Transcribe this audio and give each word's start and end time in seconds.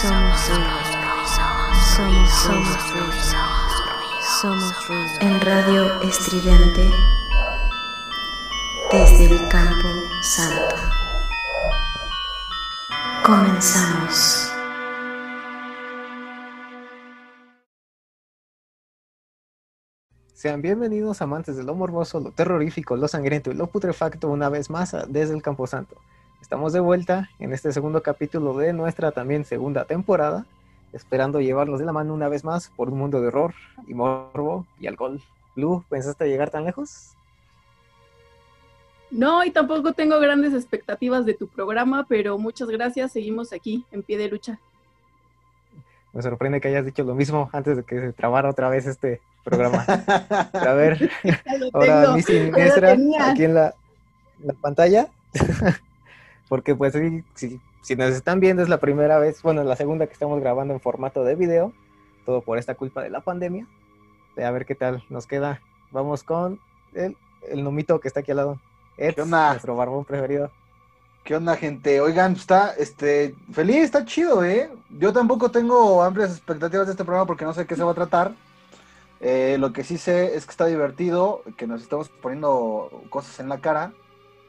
Somos 0.00 0.48
ruido. 0.48 0.64
Somos 1.96 2.92
ruido. 2.92 3.12
Somos 4.40 4.88
ruido. 4.88 5.08
En 5.20 5.40
radio 5.40 6.00
estridente 6.02 6.88
desde 8.92 9.24
el 9.24 9.48
campo 9.48 9.88
santo. 10.22 10.76
Comenzamos. 13.26 14.52
Sean 20.32 20.62
bienvenidos 20.62 21.20
amantes 21.22 21.56
de 21.56 21.64
lo 21.64 21.74
morboso, 21.74 22.20
lo 22.20 22.30
terrorífico, 22.30 22.96
lo 22.96 23.08
sangriento 23.08 23.50
y 23.50 23.54
lo 23.54 23.66
putrefacto 23.66 24.28
una 24.28 24.48
vez 24.48 24.70
más 24.70 24.94
desde 25.08 25.34
el 25.34 25.42
Camposanto. 25.42 25.96
Estamos 26.40 26.72
de 26.72 26.80
vuelta 26.80 27.28
en 27.38 27.52
este 27.52 27.72
segundo 27.72 28.02
capítulo 28.02 28.56
de 28.56 28.72
nuestra 28.72 29.10
también 29.10 29.44
segunda 29.44 29.84
temporada, 29.84 30.46
esperando 30.92 31.40
llevarlos 31.40 31.80
de 31.80 31.86
la 31.86 31.92
mano 31.92 32.14
una 32.14 32.28
vez 32.28 32.44
más 32.44 32.70
por 32.70 32.90
un 32.90 32.98
mundo 32.98 33.20
de 33.20 33.28
horror 33.28 33.54
y 33.86 33.94
morbo 33.94 34.64
y 34.80 34.86
alcohol. 34.86 35.20
Lu, 35.56 35.84
¿pensaste 35.88 36.28
llegar 36.28 36.50
tan 36.50 36.64
lejos? 36.64 37.10
No, 39.10 39.44
y 39.44 39.50
tampoco 39.50 39.92
tengo 39.92 40.20
grandes 40.20 40.54
expectativas 40.54 41.26
de 41.26 41.34
tu 41.34 41.48
programa, 41.48 42.06
pero 42.08 42.38
muchas 42.38 42.68
gracias. 42.68 43.12
Seguimos 43.12 43.52
aquí, 43.52 43.84
en 43.90 44.02
pie 44.02 44.18
de 44.18 44.28
lucha. 44.28 44.58
Me 46.12 46.22
sorprende 46.22 46.60
que 46.60 46.68
hayas 46.68 46.84
dicho 46.84 47.04
lo 47.04 47.14
mismo 47.14 47.50
antes 47.52 47.76
de 47.76 47.82
que 47.82 48.00
se 48.00 48.12
trabara 48.12 48.50
otra 48.50 48.68
vez 48.68 48.86
este 48.86 49.20
programa. 49.44 49.84
A 50.52 50.72
ver, 50.74 51.10
ahora 51.72 52.12
mi 52.12 52.22
siniestra 52.22 52.96
aquí 53.20 53.44
en 53.44 53.54
la, 53.54 53.74
la 54.42 54.52
pantalla. 54.54 55.08
Porque 56.48 56.74
pues 56.74 56.92
sí, 56.92 57.24
sí, 57.34 57.60
si 57.82 57.96
nos 57.96 58.10
están 58.10 58.40
viendo 58.40 58.62
es 58.62 58.68
la 58.68 58.78
primera 58.78 59.18
vez, 59.18 59.42
bueno, 59.42 59.64
la 59.64 59.76
segunda 59.76 60.06
que 60.06 60.12
estamos 60.12 60.40
grabando 60.40 60.74
en 60.74 60.80
formato 60.80 61.24
de 61.24 61.34
video, 61.34 61.72
todo 62.24 62.40
por 62.40 62.58
esta 62.58 62.74
culpa 62.74 63.02
de 63.02 63.10
la 63.10 63.20
pandemia. 63.20 63.66
A 64.36 64.50
ver 64.50 64.66
qué 64.66 64.74
tal 64.74 65.04
nos 65.08 65.26
queda. 65.26 65.60
Vamos 65.90 66.22
con 66.22 66.60
el, 66.94 67.16
el 67.48 67.64
nomito 67.64 67.98
que 68.00 68.08
está 68.08 68.20
aquí 68.20 68.30
al 68.30 68.36
lado. 68.36 68.60
Eds, 68.96 69.16
¿Qué 69.16 69.22
onda? 69.22 69.50
nuestro 69.50 69.76
barbón 69.76 70.04
preferido. 70.04 70.50
¿Qué 71.24 71.36
onda, 71.36 71.56
gente? 71.56 72.00
Oigan, 72.00 72.32
está, 72.32 72.72
este, 72.78 73.34
feliz, 73.52 73.84
está 73.84 74.04
chido, 74.04 74.44
¿eh? 74.44 74.70
Yo 74.98 75.12
tampoco 75.12 75.50
tengo 75.50 76.02
amplias 76.02 76.30
expectativas 76.30 76.86
de 76.86 76.92
este 76.92 77.04
programa 77.04 77.26
porque 77.26 77.44
no 77.44 77.52
sé 77.52 77.66
qué 77.66 77.76
se 77.76 77.82
va 77.84 77.92
a 77.92 77.94
tratar. 77.94 78.32
Eh, 79.20 79.56
lo 79.58 79.72
que 79.72 79.84
sí 79.84 79.98
sé 79.98 80.36
es 80.36 80.46
que 80.46 80.52
está 80.52 80.66
divertido, 80.66 81.42
que 81.56 81.66
nos 81.66 81.82
estamos 81.82 82.08
poniendo 82.08 83.02
cosas 83.10 83.40
en 83.40 83.48
la 83.48 83.58
cara. 83.58 83.92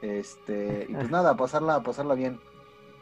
Este, 0.01 0.85
y 0.89 0.93
pues 0.93 1.09
nada, 1.11 1.35
pasarla, 1.35 1.81
pasarla 1.83 2.13
bien. 2.15 2.39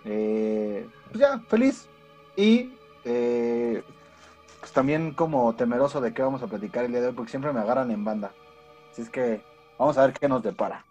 Eh, 0.06 0.88
pues 1.10 1.20
ya, 1.20 1.40
feliz. 1.48 1.88
Y 2.36 2.74
eh, 3.04 3.84
pues 4.60 4.72
también 4.72 5.14
como 5.14 5.54
temeroso 5.56 6.02
de 6.02 6.14
qué 6.14 6.22
vamos 6.22 6.42
a 6.44 6.48
platicar 6.48 6.86
el 6.86 6.92
día 6.92 7.02
de 7.02 7.08
hoy, 7.08 7.14
porque 7.14 7.32
siempre 7.32 7.54
me 7.54 7.60
agarran 7.60 7.92
en 7.92 8.04
banda. 8.04 8.32
Así 8.92 9.02
es 9.02 9.10
que 9.10 9.42
vamos 9.78 9.98
a 9.98 10.06
ver 10.06 10.14
qué 10.14 10.28
nos 10.28 10.44
depara. 10.44 10.84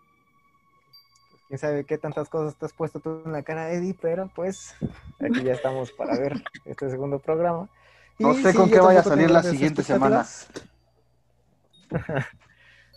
Quién 1.48 1.58
sabe 1.58 1.84
qué 1.84 1.96
tantas 1.96 2.28
cosas 2.28 2.56
te 2.56 2.66
has 2.66 2.72
puesto 2.72 2.98
tú 2.98 3.22
en 3.24 3.32
la 3.32 3.42
cara, 3.42 3.70
Eddie, 3.70 3.94
pero 4.00 4.28
pues 4.34 4.74
aquí 5.20 5.42
ya 5.44 5.52
estamos 5.52 5.92
para 5.92 6.18
ver 6.18 6.42
este 6.64 6.90
segundo 6.90 7.20
programa. 7.20 7.68
No 8.18 8.34
sé 8.34 8.50
sí, 8.50 8.56
con 8.56 8.68
qué 8.70 8.80
vaya 8.80 9.00
a 9.00 9.04
salir 9.04 9.26
tengo 9.26 9.34
la 9.34 9.42
grandes 9.42 9.52
siguiente 9.52 9.82
semana. 9.82 10.20
expectativas. 10.22 10.48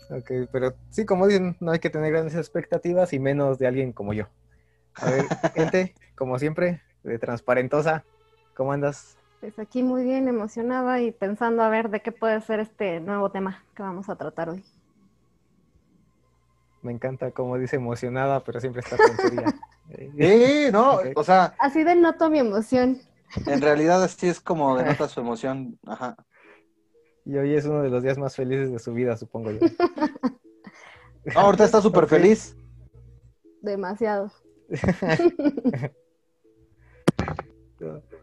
ok, 0.10 0.50
pero 0.52 0.74
sí, 0.90 1.06
como 1.06 1.28
dicen, 1.28 1.56
no 1.60 1.72
hay 1.72 1.80
que 1.80 1.90
tener 1.90 2.12
grandes 2.12 2.36
expectativas 2.36 3.14
y 3.14 3.20
menos 3.20 3.58
de 3.60 3.68
alguien 3.68 3.94
como 3.94 4.14
yo. 4.14 4.28
A 4.96 5.10
ver, 5.10 5.26
gente, 5.56 5.96
como 6.16 6.40
siempre, 6.40 6.82
de 7.04 7.20
transparentosa, 7.20 8.04
¿cómo 8.56 8.72
andas? 8.74 9.18
Pues 9.40 9.58
aquí 9.58 9.84
muy 9.84 10.04
bien 10.04 10.28
emocionada 10.28 11.00
y 11.00 11.12
pensando 11.12 11.64
a 11.64 11.70
ver 11.70 11.90
de 11.90 12.02
qué 12.02 12.12
puede 12.12 12.42
ser 12.42 12.60
este 12.60 13.00
nuevo 13.00 13.32
tema 13.32 13.64
que 13.74 13.84
vamos 13.84 14.10
a 14.10 14.16
tratar 14.18 14.50
hoy. 14.50 14.64
Me 16.82 16.92
encanta 16.92 17.32
como 17.32 17.58
dice 17.58 17.76
emocionada, 17.78 18.44
pero 18.44 18.60
siempre 18.60 18.82
está 18.82 18.98
tontería. 18.98 19.54
Eh, 19.90 20.66
Sí, 20.70 20.72
no, 20.72 21.00
o 21.16 21.24
sea, 21.24 21.56
Así 21.60 21.84
denoto 21.84 22.30
mi 22.30 22.40
emoción. 22.40 23.00
en 23.48 23.62
realidad 23.62 24.04
así 24.04 24.28
es 24.28 24.40
como 24.40 24.78
denota 24.78 25.08
su 25.08 25.20
emoción. 25.20 25.80
Ajá. 25.86 26.16
Y 27.30 27.38
hoy 27.38 27.54
es 27.54 27.66
uno 27.66 27.84
de 27.84 27.90
los 27.90 28.02
días 28.02 28.18
más 28.18 28.36
felices 28.36 28.72
de 28.72 28.80
su 28.80 28.92
vida, 28.92 29.16
supongo 29.16 29.52
yo. 29.52 29.60
No, 31.26 31.32
ahorita 31.42 31.64
está 31.64 31.80
súper 31.80 32.08
feliz. 32.08 32.58
Demasiado. 33.62 34.32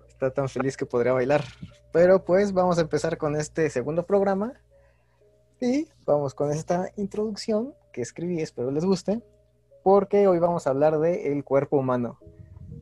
Está 0.09 0.33
tan 0.33 0.49
feliz 0.49 0.77
que 0.77 0.87
podría 0.87 1.13
bailar. 1.13 1.45
Pero 1.93 2.25
pues 2.25 2.53
vamos 2.53 2.79
a 2.79 2.81
empezar 2.81 3.17
con 3.17 3.37
este 3.37 3.71
segundo 3.71 4.05
programa. 4.05 4.55
Y 5.61 5.87
vamos 6.05 6.35
con 6.35 6.51
esta 6.51 6.91
introducción 6.97 7.75
que 7.93 8.03
escribí, 8.03 8.41
espero 8.41 8.73
les 8.73 8.85
guste. 8.85 9.23
Porque 9.85 10.27
hoy 10.27 10.41
vamos 10.41 10.67
a 10.67 10.71
hablar 10.71 10.99
de 10.99 11.33
el 11.33 11.45
cuerpo 11.45 11.77
humano. 11.77 12.19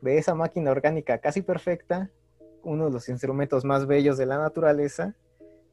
De 0.01 0.17
esa 0.17 0.33
máquina 0.33 0.71
orgánica 0.71 1.19
casi 1.19 1.43
perfecta, 1.43 2.09
uno 2.63 2.85
de 2.85 2.91
los 2.91 3.09
instrumentos 3.09 3.63
más 3.63 3.85
bellos 3.85 4.17
de 4.17 4.25
la 4.25 4.39
naturaleza. 4.39 5.15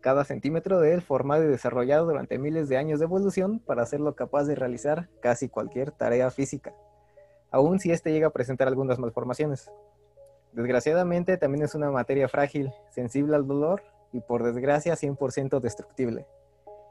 Cada 0.02 0.24
centímetro 0.24 0.80
de 0.80 0.94
él 0.94 1.00
formado 1.00 1.44
y 1.44 1.46
desarrollado 1.46 2.06
durante 2.06 2.36
miles 2.36 2.68
de 2.68 2.76
años 2.76 2.98
de 2.98 3.04
evolución 3.04 3.60
para 3.60 3.84
hacerlo 3.84 4.16
capaz 4.16 4.44
de 4.44 4.56
realizar 4.56 5.08
casi 5.20 5.48
cualquier 5.48 5.92
tarea 5.92 6.28
física. 6.32 6.74
Aun 7.52 7.78
si 7.78 7.92
éste 7.92 8.10
llega 8.10 8.26
a 8.26 8.32
presentar 8.32 8.66
algunas 8.66 8.98
malformaciones. 8.98 9.70
Desgraciadamente 10.50 11.36
también 11.36 11.64
es 11.64 11.76
una 11.76 11.92
materia 11.92 12.28
frágil, 12.28 12.72
sensible 12.90 13.36
al 13.36 13.46
dolor 13.46 13.80
y 14.12 14.18
por 14.18 14.42
desgracia 14.42 14.94
100% 14.94 15.60
destructible. 15.60 16.26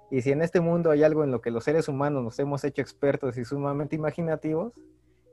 Y 0.09 0.21
si 0.21 0.31
en 0.31 0.41
este 0.41 0.61
mundo 0.61 0.89
hay 0.89 1.03
algo 1.03 1.25
en 1.25 1.31
lo 1.31 1.41
que 1.41 1.51
los 1.51 1.65
seres 1.65 1.89
humanos 1.89 2.23
nos 2.23 2.39
hemos 2.39 2.63
hecho 2.63 2.81
expertos 2.81 3.37
y 3.37 3.43
sumamente 3.43 3.97
imaginativos, 3.97 4.71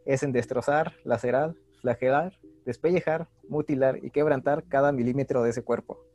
es 0.05 0.25
en 0.25 0.33
destrozar, 0.33 0.95
lacerar, 1.05 1.55
flagelar, 1.81 2.33
despellejar, 2.67 3.29
mutilar 3.49 4.05
y 4.05 4.11
quebrantar 4.11 4.65
cada 4.65 4.91
milímetro 4.91 5.45
de 5.45 5.51
ese 5.51 5.63
cuerpo. 5.63 6.08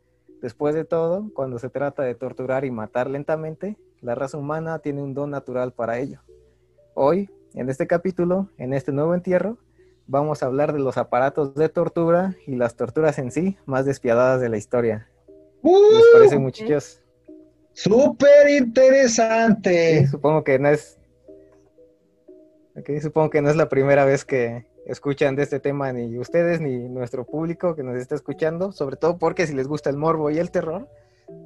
Después 0.43 0.75
de 0.75 0.83
todo, 0.83 1.31
cuando 1.33 1.57
se 1.57 1.69
trata 1.69 2.03
de 2.03 2.15
torturar 2.15 2.65
y 2.65 2.69
matar 2.69 3.09
lentamente, 3.09 3.77
la 4.01 4.13
raza 4.13 4.37
humana 4.37 4.79
tiene 4.79 5.01
un 5.01 5.13
don 5.13 5.29
natural 5.31 5.71
para 5.71 5.99
ello. 5.99 6.19
Hoy, 6.95 7.29
en 7.53 7.69
este 7.69 7.87
capítulo, 7.87 8.49
en 8.57 8.73
este 8.73 8.91
nuevo 8.91 9.15
entierro, 9.15 9.57
vamos 10.05 10.43
a 10.43 10.47
hablar 10.47 10.73
de 10.73 10.79
los 10.79 10.97
aparatos 10.97 11.55
de 11.55 11.69
tortura 11.69 12.35
y 12.45 12.57
las 12.57 12.75
torturas 12.75 13.19
en 13.19 13.31
sí 13.31 13.57
más 13.65 13.85
despiadadas 13.85 14.41
de 14.41 14.49
la 14.49 14.57
historia. 14.57 15.09
¿Les 15.63 16.03
parece, 16.11 16.37
muchachos? 16.37 17.01
Súper 17.71 18.47
Sí, 18.47 18.57
interesante. 18.57 20.07
supongo 20.07 20.43
que 20.43 20.59
no 20.59 20.67
es. 20.67 20.99
Ok, 22.75 22.89
supongo 23.01 23.29
que 23.29 23.41
no 23.41 23.49
es 23.49 23.55
la 23.55 23.69
primera 23.69 24.03
vez 24.03 24.25
que 24.25 24.67
escuchan 24.85 25.35
de 25.35 25.43
este 25.43 25.59
tema 25.59 25.91
ni 25.93 26.17
ustedes 26.17 26.59
ni 26.61 26.89
nuestro 26.89 27.25
público 27.25 27.75
que 27.75 27.83
nos 27.83 27.95
está 27.95 28.15
escuchando, 28.15 28.71
sobre 28.71 28.97
todo 28.97 29.17
porque 29.17 29.47
si 29.47 29.53
les 29.53 29.67
gusta 29.67 29.89
el 29.89 29.97
morbo 29.97 30.29
y 30.29 30.39
el 30.39 30.51
terror, 30.51 30.89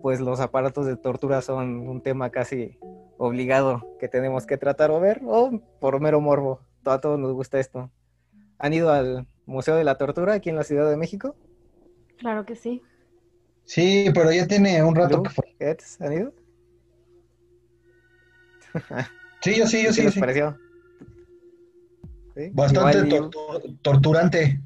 pues 0.01 0.19
los 0.19 0.39
aparatos 0.39 0.86
de 0.86 0.98
tortura 0.98 1.42
son 1.42 1.88
un 1.88 2.01
tema 2.01 2.30
casi 2.30 2.78
obligado 3.18 3.95
que 4.00 4.07
tenemos 4.07 4.45
que 4.45 4.57
tratar 4.57 4.92
o 4.92 5.00
ver, 5.00 5.22
o 5.25 5.60
por 5.80 6.00
mero 6.00 6.22
morbo. 6.22 6.62
A 6.86 7.01
todos 7.01 7.19
nos 7.19 7.34
gusta 7.34 7.60
esto. 7.60 7.92
¿Han 8.60 8.74
ido 8.74 8.92
al 8.92 9.28
Museo 9.45 9.75
de 9.75 9.83
la 9.83 9.98
Tortura 9.98 10.33
aquí 10.33 10.50
en 10.50 10.56
la 10.56 10.63
Ciudad 10.63 10.90
de 10.90 10.95
México? 10.95 11.36
Claro 12.18 12.45
que 12.45 12.56
sí. 12.56 12.81
Sí, 13.66 14.10
pero 14.13 14.31
ya 14.31 14.48
tiene 14.48 14.81
un 14.81 14.95
rato 14.95 15.22
que 15.22 15.30
fue. 15.30 15.56
¿Han 16.00 16.13
ido? 16.13 16.33
Sí, 19.42 19.56
yo 19.56 19.68
sí, 19.68 19.83
yo 19.83 19.90
¿Qué 19.90 19.94
sí, 19.94 19.98
yo 20.00 20.06
les 20.06 20.13
sí. 20.13 20.19
pareció? 20.19 20.57
¿Sí? 22.38 22.51
Bastante 22.54 23.19
torturante. 23.81 24.62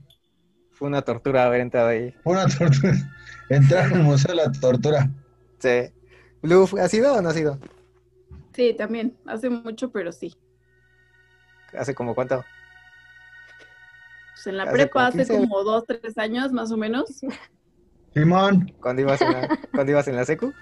Fue 0.71 0.89
una 0.89 1.01
tortura 1.01 1.45
haber 1.45 1.61
entrado 1.61 1.87
ahí. 1.87 2.13
Fue 2.21 2.33
Una 2.33 2.47
tortura. 2.47 2.93
Entrar 3.49 3.93
al 3.93 4.03
Museo 4.03 4.35
de 4.35 4.35
la 4.35 4.51
Tortura. 4.51 5.09
Sí. 5.59 5.93
Blue, 6.41 6.67
¿ha 6.79 6.87
sido 6.87 7.13
o 7.13 7.21
no 7.21 7.29
ha 7.29 7.33
sido? 7.33 7.59
Sí, 8.53 8.73
también. 8.73 9.15
Hace 9.25 9.49
mucho, 9.49 9.91
pero 9.91 10.11
sí. 10.11 10.35
¿Hace 11.77 11.93
como 11.93 12.15
cuánto? 12.15 12.43
Pues 14.33 14.47
en 14.47 14.57
la 14.57 14.63
Hace 14.63 14.71
prepa 14.71 14.91
como 14.91 15.05
hace 15.05 15.17
15 15.19 15.37
como 15.37 15.63
dos, 15.63 15.85
tres 15.85 16.17
años 16.17 16.51
más 16.51 16.71
o 16.71 16.77
menos. 16.77 17.21
Simón. 18.13 18.73
¿Cuándo 18.81 19.01
ibas 19.01 19.21
en 19.21 19.33
la, 19.33 19.59
cuando 19.71 19.91
ibas 19.91 20.07
en 20.07 20.15
la 20.15 20.25
secu? 20.25 20.53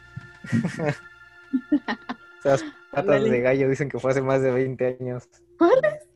Esas 2.40 2.64
patas 2.92 3.24
de 3.24 3.42
gallo 3.42 3.70
dicen 3.70 3.90
que 3.90 4.00
fue 4.00 4.12
hace 4.12 4.22
más 4.22 4.42
de 4.42 4.52
20 4.52 4.98
años. 5.00 5.28
¿Cuáles? 5.58 6.09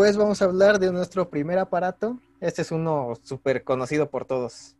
Pues 0.00 0.16
vamos 0.16 0.40
a 0.40 0.46
hablar 0.46 0.78
de 0.78 0.90
nuestro 0.92 1.28
primer 1.28 1.58
aparato. 1.58 2.18
Este 2.40 2.62
es 2.62 2.72
uno 2.72 3.12
súper 3.22 3.64
conocido 3.64 4.08
por 4.08 4.24
todos. 4.24 4.74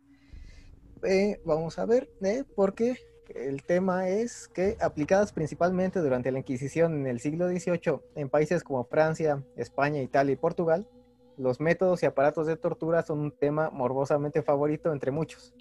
Eh, 1.03 1.39
vamos 1.45 1.77
a 1.77 1.85
ver, 1.85 2.09
¿eh? 2.23 2.43
porque 2.55 2.97
el 3.35 3.61
tema 3.61 4.09
es 4.09 4.47
que 4.47 4.77
aplicadas 4.81 5.31
principalmente 5.31 5.99
durante 5.99 6.31
la 6.31 6.39
Inquisición 6.39 7.01
en 7.01 7.05
el 7.05 7.19
siglo 7.19 7.47
XVIII 7.47 7.99
en 8.15 8.29
países 8.29 8.63
como 8.63 8.83
Francia, 8.85 9.43
España, 9.57 10.01
Italia 10.01 10.33
y 10.33 10.37
Portugal, 10.37 10.89
los 11.37 11.59
métodos 11.59 12.01
y 12.01 12.07
aparatos 12.07 12.47
de 12.47 12.57
tortura 12.57 13.03
son 13.03 13.19
un 13.19 13.31
tema 13.31 13.69
morbosamente 13.69 14.41
favorito 14.41 14.91
entre 14.91 15.11
muchos. 15.11 15.53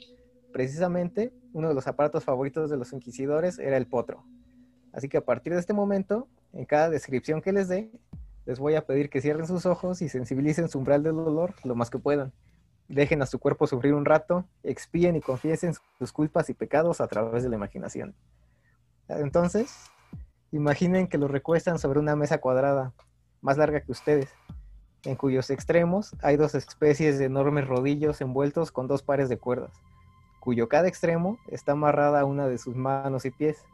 Precisamente, 0.55 1.35
uno 1.53 1.69
de 1.69 1.75
los 1.75 1.87
aparatos 1.87 2.25
favoritos 2.25 2.71
de 2.71 2.79
los 2.79 2.95
inquisidores 2.95 3.59
era 3.59 3.77
el 3.77 3.87
potro. 3.87 4.25
Así 4.95 5.11
que 5.11 5.19
a 5.19 5.25
partir 5.27 5.53
de 5.53 5.61
este 5.61 5.75
momento, 5.75 6.29
en 6.55 6.65
cada 6.65 6.89
descripción 6.89 7.43
que 7.43 7.53
les 7.53 7.69
dé, 7.69 7.91
les 8.47 8.59
voy 8.59 8.75
a 8.75 8.87
pedir 8.87 9.11
que 9.11 9.21
cierren 9.21 9.47
sus 9.47 9.67
ojos 9.67 10.03
y 10.03 10.09
sensibilicen 10.09 10.69
su 10.69 10.79
umbral 10.79 11.03
del 11.03 11.17
dolor 11.17 11.55
lo 11.65 11.75
más 11.75 11.91
que 11.91 11.99
puedan. 11.99 12.33
Dejen 12.89 13.23
a 13.23 13.27
su 13.27 13.39
cuerpo 13.39 13.67
sufrir 13.67 13.95
un 13.95 14.05
rato, 14.05 14.45
expíen 14.65 15.15
y 15.15 15.21
confiesen 15.21 15.75
sus 15.99 16.13
culpas 16.13 16.51
y 16.51 16.55
pecados 16.55 17.01
a 17.01 17.07
través 17.07 17.43
de 17.43 17.49
la 17.49 17.57
imaginación. 17.57 18.15
Entonces, 19.09 19.91
imaginen 20.51 21.07
que 21.07 21.19
los 21.19 21.31
recuestan 21.31 21.79
sobre 21.79 22.01
una 22.01 22.17
mesa 22.17 22.39
cuadrada, 22.39 22.93
más 23.41 23.57
larga 23.59 23.81
que 23.81 23.93
ustedes, 23.93 24.29
en 25.05 25.15
cuyos 25.17 25.51
extremos 25.51 26.15
hay 26.21 26.37
dos 26.37 26.55
especies 26.55 27.19
de 27.19 27.27
enormes 27.27 27.67
rodillos 27.67 28.21
envueltos 28.21 28.73
con 28.73 28.87
dos 28.87 29.03
pares 29.03 29.29
de 29.29 29.39
cuerdas, 29.39 29.73
cuyo 30.41 30.69
cada 30.69 30.89
extremo 30.89 31.39
está 31.49 31.73
amarrada 31.73 32.21
a 32.21 32.25
una 32.25 32.49
de 32.49 32.59
sus 32.59 32.75
manos 32.75 33.25
y 33.25 33.31
pies. 33.31 33.65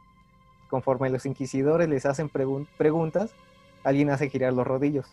Conforme 0.69 1.09
los 1.09 1.25
inquisidores 1.25 1.89
les 1.89 2.05
hacen 2.05 2.29
pregun- 2.29 2.67
preguntas, 2.77 3.31
alguien 3.87 4.09
hace 4.09 4.29
girar 4.29 4.51
los 4.51 4.67
rodillos, 4.67 5.07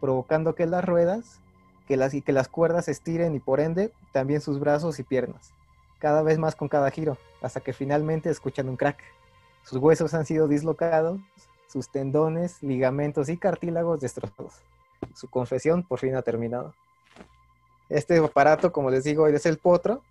provocando 0.00 0.54
que 0.54 0.66
las 0.66 0.84
ruedas 0.84 1.40
que 1.88 1.96
las, 1.96 2.14
y 2.14 2.22
que 2.22 2.32
las 2.32 2.46
cuerdas 2.46 2.84
se 2.84 2.92
estiren 2.92 3.34
y 3.34 3.40
por 3.40 3.58
ende 3.58 3.92
también 4.12 4.40
sus 4.40 4.60
brazos 4.60 5.00
y 5.00 5.02
piernas, 5.02 5.52
cada 5.98 6.22
vez 6.22 6.38
más 6.38 6.54
con 6.54 6.68
cada 6.68 6.92
giro, 6.92 7.18
hasta 7.42 7.60
que 7.60 7.72
finalmente 7.72 8.30
escuchan 8.30 8.68
un 8.68 8.76
crack. 8.76 9.02
Sus 9.64 9.78
huesos 9.78 10.14
han 10.14 10.24
sido 10.24 10.46
dislocados, 10.46 11.18
sus 11.66 11.90
tendones, 11.90 12.62
ligamentos 12.62 13.28
y 13.28 13.36
cartílagos 13.36 14.00
destrozados. 14.00 14.62
Su 15.14 15.28
confesión 15.28 15.82
por 15.82 15.98
fin 15.98 16.14
ha 16.14 16.22
terminado. 16.22 16.72
Este 17.88 18.18
aparato, 18.18 18.70
como 18.70 18.90
les 18.90 19.02
digo, 19.02 19.26
es 19.26 19.44
el 19.44 19.58
potro. 19.58 20.02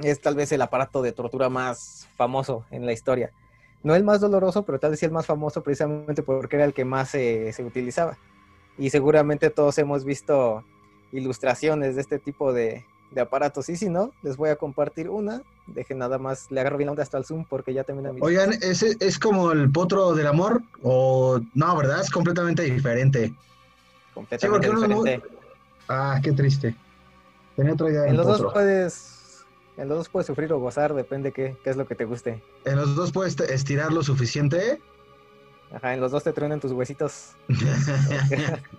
Es 0.00 0.20
tal 0.20 0.34
vez 0.34 0.52
el 0.52 0.60
aparato 0.60 1.00
de 1.00 1.12
tortura 1.12 1.48
más 1.48 2.06
famoso 2.16 2.66
en 2.70 2.84
la 2.84 2.92
historia. 2.92 3.32
No 3.82 3.94
el 3.94 4.04
más 4.04 4.20
doloroso, 4.20 4.64
pero 4.64 4.78
tal 4.78 4.90
vez 4.90 5.00
sí 5.00 5.06
el 5.06 5.12
más 5.12 5.26
famoso 5.26 5.62
precisamente 5.62 6.22
porque 6.22 6.56
era 6.56 6.64
el 6.64 6.74
que 6.74 6.84
más 6.84 7.10
se, 7.10 7.52
se 7.52 7.64
utilizaba. 7.64 8.18
Y 8.78 8.90
seguramente 8.90 9.50
todos 9.50 9.78
hemos 9.78 10.04
visto 10.04 10.64
ilustraciones 11.12 11.94
de 11.96 12.00
este 12.02 12.18
tipo 12.18 12.52
de, 12.52 12.84
de 13.10 13.20
aparatos. 13.20 13.68
Y 13.68 13.76
si 13.76 13.88
no, 13.88 14.12
les 14.22 14.36
voy 14.36 14.50
a 14.50 14.56
compartir 14.56 15.08
una. 15.08 15.42
Dejen 15.66 15.98
nada 15.98 16.18
más, 16.18 16.50
le 16.50 16.60
agarro 16.60 16.76
bien 16.76 16.86
la 16.86 16.92
onda 16.92 17.02
hasta 17.02 17.18
el 17.18 17.24
zoom 17.24 17.44
porque 17.44 17.72
ya 17.72 17.84
termina 17.84 18.12
mi... 18.12 18.20
Oigan, 18.22 18.52
¿ese 18.60 18.96
es 19.00 19.18
como 19.18 19.52
el 19.52 19.70
potro 19.70 20.14
del 20.14 20.26
amor? 20.26 20.62
O 20.82 21.40
no, 21.54 21.76
¿verdad? 21.76 22.00
Es 22.00 22.10
completamente 22.10 22.62
diferente. 22.62 23.32
completamente 24.14 24.46
sí, 24.46 24.50
porque 24.50 24.70
uno 24.70 24.82
es 24.82 24.88
muy- 24.88 25.10
diferente. 25.10 25.38
Ah, 25.88 26.20
qué 26.22 26.32
triste. 26.32 26.74
Tenía 27.56 27.72
otra 27.72 27.90
idea 27.90 28.06
En 28.06 28.16
los 28.16 28.26
dos 28.26 28.52
puedes, 28.52 29.19
en 29.76 29.88
los 29.88 29.98
dos 29.98 30.08
puedes 30.08 30.26
sufrir 30.26 30.52
o 30.52 30.58
gozar, 30.58 30.94
depende 30.94 31.32
qué, 31.32 31.56
qué 31.64 31.70
es 31.70 31.76
lo 31.76 31.86
que 31.86 31.94
te 31.94 32.04
guste. 32.04 32.42
En 32.64 32.76
los 32.76 32.94
dos 32.96 33.12
puedes 33.12 33.38
estirar 33.40 33.92
lo 33.92 34.02
suficiente. 34.02 34.80
Ajá, 35.72 35.94
en 35.94 36.00
los 36.00 36.10
dos 36.12 36.24
te 36.24 36.32
truenan 36.32 36.60
tus 36.60 36.72
huesitos. 36.72 37.32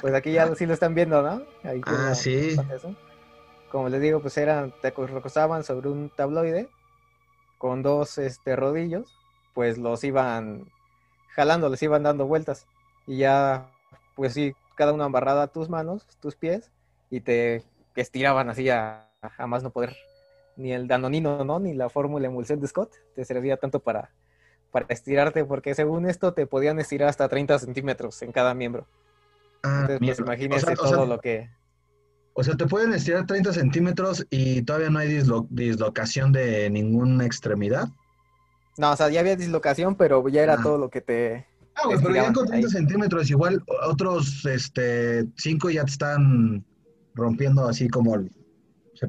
Pues 0.00 0.14
aquí 0.14 0.32
ya 0.32 0.52
sí 0.56 0.66
lo 0.66 0.74
están 0.74 0.94
viendo, 0.94 1.22
¿no? 1.22 1.42
Ahí 1.62 1.80
Ah, 1.86 2.14
sí. 2.14 2.56
eso. 2.74 2.94
Como 3.70 3.88
les 3.88 4.00
digo, 4.00 4.20
pues 4.20 4.36
eran, 4.36 4.74
te 4.80 4.90
recostaban 4.90 5.62
sobre 5.62 5.88
un 5.88 6.10
tabloide 6.10 6.68
con 7.58 7.82
dos 7.82 8.18
este, 8.18 8.56
rodillos, 8.56 9.16
pues 9.54 9.78
los 9.78 10.02
iban 10.04 10.70
jalando, 11.34 11.68
les 11.68 11.82
iban 11.82 12.02
dando 12.02 12.26
vueltas. 12.26 12.66
Y 13.06 13.18
ya, 13.18 13.70
pues 14.16 14.34
sí, 14.34 14.54
cada 14.74 14.92
uno 14.92 15.04
amarrada 15.04 15.44
a 15.44 15.46
tus 15.48 15.68
manos, 15.68 16.04
tus 16.20 16.34
pies, 16.34 16.70
y 17.10 17.20
te 17.20 17.62
estiraban 17.94 18.48
así 18.50 18.68
a, 18.70 19.10
a 19.20 19.46
más 19.46 19.62
no 19.62 19.70
poder. 19.70 19.96
Ni 20.58 20.72
el 20.72 20.86
danonino, 20.86 21.42
¿no? 21.44 21.58
Ni 21.58 21.72
la 21.72 21.88
fórmula 21.88 22.26
emulsión 22.26 22.60
de 22.60 22.66
Scott 22.66 22.92
te 23.14 23.24
servía 23.24 23.56
tanto 23.56 23.80
para, 23.80 24.10
para 24.70 24.84
estirarte, 24.90 25.44
porque 25.46 25.74
según 25.74 26.04
esto 26.06 26.34
te 26.34 26.46
podían 26.46 26.78
estirar 26.80 27.08
hasta 27.08 27.28
30 27.28 27.58
centímetros 27.60 28.20
en 28.22 28.32
cada 28.32 28.52
miembro. 28.52 28.86
Ah, 29.62 29.86
Entonces, 29.88 29.98
pues 30.16 30.18
imagínense 30.18 30.64
O 30.64 30.66
sea- 30.66 30.74
o 30.74 30.76
todo 30.76 30.88
sea- 30.96 31.06
lo 31.06 31.20
que... 31.20 31.48
O 32.34 32.44
sea, 32.44 32.54
te 32.56 32.66
pueden 32.66 32.92
estirar 32.92 33.26
30 33.26 33.52
centímetros 33.52 34.24
y 34.30 34.62
todavía 34.62 34.90
no 34.90 34.98
hay 35.00 35.08
dislo- 35.08 35.48
dislocación 35.50 36.30
de 36.30 36.68
ninguna 36.70 37.24
extremidad. 37.24 37.88
No, 38.76 38.92
o 38.92 38.96
sea, 38.96 39.08
ya 39.08 39.18
había 39.20 39.34
dislocación, 39.34 39.96
pero 39.96 40.28
ya 40.28 40.42
era 40.44 40.54
Ah. 40.54 40.62
todo 40.62 40.78
lo 40.78 40.88
que 40.90 41.00
te... 41.00 41.46
Ah, 41.74 41.82
güey, 41.86 41.98
pero 42.00 42.14
ya 42.14 42.32
con 42.32 42.46
30 42.46 42.66
ahí. 42.68 42.72
centímetros 42.72 43.30
igual 43.30 43.62
otros 43.88 44.44
este 44.46 45.24
5 45.36 45.70
ya 45.70 45.84
te 45.84 45.90
están 45.92 46.64
rompiendo 47.14 47.66
así 47.68 47.88
como 47.88 48.14
el, 48.16 48.30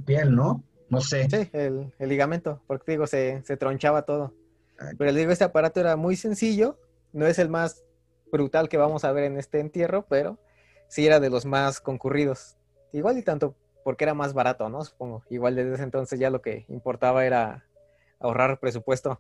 piel, 0.06 0.36
¿no? 0.36 0.64
No 0.90 1.02
sé. 1.02 1.30
Sí, 1.30 1.50
el, 1.54 1.94
el 2.00 2.10
ligamento, 2.10 2.62
porque 2.68 2.94
digo, 2.94 3.08
se, 3.08 3.42
se 3.44 3.58
tronchaba 3.58 4.04
todo. 4.04 4.34
Ah, 4.80 4.92
Pero 4.98 5.14
digo, 5.14 5.32
este 5.32 5.44
aparato 5.44 5.80
era 5.80 5.96
muy 5.96 6.16
sencillo, 6.16 6.78
no 7.14 7.28
es 7.28 7.40
el 7.40 7.50
más 7.50 7.84
brutal 8.32 8.70
que 8.70 8.78
vamos 8.78 9.04
a 9.04 9.12
ver 9.12 9.26
en 9.26 9.38
este 9.38 9.60
entierro, 9.60 10.06
pero 10.08 10.40
sí 10.88 11.06
era 11.06 11.20
de 11.20 11.30
los 11.30 11.46
más 11.46 11.80
concurridos. 11.80 12.58
Igual 12.92 13.18
y 13.18 13.24
tanto 13.24 13.56
porque 13.84 14.04
era 14.04 14.14
más 14.14 14.34
barato, 14.34 14.70
¿no? 14.70 14.84
Supongo. 14.84 15.24
Igual 15.30 15.56
desde 15.56 15.74
ese 15.76 15.84
entonces 15.84 16.20
ya 16.20 16.30
lo 16.30 16.42
que 16.42 16.66
importaba 16.70 17.26
era 17.26 17.66
ahorrar 18.20 18.60
presupuesto. 18.60 19.20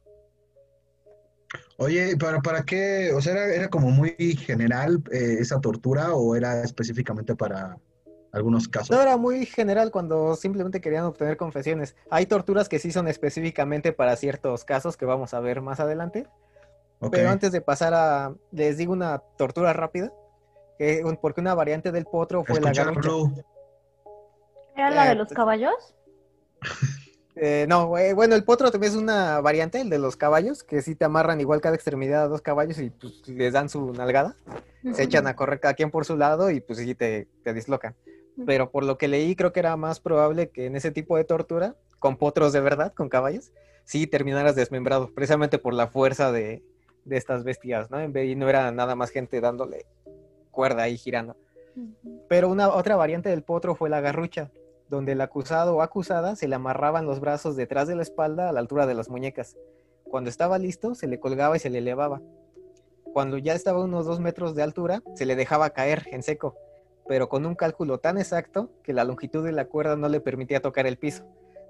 Oye, 1.77 2.15
¿para, 2.17 2.41
para 2.41 2.63
qué? 2.63 3.11
O 3.13 3.21
sea, 3.21 3.33
¿era, 3.33 3.55
era 3.55 3.69
como 3.69 3.89
muy 3.89 4.11
general 4.37 5.01
eh, 5.11 5.37
esa 5.39 5.59
tortura 5.59 6.13
o 6.13 6.35
era 6.35 6.61
específicamente 6.61 7.35
para 7.35 7.77
algunos 8.31 8.67
casos? 8.67 8.95
No 8.95 9.01
era 9.01 9.17
muy 9.17 9.45
general 9.45 9.91
cuando 9.91 10.35
simplemente 10.35 10.81
querían 10.81 11.05
obtener 11.05 11.37
confesiones. 11.37 11.95
Hay 12.09 12.25
torturas 12.25 12.69
que 12.69 12.79
sí 12.79 12.91
son 12.91 13.07
específicamente 13.07 13.91
para 13.93 14.15
ciertos 14.15 14.63
casos 14.65 14.97
que 14.97 15.05
vamos 15.05 15.33
a 15.33 15.39
ver 15.39 15.61
más 15.61 15.79
adelante. 15.79 16.27
Pero 17.11 17.29
antes 17.29 17.51
de 17.53 17.61
pasar 17.61 17.93
a, 17.93 18.33
les 18.51 18.77
digo 18.77 18.91
una 18.91 19.19
tortura 19.37 19.71
rápida, 19.73 20.11
que 20.77 21.01
un- 21.05 21.15
porque 21.17 21.39
una 21.41 21.55
variante 21.55 21.91
del 21.93 22.05
potro 22.05 22.43
fue 22.43 22.59
la 22.59 22.71
Escuchar. 22.71 22.93
Blue. 22.95 23.33
¿Era 24.75 24.89
la 24.91 25.05
Eh, 25.05 25.09
de 25.09 25.15
los 25.15 25.29
caballos? 25.29 25.95
Eh, 27.35 27.65
no, 27.69 27.97
eh, 27.97 28.13
bueno, 28.13 28.35
el 28.35 28.43
potro 28.43 28.69
también 28.69 28.91
es 28.91 28.97
una 28.99 29.39
variante, 29.39 29.79
el 29.79 29.89
de 29.89 29.97
los 29.97 30.17
caballos, 30.17 30.63
que 30.63 30.81
sí 30.81 30.95
te 30.95 31.05
amarran 31.05 31.39
igual 31.39 31.61
cada 31.61 31.75
extremidad 31.75 32.23
a 32.23 32.27
dos 32.27 32.41
caballos 32.41 32.79
y 32.79 32.89
pues, 32.89 33.25
les 33.27 33.53
dan 33.53 33.69
su 33.69 33.93
nalgada, 33.93 34.35
se 34.93 35.03
echan 35.03 35.25
a 35.27 35.35
correr 35.37 35.61
cada 35.61 35.73
quien 35.73 35.89
por 35.89 36.03
su 36.03 36.17
lado 36.17 36.51
y 36.51 36.59
pues 36.59 36.79
sí 36.79 36.95
te, 36.95 37.27
te 37.43 37.53
dislocan. 37.53 37.95
Pero 38.45 38.71
por 38.71 38.83
lo 38.83 38.97
que 38.97 39.07
leí, 39.07 39.35
creo 39.35 39.51
que 39.51 39.59
era 39.59 39.75
más 39.75 39.99
probable 39.99 40.49
que 40.49 40.65
en 40.65 40.75
ese 40.75 40.91
tipo 40.91 41.17
de 41.17 41.23
tortura, 41.23 41.75
con 41.99 42.17
potros 42.17 42.53
de 42.53 42.61
verdad, 42.61 42.93
con 42.93 43.09
caballos, 43.09 43.51
sí 43.83 44.07
terminaras 44.07 44.55
desmembrado, 44.55 45.13
precisamente 45.13 45.57
por 45.57 45.73
la 45.73 45.87
fuerza 45.87 46.31
de, 46.31 46.63
de 47.05 47.17
estas 47.17 47.43
bestias, 47.43 47.91
¿no? 47.91 47.99
En 47.99 48.13
vez, 48.13 48.29
y 48.29 48.35
no 48.35 48.49
era 48.49 48.71
nada 48.71 48.95
más 48.95 49.09
gente 49.09 49.41
dándole 49.41 49.85
cuerda 50.51 50.83
ahí 50.83 50.97
girando. 50.97 51.35
Pero 52.27 52.49
una 52.49 52.69
otra 52.69 52.95
variante 52.95 53.29
del 53.29 53.43
potro 53.43 53.75
fue 53.75 53.89
la 53.89 54.01
garrucha, 54.01 54.51
donde 54.89 55.13
el 55.13 55.21
acusado 55.21 55.75
o 55.75 55.81
acusada 55.81 56.35
se 56.35 56.47
le 56.47 56.55
amarraban 56.55 57.05
los 57.05 57.19
brazos 57.19 57.55
detrás 57.55 57.87
de 57.87 57.95
la 57.95 58.01
espalda 58.01 58.49
a 58.49 58.51
la 58.51 58.59
altura 58.59 58.85
de 58.85 58.93
las 58.93 59.09
muñecas. 59.09 59.57
Cuando 60.03 60.29
estaba 60.29 60.57
listo, 60.57 60.95
se 60.95 61.07
le 61.07 61.19
colgaba 61.19 61.55
y 61.55 61.59
se 61.59 61.69
le 61.69 61.77
elevaba. 61.77 62.21
Cuando 63.13 63.37
ya 63.37 63.53
estaba 63.53 63.79
a 63.79 63.83
unos 63.83 64.05
dos 64.05 64.19
metros 64.19 64.55
de 64.55 64.63
altura, 64.63 65.01
se 65.15 65.25
le 65.25 65.35
dejaba 65.35 65.69
caer 65.71 66.07
en 66.11 66.23
seco, 66.23 66.55
pero 67.09 67.27
con 67.27 67.43
un 67.47 67.55
cálculo 67.55 67.97
tan 67.97 68.19
exacto 68.19 68.69
que 68.83 68.93
la 68.93 69.03
longitud 69.03 69.43
de 69.43 69.51
la 69.51 69.65
cuerda 69.65 69.95
no 69.95 70.07
le 70.09 70.21
permitía 70.21 70.61
tocar 70.61 70.85
el 70.85 70.95
piso, 70.99 71.25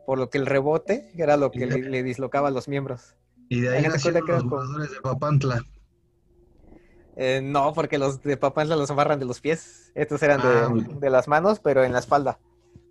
por 0.06 0.20
lo 0.20 0.30
que 0.30 0.38
el 0.38 0.46
rebote 0.46 1.10
era 1.16 1.38
lo 1.38 1.50
que 1.50 1.66
le, 1.66 1.82
le 1.82 2.04
dislocaba 2.04 2.52
los 2.52 2.68
miembros. 2.68 3.16
Y 3.48 3.62
de 3.62 3.70
ahí 3.78 3.84
nacieron 3.88 4.26
los 4.28 4.44
voladores 4.44 4.92
de 4.92 5.00
Papantla. 5.00 5.64
Eh, 7.16 7.40
no, 7.42 7.74
porque 7.74 7.98
los 7.98 8.22
de 8.22 8.36
Papantla 8.36 8.76
los 8.76 8.92
amarran 8.92 9.18
de 9.18 9.26
los 9.26 9.40
pies. 9.40 9.94
Estos 9.96 10.22
eran 10.24 10.42
de, 10.42 10.48
Ah, 10.48 10.98
de 11.00 11.10
las 11.10 11.30
manos, 11.30 11.62
pero 11.62 11.86
en 11.86 11.94
la 11.94 12.00
espalda. 12.00 12.38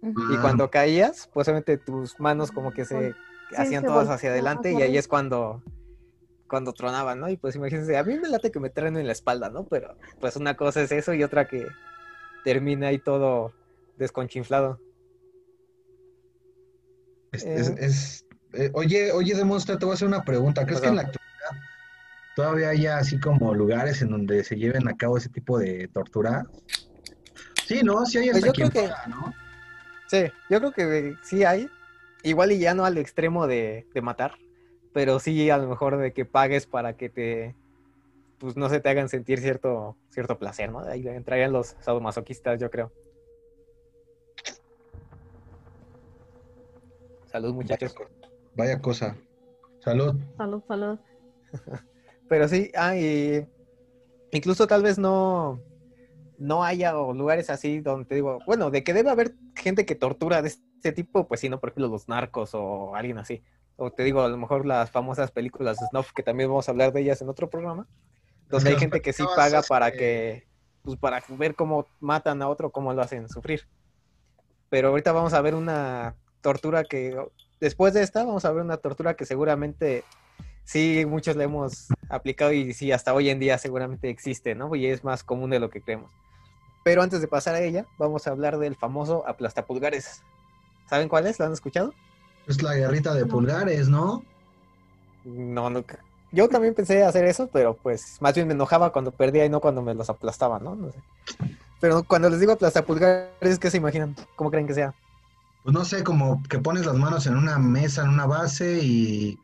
Y 0.02 0.06
Ah, 0.36 0.38
cuando 0.40 0.70
caías, 0.70 1.28
pues 1.34 1.48
obviamente 1.48 1.76
tus 1.76 2.18
manos 2.18 2.50
como 2.50 2.72
que 2.72 2.86
se 2.86 3.12
Sí, 3.50 3.56
hacían 3.58 3.82
se 3.82 3.88
todas 3.88 4.08
hacia 4.08 4.30
adelante 4.30 4.72
y 4.72 4.80
ahí 4.80 4.96
es 4.96 5.06
cuando 5.06 5.62
cuando 6.48 6.72
tronaban, 6.72 7.20
¿no? 7.20 7.28
Y 7.28 7.36
pues 7.36 7.56
imagínense, 7.56 7.94
a 7.98 8.04
mí 8.04 8.18
me 8.18 8.30
late 8.30 8.50
que 8.50 8.58
me 8.58 8.70
traen 8.70 8.96
en 8.96 9.06
la 9.06 9.12
espalda, 9.12 9.50
¿no? 9.50 9.66
Pero 9.66 9.96
pues 10.18 10.34
una 10.36 10.56
cosa 10.56 10.80
es 10.80 10.92
eso 10.92 11.12
y 11.12 11.22
otra 11.22 11.46
que 11.46 11.66
termina 12.44 12.88
ahí 12.88 12.98
todo 12.98 13.52
desconchinflado. 13.96 14.80
Es, 17.32 17.44
Eh. 17.44 17.54
es- 17.56 17.68
es- 17.78 18.26
eh, 18.54 18.70
oye, 18.74 19.12
oye, 19.12 19.34
Demonstra, 19.34 19.78
te 19.78 19.84
voy 19.84 19.92
a 19.92 19.94
hacer 19.94 20.08
una 20.08 20.24
pregunta. 20.24 20.64
¿Crees 20.64 20.80
que 20.80 20.88
en 20.88 20.96
la 20.96 21.02
actualidad 21.02 21.64
todavía 22.34 22.68
haya 22.70 22.98
así 22.98 23.18
como 23.20 23.54
lugares 23.54 24.00
en 24.02 24.10
donde 24.10 24.44
se 24.44 24.56
lleven 24.56 24.88
a 24.88 24.96
cabo 24.96 25.18
ese 25.18 25.28
tipo 25.28 25.58
de 25.58 25.88
tortura? 25.88 26.46
Sí, 27.66 27.82
¿no? 27.82 28.06
Sí 28.06 28.18
hay 28.18 28.30
Pues 28.30 28.36
hasta 28.36 28.46
yo 28.46 28.52
quien 28.52 28.68
creo 28.70 28.88
que- 28.88 29.10
¿no? 29.10 29.34
Sí, 30.06 30.32
yo 30.48 30.58
creo 30.58 30.72
que 30.72 31.14
sí 31.22 31.44
hay. 31.44 31.68
Igual 32.22 32.52
y 32.52 32.58
ya 32.58 32.74
no 32.74 32.84
al 32.84 32.96
extremo 32.98 33.46
de, 33.46 33.86
de 33.92 34.00
matar, 34.02 34.32
pero 34.94 35.20
sí 35.20 35.50
a 35.50 35.58
lo 35.58 35.68
mejor 35.68 35.98
de 35.98 36.12
que 36.12 36.24
pagues 36.24 36.66
para 36.66 36.96
que 36.96 37.08
te, 37.10 37.54
pues 38.38 38.56
no 38.56 38.68
se 38.68 38.80
te 38.80 38.88
hagan 38.88 39.08
sentir 39.08 39.40
cierto, 39.40 39.96
cierto 40.10 40.38
placer, 40.38 40.70
¿no? 40.70 40.80
Ahí 40.80 41.06
entrarían 41.08 41.52
los 41.52 41.76
sadomasoquistas, 41.80 42.60
yo 42.60 42.70
creo. 42.70 42.92
Salud, 47.26 47.52
muchachos. 47.54 47.94
Vaya, 47.94 48.08
co- 48.10 48.28
vaya 48.54 48.78
cosa. 48.80 49.16
Salud. 49.80 50.16
Salud, 50.36 50.62
salud. 50.66 50.98
Pero 52.28 52.48
sí, 52.48 52.70
ah, 52.74 52.96
y 52.96 53.46
incluso 54.30 54.66
tal 54.66 54.82
vez 54.82 54.98
no, 54.98 55.60
no 56.38 56.64
haya 56.64 56.98
o 56.98 57.12
lugares 57.14 57.50
así 57.50 57.80
donde 57.80 58.06
te 58.06 58.14
digo, 58.16 58.38
bueno, 58.46 58.70
de 58.70 58.82
que 58.84 58.92
debe 58.94 59.10
haber 59.10 59.34
gente 59.54 59.84
que 59.86 59.94
tortura 59.94 60.42
de 60.42 60.48
este 60.48 60.92
tipo, 60.92 61.26
pues 61.26 61.40
sí, 61.40 61.48
¿no? 61.48 61.58
Por 61.60 61.70
ejemplo, 61.70 61.88
los 61.88 62.08
narcos 62.08 62.50
o 62.54 62.94
alguien 62.94 63.18
así. 63.18 63.42
O 63.76 63.92
te 63.92 64.02
digo, 64.02 64.22
a 64.22 64.28
lo 64.28 64.36
mejor 64.36 64.66
las 64.66 64.90
famosas 64.90 65.30
películas 65.30 65.78
de 65.78 65.86
Snuff, 65.86 66.12
que 66.12 66.22
también 66.22 66.48
vamos 66.50 66.68
a 66.68 66.72
hablar 66.72 66.92
de 66.92 67.00
ellas 67.00 67.22
en 67.22 67.28
otro 67.28 67.48
programa, 67.48 67.86
donde 68.48 68.70
hay 68.70 68.78
gente 68.78 69.00
que 69.00 69.12
sí 69.12 69.24
paga 69.36 69.62
para 69.62 69.92
que, 69.92 70.46
pues 70.82 70.98
para 70.98 71.22
ver 71.28 71.54
cómo 71.54 71.86
matan 72.00 72.42
a 72.42 72.48
otro, 72.48 72.70
cómo 72.70 72.92
lo 72.92 73.02
hacen 73.02 73.28
sufrir. 73.28 73.68
Pero 74.70 74.88
ahorita 74.88 75.12
vamos 75.12 75.32
a 75.34 75.40
ver 75.40 75.54
una 75.54 76.14
tortura 76.40 76.84
que, 76.84 77.16
después 77.60 77.94
de 77.94 78.02
esta, 78.02 78.24
vamos 78.24 78.44
a 78.44 78.52
ver 78.52 78.62
una 78.62 78.76
tortura 78.76 79.14
que 79.14 79.26
seguramente 79.26 80.04
sí 80.64 81.04
muchos 81.06 81.36
le 81.36 81.44
hemos 81.44 81.88
aplicado 82.10 82.52
y 82.52 82.74
sí 82.74 82.92
hasta 82.92 83.14
hoy 83.14 83.30
en 83.30 83.38
día 83.38 83.56
seguramente 83.58 84.10
existe, 84.10 84.54
¿no? 84.54 84.74
Y 84.74 84.86
es 84.86 85.04
más 85.04 85.24
común 85.24 85.50
de 85.50 85.60
lo 85.60 85.70
que 85.70 85.80
creemos. 85.80 86.10
Pero 86.84 87.02
antes 87.02 87.20
de 87.20 87.28
pasar 87.28 87.54
a 87.54 87.60
ella, 87.60 87.86
vamos 87.98 88.26
a 88.26 88.30
hablar 88.30 88.58
del 88.58 88.76
famoso 88.76 89.26
aplastapulgares. 89.26 90.22
¿Saben 90.88 91.08
cuál 91.08 91.26
es? 91.26 91.38
¿Lo 91.38 91.46
han 91.46 91.52
escuchado? 91.52 91.92
Es 92.46 92.62
la 92.62 92.74
guerrita 92.74 93.12
de 93.14 93.26
pulgares, 93.26 93.88
¿no? 93.88 94.24
No, 95.24 95.68
nunca. 95.68 96.02
Yo 96.30 96.48
también 96.48 96.74
pensé 96.74 97.02
hacer 97.04 97.24
eso, 97.24 97.48
pero 97.52 97.74
pues 97.74 98.18
más 98.20 98.34
bien 98.34 98.46
me 98.46 98.54
enojaba 98.54 98.92
cuando 98.92 99.10
perdía 99.12 99.44
y 99.44 99.48
no 99.48 99.60
cuando 99.60 99.80
me 99.82 99.94
los 99.94 100.10
aplastaba, 100.10 100.58
¿no? 100.58 100.74
No 100.74 100.90
sé. 100.92 100.98
Pero 101.80 102.02
cuando 102.02 102.28
les 102.28 102.40
digo 102.40 102.52
aplastapulgares, 102.52 103.58
¿qué 103.58 103.70
se 103.70 103.76
imaginan? 103.78 104.14
¿Cómo 104.36 104.50
creen 104.50 104.66
que 104.66 104.74
sea? 104.74 104.94
Pues 105.62 105.74
no 105.74 105.84
sé, 105.84 106.04
como 106.04 106.42
que 106.48 106.58
pones 106.58 106.84
las 106.86 106.96
manos 106.96 107.26
en 107.26 107.36
una 107.36 107.58
mesa, 107.58 108.02
en 108.02 108.10
una 108.10 108.26
base 108.26 108.78
y 108.82 109.38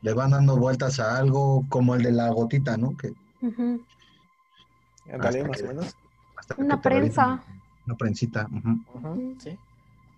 le 0.00 0.14
van 0.14 0.30
dando 0.30 0.56
vueltas 0.56 1.00
a 1.00 1.18
algo 1.18 1.64
como 1.68 1.94
el 1.94 2.02
de 2.02 2.12
la 2.12 2.28
gotita, 2.30 2.76
¿no? 2.76 2.96
Que 2.96 3.12
más 5.18 5.34
o 5.36 5.66
menos. 5.66 5.96
Una 6.56 6.80
prensa. 6.80 7.42
Una 7.86 7.96
prensita. 7.96 8.48
sí. 9.38 9.58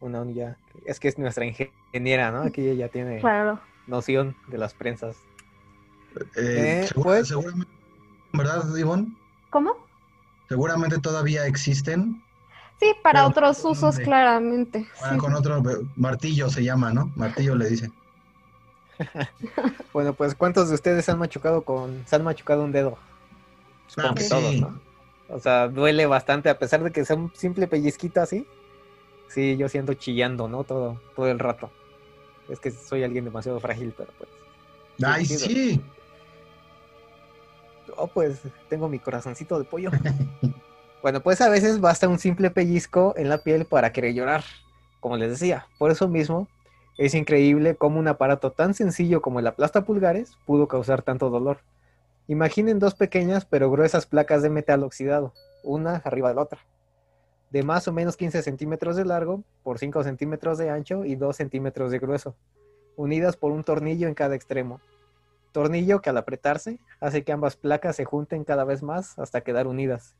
Una 0.00 0.21
unidad. 0.21 0.56
Es 0.85 1.00
que 1.00 1.09
es 1.09 1.18
nuestra 1.18 1.47
ingeniera, 1.47 2.30
¿no? 2.30 2.42
Aquí 2.42 2.66
ella 2.68 2.88
tiene 2.88 3.21
Claro. 3.21 3.61
noción 3.87 4.37
de 4.49 4.59
las 4.59 4.75
prensas. 4.75 5.16
Eh, 6.16 6.83
Eh, 6.83 6.87
segura- 6.88 7.04
pues- 7.11 7.28
Seguramente, 7.28 7.73
¿verdad, 8.33 8.76
Ivonne? 8.76 9.09
¿Cómo? 9.50 9.76
Seguramente 10.49 10.99
todavía 10.99 11.47
existen. 11.47 12.23
Sí, 12.80 12.92
para 13.02 13.26
otros 13.26 13.64
usos, 13.64 13.99
claramente. 13.99 14.87
Ahora 15.00 15.12
sí. 15.12 15.18
con 15.18 15.35
otro 15.35 15.59
eh, 15.59 15.87
martillo 15.97 16.50
se 16.50 16.62
llama, 16.64 16.92
¿no? 16.92 17.12
Martillo 17.16 17.54
le 17.54 17.68
dicen. 17.71 17.92
Bueno, 19.92 20.12
pues 20.12 20.35
¿cuántos 20.35 20.68
de 20.68 20.75
ustedes 20.75 21.09
han 21.09 21.18
machucado 21.18 21.62
con, 21.62 22.02
se 22.06 22.16
han 22.16 22.25
machucado 22.25 22.64
un 22.64 22.73
dedo? 22.73 22.99
Supongo 23.87 24.09
Ah, 24.11 24.14
que 24.14 24.23
sí. 24.25 24.28
todos, 24.28 24.54
¿no? 24.61 24.80
O 25.28 25.38
sea, 25.38 25.68
duele 25.68 26.06
bastante, 26.06 26.49
a 26.50 26.59
pesar 26.59 26.83
de 26.83 26.90
que 26.90 27.04
sea 27.04 27.16
un 27.16 27.33
simple 27.35 27.66
pellizquito 27.68 28.21
así. 28.21 28.47
Sí, 29.28 29.56
yo 29.56 29.68
siento 29.68 29.94
chillando, 29.94 30.49
¿no? 30.49 30.64
Todo, 30.64 31.00
todo 31.16 31.28
el 31.28 31.38
rato. 31.38 31.71
Es 32.49 32.59
que 32.61 32.71
soy 32.71 33.04
alguien 33.04 33.25
demasiado 33.25 33.59
frágil, 33.61 33.94
pero 33.97 34.12
pues. 34.18 34.30
¡Ay, 35.04 35.25
sí, 35.26 35.38
sí! 35.38 35.80
Oh, 37.96 38.08
pues 38.08 38.40
tengo 38.68 38.88
mi 38.88 38.98
corazoncito 38.98 39.58
de 39.58 39.64
pollo. 39.64 39.90
bueno, 41.02 41.20
pues 41.20 41.40
a 41.40 41.48
veces 41.48 41.80
basta 41.80 42.08
un 42.08 42.18
simple 42.18 42.50
pellizco 42.50 43.14
en 43.16 43.28
la 43.28 43.38
piel 43.38 43.64
para 43.64 43.92
querer 43.92 44.14
llorar, 44.14 44.44
como 45.00 45.16
les 45.16 45.30
decía. 45.30 45.66
Por 45.78 45.90
eso 45.90 46.08
mismo, 46.08 46.48
es 46.96 47.14
increíble 47.14 47.74
cómo 47.74 47.98
un 47.98 48.08
aparato 48.08 48.52
tan 48.52 48.74
sencillo 48.74 49.20
como 49.20 49.40
el 49.40 49.46
aplasta 49.46 49.84
pulgares 49.84 50.38
pudo 50.46 50.68
causar 50.68 51.02
tanto 51.02 51.28
dolor. 51.28 51.58
Imaginen 52.28 52.78
dos 52.78 52.94
pequeñas 52.94 53.44
pero 53.44 53.70
gruesas 53.70 54.06
placas 54.06 54.42
de 54.42 54.50
metal 54.50 54.82
oxidado, 54.82 55.32
una 55.64 55.96
arriba 56.04 56.28
de 56.28 56.36
la 56.36 56.42
otra, 56.42 56.60
de 57.50 57.62
más 57.62 57.86
o 57.88 57.92
menos 57.92 58.16
15 58.16 58.42
centímetros 58.42 58.96
de 58.96 59.04
largo 59.04 59.42
por 59.62 59.78
5 59.78 60.04
centímetros 60.04 60.56
de 60.56 60.70
ancho 60.70 61.04
y 61.04 61.16
2 61.16 61.36
centímetros 61.36 61.90
de 61.90 61.98
grueso, 61.98 62.36
unidas 62.96 63.36
por 63.36 63.52
un 63.52 63.64
tornillo 63.64 64.08
en 64.08 64.14
cada 64.14 64.36
extremo. 64.36 64.80
Tornillo 65.54 66.00
que 66.00 66.11
al 66.11 66.16
apretarse 66.16 66.80
hace 66.99 67.23
que 67.23 67.30
ambas 67.30 67.54
placas 67.54 67.94
se 67.94 68.04
junten 68.04 68.42
cada 68.42 68.64
vez 68.64 68.82
más 68.82 69.16
hasta 69.20 69.42
quedar 69.42 69.68
unidas. 69.68 70.16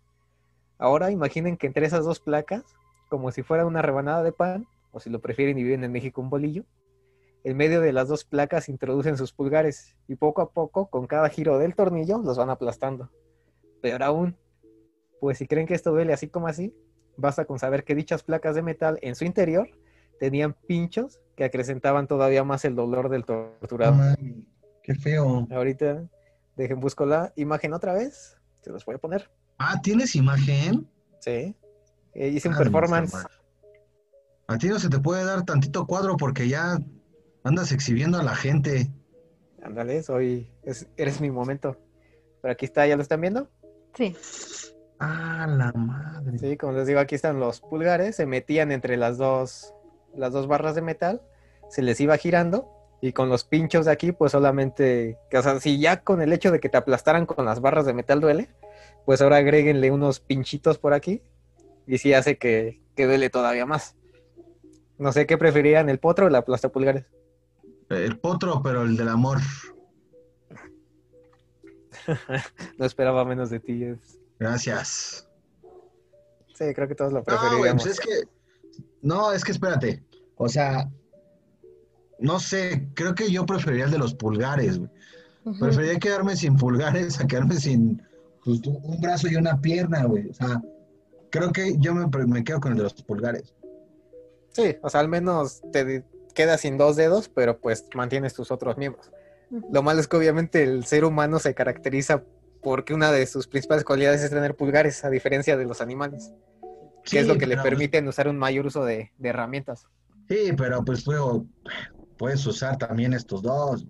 Ahora 0.79 1.11
imaginen 1.11 1.57
que 1.57 1.67
entre 1.67 1.87
esas 1.87 2.05
dos 2.05 2.21
placas, 2.21 2.63
como 3.09 3.33
si 3.33 3.43
fuera 3.43 3.67
una 3.67 3.83
rebanada 3.83 4.23
de 4.23 4.31
pan, 4.31 4.69
o 4.93 5.01
si 5.01 5.11
lo 5.11 5.21
prefieren 5.21 5.59
y 5.59 5.65
viven 5.65 5.83
en 5.83 5.91
México 5.91 6.21
un 6.21 6.31
bolillo, 6.31 6.63
en 7.43 7.57
medio 7.57 7.81
de 7.81 7.93
las 7.93 8.07
dos 8.07 8.25
placas 8.25 8.69
introducen 8.69 9.17
sus 9.17 9.33
pulgares 9.33 9.97
y 10.07 10.15
poco 10.15 10.41
a 10.41 10.51
poco, 10.51 10.87
con 10.87 11.09
cada 11.09 11.29
giro 11.29 11.59
del 11.59 11.75
tornillo, 11.75 12.19
los 12.19 12.39
van 12.39 12.51
aplastando. 12.51 13.11
Peor 13.83 14.05
aún, 14.05 14.37
pues 15.19 15.39
si 15.39 15.49
creen 15.49 15.67
que 15.67 15.75
esto 15.75 15.91
duele 15.91 16.13
así 16.13 16.29
como 16.29 16.47
así, 16.47 16.73
basta 17.17 17.45
con 17.45 17.59
saber 17.59 17.83
que 17.83 17.97
dichas 17.97 18.23
placas 18.23 18.55
de 18.55 18.63
metal 18.63 19.01
en 19.03 19.17
su 19.17 19.25
interior 19.25 19.69
tenían 20.21 20.55
pinchos 20.55 21.19
que 21.35 21.43
acrecentaban 21.43 22.07
todavía 22.07 22.45
más 22.45 22.65
el 22.65 22.77
dolor 22.77 23.09
del 23.09 23.25
torturado. 23.25 23.97
¡Qué 24.85 24.95
feo! 24.95 25.49
Ahorita 25.51 26.05
dejen 26.57 26.79
busco 26.79 27.05
la 27.07 27.33
imagen 27.37 27.73
otra 27.73 27.95
vez. 27.95 28.37
Se 28.63 28.71
los 28.71 28.85
voy 28.85 28.95
a 28.95 28.99
poner. 28.99 29.31
Ah, 29.59 29.81
¿tienes 29.83 30.15
imagen? 30.15 30.89
Sí. 31.21 31.57
Eh, 32.15 32.29
hice 32.29 32.49
un 32.49 32.55
Ah, 32.55 32.59
performance. 32.59 33.17
A 34.47 34.59
ti 34.59 34.69
no 34.69 34.79
se 34.79 34.89
te 34.91 34.99
puede 34.99 35.25
dar 35.25 35.43
tantito 35.45 35.87
cuadro 35.87 36.17
porque 36.19 36.49
ya 36.49 36.79
andas 37.45 37.73
exhibiendo 37.73 38.19
a 38.19 38.23
la 38.23 38.37
gente. 38.37 38.93
Ándale, 39.63 40.03
soy. 40.03 40.51
es- 40.65 40.87
eres 40.99 41.21
mi 41.21 41.31
momento. 41.31 41.79
Pero 42.43 42.53
aquí 42.53 42.67
está, 42.67 42.87
¿ya 42.87 42.97
lo 42.97 43.03
están 43.03 43.23
viendo? 43.23 43.49
Sí. 43.95 44.15
Ah, 44.99 45.47
la 45.49 45.73
madre. 45.73 46.39
Sí, 46.39 46.57
como 46.59 46.73
les 46.75 46.87
digo, 46.87 47.01
aquí 47.01 47.15
están 47.15 47.41
los 47.41 47.61
pulgares. 47.63 48.17
Se 48.17 48.27
metían 48.27 48.71
entre 48.71 48.99
las 48.99 49.17
dos, 49.17 49.73
las 50.15 50.33
dos 50.35 50.47
barras 50.47 50.75
de 50.75 50.83
metal. 50.83 51.23
Se 51.71 51.81
les 51.81 51.99
iba 52.01 52.17
girando. 52.19 52.71
Y 53.05 53.13
con 53.13 53.29
los 53.29 53.45
pinchos 53.45 53.85
de 53.85 53.93
aquí, 53.93 54.13
pues 54.13 54.33
solamente. 54.33 55.19
O 55.31 55.43
sea, 55.43 55.61
si 55.61 55.79
ya 55.79 56.03
con 56.03 56.23
el 56.23 56.33
hecho 56.33 56.51
de 56.51 56.59
que 56.59 56.71
te 56.71 56.79
aplastaran 56.79 57.27
con 57.27 57.45
las 57.45 57.61
barras 57.61 57.85
de 57.85 57.93
metal 57.93 58.19
duele, 58.19 58.49
pues 59.05 59.21
ahora 59.21 59.37
agréguenle 59.37 59.91
unos 59.91 60.21
pinchitos 60.21 60.79
por 60.79 60.95
aquí. 60.95 61.21
Y 61.87 61.99
sí 61.99 62.15
hace 62.15 62.39
que, 62.39 62.81
que 62.97 63.05
duele 63.05 63.29
todavía 63.29 63.67
más. 63.67 63.95
No 64.97 65.13
sé 65.13 65.27
qué 65.27 65.37
preferían, 65.37 65.91
el 65.91 65.99
potro 65.99 66.25
o 66.25 66.31
la 66.31 66.39
aplasta 66.39 66.71
pulgares. 66.71 67.05
El 67.91 68.19
potro, 68.19 68.63
pero 68.63 68.85
el 68.85 68.97
del 68.97 69.09
amor. 69.11 69.37
No 72.79 72.87
esperaba 72.87 73.23
menos 73.27 73.51
de 73.51 73.61
ti. 73.61 73.85
Gracias. 74.39 75.29
Sí, 76.55 76.73
creo 76.75 76.89
que 76.89 76.95
todos 76.95 77.13
lo 77.13 77.19
No, 77.19 77.25
preferiríamos. 77.27 77.83
pues 77.83 77.99
es 77.99 78.01
que. 78.01 78.29
No, 79.03 79.31
es 79.31 79.45
que 79.45 79.53
espérate. 79.53 80.03
O 80.37 80.49
sea, 80.49 80.91
no 82.19 82.41
sé, 82.41 82.89
creo 82.95 83.15
que 83.15 83.31
yo 83.31 83.47
preferiría 83.47 83.87
el 83.87 83.91
de 83.91 83.99
los 83.99 84.15
pulgares, 84.15 84.79
güey. 84.79 84.91
Preferiría 85.61 85.99
quedarme 85.99 86.37
sin 86.37 86.57
pulgares 86.57 87.21
a 87.21 87.27
quedarme 87.27 87.57
sin 87.57 88.03
pues, 88.45 88.61
un 88.67 89.01
brazo 89.01 89.29
y 89.29 89.37
una 89.37 89.61
pierna, 89.61 90.05
güey. 90.05 90.29
O 90.29 90.35
sea, 90.35 90.63
creo 91.31 91.53
que 91.53 91.77
yo 91.79 91.95
me, 91.95 92.07
me 92.27 92.45
quedo 92.45 92.61
con 92.61 92.73
el 92.73 92.79
de 92.79 92.85
los 92.85 92.95
pulgares. 93.03 93.55
Sí, 94.53 94.77
o 94.83 94.89
sea, 94.89 95.01
al 95.01 95.09
menos 95.09 95.63
te 95.73 96.05
quedas 96.35 96.61
sin 96.61 96.79
dos 96.79 96.97
dedos, 96.97 97.29
pero 97.29 97.59
pues 97.59 97.85
mantienes 97.95 98.35
tus 98.35 98.51
otros 98.51 98.77
miembros. 98.77 99.11
Lo 99.71 99.83
malo 99.83 100.01
es 100.01 100.09
que 100.09 100.17
obviamente 100.17 100.63
el 100.63 100.85
ser 100.85 101.05
humano 101.05 101.39
se 101.39 101.55
caracteriza 101.55 102.25
porque 102.63 102.95
una 102.95 103.13
de 103.13 103.27
sus 103.27 103.47
principales 103.47 103.85
cualidades 103.85 104.23
es 104.23 104.31
tener 104.31 104.57
pulgares, 104.57 105.05
a 105.05 105.11
diferencia 105.11 105.57
de 105.57 105.65
los 105.65 105.81
animales, 105.81 106.33
que 107.05 107.21
es 107.21 107.27
lo 107.27 107.37
que 107.37 107.47
le 107.47 107.57
pero, 107.57 107.65
permiten 107.65 108.09
usar 108.09 108.29
un 108.29 108.39
mayor 108.39 108.67
uso 108.67 108.85
de, 108.85 109.13
de 109.19 109.29
herramientas. 109.29 109.87
Sí, 110.29 110.53
pero 110.57 110.85
pues 110.85 111.07
luego 111.07 111.47
puedes 112.17 112.45
usar 112.47 112.79
también 112.79 113.13
estos 113.15 113.43
dos. 113.43 113.87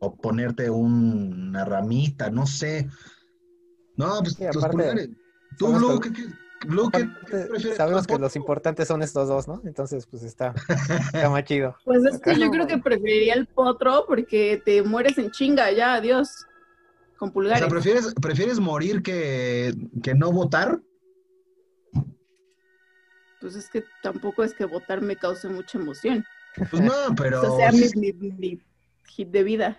o 0.00 0.14
ponerte 0.14 0.68
una 0.68 1.64
ramita, 1.64 2.28
no 2.30 2.46
sé. 2.46 2.88
No, 3.96 4.18
pues 4.20 4.34
Sí, 4.34 4.44
los 4.52 4.66
pulgares. 4.66 5.08
Tú, 5.56 5.72
Blue, 5.72 5.98
¿qué, 6.00 6.12
qué, 6.12 6.26
Blue, 6.66 6.90
¿qué- 6.90 7.02
Aparte, 7.04 7.20
qué 7.30 7.36
prefieres? 7.48 7.76
sabemos 7.78 8.06
que 8.06 8.18
¿Los 8.18 8.36
importantes 8.36 8.88
son 8.88 9.02
estos 9.02 9.28
dos, 9.28 9.48
¿no? 9.48 9.62
Entonces, 9.64 10.06
pues 10.06 10.22
está, 10.24 10.52
está 10.68 11.30
más 11.30 11.44
chido. 11.44 11.74
Pues 11.86 12.04
es 12.04 12.20
que 12.20 12.38
yo 12.38 12.50
creo 12.50 12.66
que 12.66 12.76
preferiría 12.78 13.32
el 13.34 13.46
potro 13.46 14.04
porque 14.06 14.60
te 14.64 14.82
mueres 14.82 15.16
en 15.16 15.30
chinga, 15.30 15.70
ya, 15.72 15.94
adiós. 15.94 16.44
Con 17.16 17.30
O 17.30 17.32
pulgares. 17.32 17.60
sea, 17.60 17.68
¿prefieres, 17.68 18.12
¿prefieres 18.20 18.60
morir 18.60 19.02
que, 19.02 19.72
que 20.02 20.14
no 20.14 20.32
votar? 20.32 20.80
Pues 23.40 23.54
es 23.56 23.68
que 23.70 23.84
tampoco 24.02 24.42
es 24.42 24.54
que 24.54 24.64
votar 24.64 25.00
me 25.00 25.16
cause 25.16 25.48
mucha 25.48 25.78
emoción. 25.78 26.24
Pues 26.70 26.82
no, 26.82 26.92
pero 27.16 27.40
o 27.54 27.56
sea, 27.58 27.72
sí 27.72 27.90
mi, 27.96 28.12
mi- 28.12 28.32
mi 28.32 28.58
hit 29.08 29.28
de 29.30 29.42
vida. 29.42 29.78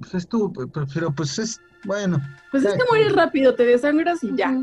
pues 0.00 0.14
es 0.14 0.28
tú, 0.28 0.52
pe- 0.52 0.66
pe- 0.66 0.86
pero 0.92 1.10
pues 1.12 1.38
es, 1.38 1.60
bueno. 1.84 2.20
Pues 2.50 2.64
es 2.64 2.74
que 2.74 2.84
mueres 2.88 3.14
rápido, 3.14 3.54
te 3.54 3.64
desangras 3.64 4.22
y 4.24 4.34
ya. 4.36 4.56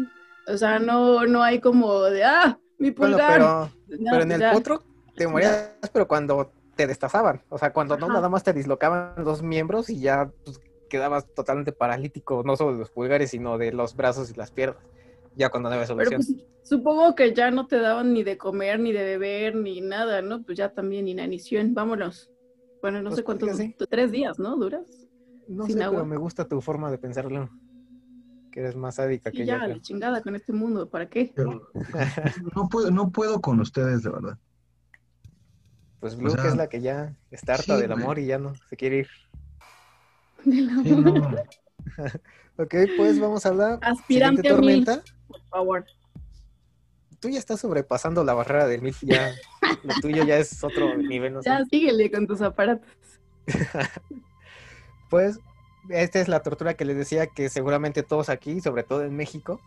O 0.48 0.58
sea, 0.58 0.80
no, 0.80 1.26
no 1.26 1.44
hay 1.44 1.60
como 1.60 2.04
de, 2.04 2.24
ah, 2.24 2.60
mi 2.78 2.92
Bueno, 2.92 3.18
pulgar. 3.18 3.34
pero, 3.34 3.72
No, 4.00 4.12
pero 4.12 4.24
en 4.24 4.32
el 4.32 4.40
ya. 4.42 4.52
potro 4.52 4.84
te 5.16 5.28
morías, 5.28 5.72
pero 5.94 6.08
cuando 6.08 6.52
te 6.76 6.88
destazaban. 6.88 7.42
O 7.50 7.58
sea, 7.58 7.72
cuando 7.74 7.98
no, 7.98 8.08
nada 8.10 8.30
más 8.30 8.44
te 8.44 8.54
dislocaban 8.54 9.14
los 9.24 9.42
miembros 9.42 9.90
y 9.90 10.00
ya 10.02 10.30
pues, 10.44 10.60
quedabas 10.90 11.26
totalmente 11.34 11.72
paralítico, 11.72 12.44
no 12.46 12.56
solo 12.58 12.74
de 12.74 12.80
los 12.80 12.92
pulgares, 12.92 13.32
sino 13.32 13.58
de 13.58 13.72
los 13.72 13.96
brazos 13.96 14.30
y 14.30 14.34
las 14.34 14.52
piernas. 14.52 14.84
Ya 15.36 15.50
cuando 15.50 15.70
no 15.70 15.76
había 15.76 15.88
Pero 15.88 16.10
solución. 16.10 16.22
pues 16.38 16.46
supongo 16.64 17.14
que 17.16 17.34
ya 17.34 17.52
no 17.52 17.68
te 17.68 17.80
daban 17.80 18.14
ni 18.14 18.24
de 18.24 18.38
comer, 18.38 18.80
ni 18.80 18.92
de 18.94 19.04
beber, 19.04 19.56
ni 19.56 19.82
nada, 19.82 20.22
¿no? 20.22 20.44
Pues 20.44 20.58
ya 20.58 20.74
también 20.74 21.08
inanición, 21.08 21.74
vámonos. 21.74 22.32
Bueno, 22.82 23.00
no 23.02 23.10
Pues 23.10 23.18
sé 23.18 23.24
cuántos, 23.24 23.58
sí. 23.58 23.76
tres 23.90 24.12
días, 24.12 24.40
¿no? 24.40 24.56
¿Duras? 24.58 25.08
no 25.48 25.66
sin 25.68 25.78
sé, 25.78 25.84
agua. 25.84 25.98
pero 26.00 26.06
me 26.08 26.18
gusta 26.18 26.48
tu 26.48 26.60
forma 26.62 26.90
de 26.90 26.98
pensarlo. 26.98 27.50
Que 28.52 28.62
eres 28.62 28.76
más 28.76 28.96
sádica 28.96 29.30
Y 29.32 29.38
que 29.38 29.46
ya, 29.46 29.56
yo. 29.56 29.60
la 29.60 29.66
creo. 29.66 29.80
chingada 29.80 30.22
con 30.22 30.36
este 30.36 30.54
mundo, 30.54 30.90
¿para 30.90 31.10
qué? 31.10 31.32
pero 31.36 31.70
no 32.56 32.70
puedo, 32.70 32.90
no 32.92 33.12
puedo 33.12 33.42
con 33.42 33.60
ustedes, 33.60 34.04
de 34.04 34.10
verdad. 34.10 34.38
Pues 36.00 36.16
Blue, 36.16 36.30
sea, 36.30 36.42
que 36.44 36.48
es 36.50 36.56
la 36.56 36.68
que 36.68 36.82
ya 36.82 37.16
está 37.32 37.54
harta 37.56 37.76
sí, 37.76 37.82
del 37.82 37.92
amor 37.92 38.20
y 38.20 38.28
ya 38.28 38.38
no 38.40 38.54
se 38.70 38.76
quiere 38.78 39.00
ir. 39.00 39.08
Del 40.46 40.70
Sí, 40.84 40.92
amor. 40.94 41.32
no. 41.32 41.36
Ok, 42.58 42.74
pues 42.98 43.20
vamos 43.20 43.46
a 43.46 43.50
hablar. 43.50 43.80
Aspirante 43.82 44.42
Siguiente 44.42 44.50
a 44.50 44.52
mil, 44.62 44.86
tormenta. 44.86 45.04
Por 45.28 45.42
favor. 45.50 45.86
Tú 47.20 47.30
ya 47.30 47.40
estás 47.40 47.60
sobrepasando 47.62 48.24
la 48.24 48.34
barrera 48.34 48.68
del 48.68 48.82
mil. 48.82 48.96
Ya, 49.02 49.34
lo 49.84 49.94
tuyo 50.02 50.24
ya 50.26 50.38
es 50.38 50.64
otro 50.64 50.98
nivel. 50.98 51.34
No 51.34 51.42
sé. 51.42 51.50
Ya, 51.50 51.66
síguele 51.66 52.12
con 52.12 52.28
tus 52.28 52.42
aparatos. 52.42 52.88
Pues 55.08 55.40
esta 55.90 56.20
es 56.20 56.28
la 56.28 56.42
tortura 56.42 56.74
que 56.74 56.84
les 56.84 56.98
decía 56.98 57.28
que 57.28 57.48
seguramente 57.50 58.04
todos 58.04 58.30
aquí, 58.30 58.60
sobre 58.60 58.84
todo 58.84 59.04
en 59.04 59.16
México, 59.16 59.62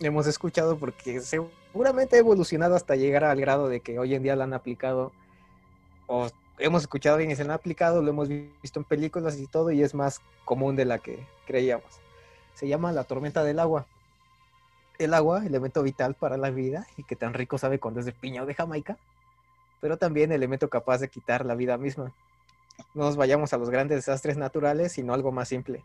hemos 0.00 0.26
escuchado 0.26 0.78
porque 0.78 1.20
seguramente 1.20 2.16
ha 2.16 2.18
evolucionado 2.18 2.74
hasta 2.74 2.96
llegar 2.96 3.24
al 3.24 3.40
grado 3.40 3.68
de 3.68 3.80
que 3.80 3.98
hoy 3.98 4.14
en 4.14 4.22
día 4.22 4.36
la 4.36 4.44
han 4.44 4.52
aplicado 4.52 5.12
o 6.06 6.28
hemos 6.58 6.82
escuchado 6.82 7.16
bien 7.18 7.30
y 7.30 7.36
se 7.36 7.44
la 7.44 7.54
han 7.54 7.60
aplicado, 7.60 8.02
lo 8.02 8.10
hemos 8.10 8.28
visto 8.28 8.80
en 8.80 8.84
películas 8.84 9.38
y 9.38 9.46
todo 9.46 9.70
y 9.70 9.82
es 9.82 9.94
más 9.94 10.20
común 10.44 10.76
de 10.76 10.84
la 10.84 10.98
que 10.98 11.24
creíamos. 11.46 12.00
Se 12.54 12.66
llama 12.68 12.92
la 12.92 13.04
tormenta 13.04 13.44
del 13.44 13.60
agua. 13.60 13.86
El 15.00 15.14
agua, 15.14 15.44
elemento 15.44 15.82
vital 15.82 16.14
para 16.14 16.36
la 16.36 16.50
vida 16.50 16.86
y 16.96 17.02
que 17.02 17.16
tan 17.16 17.34
rico 17.34 17.58
sabe 17.58 17.80
cuando 17.80 18.00
es 18.00 18.06
de 18.06 18.12
piña 18.12 18.42
o 18.42 18.46
de 18.46 18.54
Jamaica, 18.54 18.96
pero 19.80 19.96
también 19.96 20.30
elemento 20.30 20.68
capaz 20.68 20.98
de 20.98 21.08
quitar 21.08 21.44
la 21.44 21.54
vida 21.54 21.76
misma 21.76 22.12
no 22.94 23.04
nos 23.04 23.16
vayamos 23.16 23.52
a 23.52 23.58
los 23.58 23.70
grandes 23.70 23.98
desastres 23.98 24.36
naturales, 24.36 24.92
sino 24.92 25.14
algo 25.14 25.32
más 25.32 25.48
simple. 25.48 25.82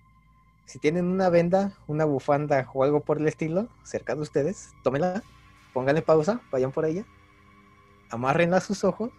Si 0.65 0.79
tienen 0.79 1.05
una 1.05 1.29
venda, 1.29 1.73
una 1.87 2.05
bufanda 2.05 2.69
o 2.73 2.83
algo 2.83 3.01
por 3.01 3.19
el 3.19 3.27
estilo 3.27 3.67
cerca 3.83 4.15
de 4.15 4.21
ustedes, 4.21 4.71
tómenla, 4.83 5.23
pónganle 5.73 6.01
pausa, 6.01 6.41
vayan 6.51 6.71
por 6.71 6.85
ella, 6.85 7.05
amárrenla 8.09 8.57
a 8.57 8.61
sus 8.61 8.83
ojos. 8.83 9.11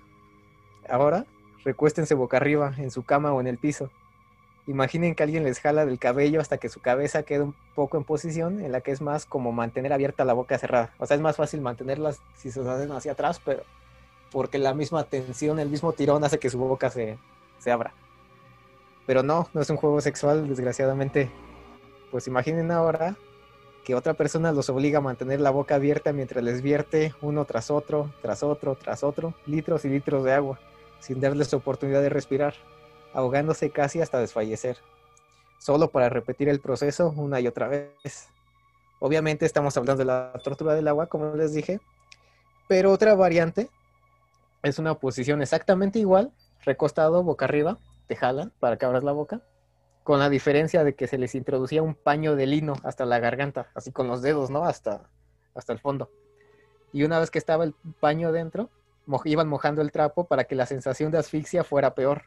Ahora, 0.89 1.27
recuéstense 1.65 2.15
boca 2.15 2.37
arriba 2.39 2.75
en 2.79 2.91
su 2.91 3.05
cama 3.05 3.33
o 3.33 3.41
en 3.41 3.47
el 3.47 3.59
piso. 3.59 3.91
Imaginen 4.67 5.15
que 5.15 5.23
alguien 5.23 5.45
les 5.45 5.61
jala 5.61 5.87
del 5.87 5.99
cabello 5.99 6.41
hasta 6.41 6.59
que 6.59 6.69
su 6.69 6.81
cabeza 6.81 7.23
quede 7.23 7.43
un 7.43 7.55
poco 7.75 7.97
en 7.97 8.05
posición 8.05 8.61
en 8.61 8.73
la 8.73 8.81
que 8.81 8.91
es 8.91 9.01
más 9.01 9.25
como 9.25 9.53
mantener 9.53 9.93
abierta 9.93 10.25
la 10.25 10.33
boca 10.33 10.59
cerrada. 10.59 10.93
O 10.99 11.07
sea, 11.07 11.15
es 11.15 11.21
más 11.21 11.37
fácil 11.37 11.61
mantenerlas 11.61 12.21
si 12.35 12.51
se 12.51 12.61
hacen 12.69 12.91
hacia 12.91 13.13
atrás, 13.13 13.41
pero 13.45 13.63
porque 14.33 14.59
la 14.59 14.75
misma 14.75 15.05
tensión, 15.05 15.61
el 15.61 15.71
mismo 15.71 15.93
tirón 15.93 16.25
hace 16.25 16.41
que 16.41 16.51
su 16.51 16.59
boca 16.59 16.91
se, 16.91 17.17
se 17.59 17.71
abra. 17.71 17.93
Pero 19.07 19.23
no, 19.23 19.49
no 19.55 19.61
es 19.61 19.71
un 19.71 19.77
juego 19.77 20.01
sexual, 20.01 20.49
desgraciadamente. 20.49 21.31
Pues 22.11 22.27
imaginen 22.27 22.73
ahora 22.73 23.17
que 23.85 23.95
otra 23.95 24.15
persona 24.15 24.51
los 24.51 24.69
obliga 24.69 24.99
a 24.99 25.01
mantener 25.01 25.41
la 25.41 25.51
boca 25.51 25.77
abierta 25.77 26.13
mientras 26.13 26.43
les 26.43 26.61
vierte 26.61 27.15
uno 27.23 27.45
tras 27.45 27.71
otro, 27.71 28.11
tras 28.21 28.43
otro, 28.43 28.75
tras 28.75 29.05
otro, 29.05 29.33
litros 29.47 29.85
y 29.85 29.91
litros 29.91 30.25
de 30.25 30.33
agua, 30.33 30.59
sin 30.99 31.21
darles 31.21 31.55
oportunidad 31.55 32.03
de 32.03 32.09
respirar, 32.09 32.55
ahogándose 33.17 33.71
casi 33.71 34.03
hasta 34.03 34.21
desfallecer, 34.21 34.77
solo 35.59 35.91
para 35.91 36.11
repetir 36.11 36.51
el 36.51 36.61
proceso 36.61 37.15
una 37.17 37.41
y 37.41 37.47
otra 37.47 37.67
vez. 37.67 38.29
Obviamente 39.01 39.47
estamos 39.47 39.75
hablando 39.79 40.01
de 40.01 40.05
la 40.05 40.35
tortura 40.45 40.75
del 40.75 40.87
agua, 40.87 41.07
como 41.07 41.35
les 41.35 41.55
dije, 41.55 41.81
pero 42.69 42.93
otra 42.93 43.15
variante 43.15 43.71
es 44.63 44.79
una 44.79 44.97
posición 44.97 45.41
exactamente 45.41 45.99
igual, 45.99 46.31
recostado 46.63 47.23
boca 47.23 47.47
arriba, 47.47 47.79
te 48.07 48.17
jalan 48.17 48.53
para 48.61 48.77
que 48.77 48.85
abras 48.85 49.03
la 49.03 49.13
boca, 49.13 49.41
con 50.05 50.19
la 50.19 50.29
diferencia 50.29 50.85
de 50.85 50.95
que 50.95 51.07
se 51.07 51.17
les 51.17 51.35
introducía 51.35 51.83
un 51.83 51.95
paño 51.95 52.37
de 52.37 52.47
lino 52.47 52.75
hasta 52.85 53.07
la 53.07 53.19
garganta, 53.19 53.71
así 53.75 53.93
con 53.93 54.09
los 54.09 54.21
dedos, 54.21 54.51
¿no? 54.51 54.65
Hasta, 54.65 55.09
hasta 55.55 55.73
el 55.73 55.79
fondo. 55.79 56.11
Y 56.93 57.05
una 57.05 57.19
vez 57.19 57.31
que 57.31 57.39
estaba 57.39 57.65
el 57.65 57.73
paño 57.99 58.31
dentro, 58.31 58.69
iban 59.25 59.49
mojando 59.49 59.81
el 59.81 59.91
trapo 59.91 60.27
para 60.27 60.45
que 60.45 60.55
la 60.55 60.67
sensación 60.67 61.11
de 61.11 61.19
asfixia 61.19 61.65
fuera 61.65 61.95
peor, 61.95 62.25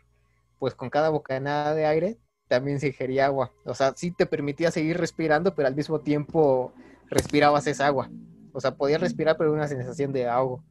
pues 0.60 0.76
con 0.76 0.90
cada 0.90 1.10
bocanada 1.10 1.74
de 1.74 1.86
aire 1.86 2.18
también 2.48 2.80
se 2.80 2.88
ingería 2.88 3.26
agua. 3.28 3.52
O 3.66 3.74
sea, 3.74 3.94
sí 3.96 4.12
te 4.12 4.26
permitía 4.26 4.72
seguir 4.72 4.98
respirando, 4.98 5.56
pero 5.56 5.68
al 5.68 5.76
mismo 5.76 6.00
tiempo 6.00 6.74
respirabas 7.08 7.68
esa 7.68 7.88
agua. 7.88 8.10
O 8.54 8.60
sea, 8.60 8.76
podías 8.76 9.02
respirar, 9.02 9.38
pero 9.38 9.54
una 9.54 9.68
sensación 9.68 10.12
de 10.12 10.28
ahogo. 10.28 10.64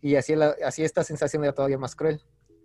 Y 0.00 0.16
así, 0.16 0.34
la- 0.34 0.56
así 0.64 0.84
esta 0.84 1.02
sensación 1.04 1.44
era 1.44 1.52
todavía 1.52 1.78
más 1.78 1.94
cruel. 1.96 2.20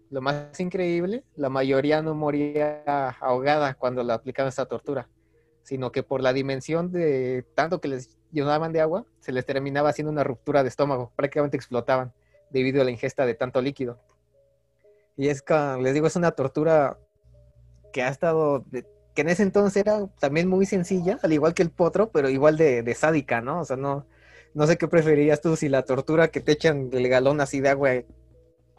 Lo 0.09 0.21
más 0.21 0.59
increíble, 0.59 1.23
la 1.35 1.49
mayoría 1.49 2.01
no 2.01 2.13
moría 2.13 2.83
ahogada 3.19 3.73
cuando 3.75 4.03
le 4.03 4.13
aplicaban 4.13 4.49
esta 4.49 4.65
tortura, 4.65 5.09
sino 5.63 5.91
que 5.91 6.03
por 6.03 6.21
la 6.21 6.33
dimensión 6.33 6.91
de 6.91 7.45
tanto 7.55 7.81
que 7.81 7.87
les 7.87 8.17
llenaban 8.31 8.73
de 8.73 8.81
agua, 8.81 9.05
se 9.19 9.31
les 9.31 9.45
terminaba 9.45 9.89
haciendo 9.89 10.11
una 10.11 10.23
ruptura 10.23 10.61
de 10.63 10.69
estómago, 10.69 11.11
prácticamente 11.15 11.57
explotaban 11.57 12.13
debido 12.51 12.81
a 12.81 12.85
la 12.85 12.91
ingesta 12.91 13.25
de 13.25 13.33
tanto 13.33 13.61
líquido. 13.61 13.99
Y 15.15 15.27
es 15.27 15.41
que, 15.41 15.53
les 15.81 15.93
digo, 15.93 16.07
es 16.07 16.15
una 16.15 16.31
tortura 16.31 16.97
que 17.91 18.01
ha 18.01 18.09
estado, 18.09 18.65
que 19.13 19.21
en 19.21 19.29
ese 19.29 19.43
entonces 19.43 19.77
era 19.77 20.07
también 20.19 20.47
muy 20.47 20.65
sencilla, 20.65 21.19
al 21.21 21.33
igual 21.33 21.53
que 21.53 21.63
el 21.63 21.69
potro, 21.69 22.11
pero 22.11 22.29
igual 22.29 22.57
de, 22.57 22.81
de 22.81 22.95
sádica, 22.95 23.41
¿no? 23.41 23.61
O 23.61 23.65
sea, 23.65 23.77
no, 23.77 24.07
no 24.53 24.67
sé 24.67 24.77
qué 24.77 24.87
preferirías 24.87 25.41
tú, 25.41 25.55
si 25.55 25.69
la 25.69 25.83
tortura 25.83 26.29
que 26.29 26.39
te 26.39 26.51
echan 26.51 26.89
del 26.89 27.07
galón 27.07 27.41
así 27.41 27.59
de 27.59 27.69
agua 27.69 27.91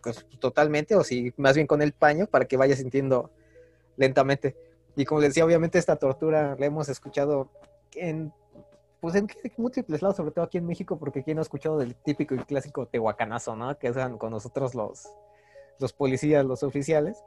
pues, 0.02 0.26
totalmente, 0.38 0.94
o 0.96 1.04
si 1.04 1.32
más 1.36 1.54
bien 1.54 1.66
con 1.66 1.82
el 1.82 1.92
paño 1.92 2.26
para 2.26 2.44
que 2.44 2.56
vayas 2.56 2.78
sintiendo 2.78 3.30
lentamente. 3.96 4.56
Y 4.96 5.04
como 5.04 5.20
les 5.20 5.30
decía, 5.30 5.44
obviamente 5.44 5.78
esta 5.78 5.96
tortura 5.96 6.56
la 6.58 6.66
hemos 6.66 6.88
escuchado 6.88 7.50
en, 7.94 8.32
pues 9.00 9.14
en 9.16 9.28
múltiples 9.56 10.02
lados, 10.02 10.16
sobre 10.16 10.30
todo 10.30 10.44
aquí 10.44 10.58
en 10.58 10.66
México, 10.66 10.98
porque 10.98 11.20
aquí 11.20 11.34
no 11.34 11.40
ha 11.40 11.42
escuchado 11.42 11.78
del 11.78 11.94
típico 11.96 12.34
y 12.34 12.38
clásico 12.38 12.86
tehuacanazo, 12.86 13.56
¿no? 13.56 13.76
Que 13.78 13.90
usan 13.90 14.18
con 14.18 14.30
nosotros 14.30 14.74
los, 14.74 15.08
los 15.78 15.92
policías, 15.92 16.44
los 16.44 16.62
oficiales. 16.62 17.22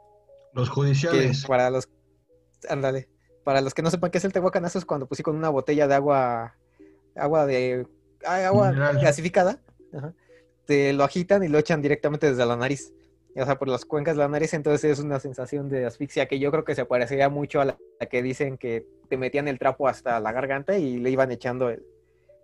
Los 0.52 0.70
judiciales. 0.70 1.44
para 1.46 1.70
los, 1.70 1.88
ándale, 2.68 3.08
para 3.44 3.60
los 3.60 3.74
que 3.74 3.82
no 3.82 3.90
sepan 3.90 4.10
qué 4.10 4.18
es 4.18 4.24
el 4.24 4.32
tehuacanazo 4.32 4.78
es 4.78 4.84
cuando 4.84 5.06
pues 5.06 5.18
sí 5.18 5.22
con 5.22 5.36
una 5.36 5.48
botella 5.48 5.86
de 5.86 5.94
agua, 5.94 6.56
agua 7.14 7.46
de, 7.46 7.86
agua 8.24 8.70
Mineral. 8.70 8.98
gasificada, 9.00 9.60
ajá, 9.92 10.14
te 10.66 10.92
lo 10.92 11.04
agitan 11.04 11.42
y 11.44 11.48
lo 11.48 11.58
echan 11.58 11.80
directamente 11.80 12.28
desde 12.28 12.44
la 12.44 12.56
nariz. 12.56 12.92
O 13.36 13.44
sea, 13.44 13.58
por 13.58 13.68
las 13.68 13.84
cuencas 13.84 14.16
de 14.16 14.22
la 14.22 14.28
nariz, 14.28 14.52
entonces 14.52 14.90
es 14.90 14.98
una 14.98 15.20
sensación 15.20 15.68
de 15.68 15.86
asfixia 15.86 16.26
que 16.26 16.40
yo 16.40 16.50
creo 16.50 16.64
que 16.64 16.74
se 16.74 16.84
parecería 16.84 17.28
mucho 17.28 17.60
a 17.60 17.64
la, 17.64 17.78
la 18.00 18.06
que 18.06 18.20
dicen 18.20 18.58
que 18.58 18.84
te 19.08 19.16
metían 19.16 19.46
el 19.46 19.58
trapo 19.58 19.86
hasta 19.86 20.18
la 20.18 20.32
garganta 20.32 20.76
y 20.76 20.98
le 20.98 21.10
iban 21.10 21.30
echando 21.30 21.70
el, 21.70 21.84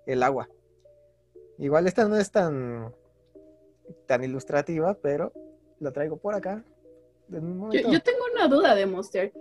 el 0.07 0.23
agua. 0.23 0.49
Igual 1.59 1.87
esta 1.87 2.07
no 2.09 2.17
es 2.17 2.31
tan, 2.31 2.95
tan 4.07 4.25
ilustrativa, 4.25 4.95
pero 4.95 5.33
la 5.85 5.93
traigo 5.93 6.17
por 6.17 6.35
acá. 6.35 6.65
Yo, 7.29 8.03
tengo 8.03 8.19
una 8.35 8.49
duda 8.49 8.75
de 8.75 8.87
Monster. 8.87 9.33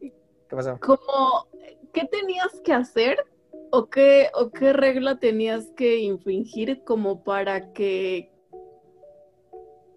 ¿Qué 0.00 0.12
pasó? 0.56 0.78
Como, 0.80 1.46
¿qué 1.92 2.06
tenías 2.06 2.60
que 2.62 2.72
hacer 2.72 3.24
o 3.70 3.88
qué, 3.88 4.28
o 4.34 4.50
qué 4.50 4.72
regla 4.72 5.18
tenías 5.18 5.70
que 5.76 5.98
infringir 5.98 6.84
como 6.84 7.24
para 7.24 7.72
que 7.72 8.30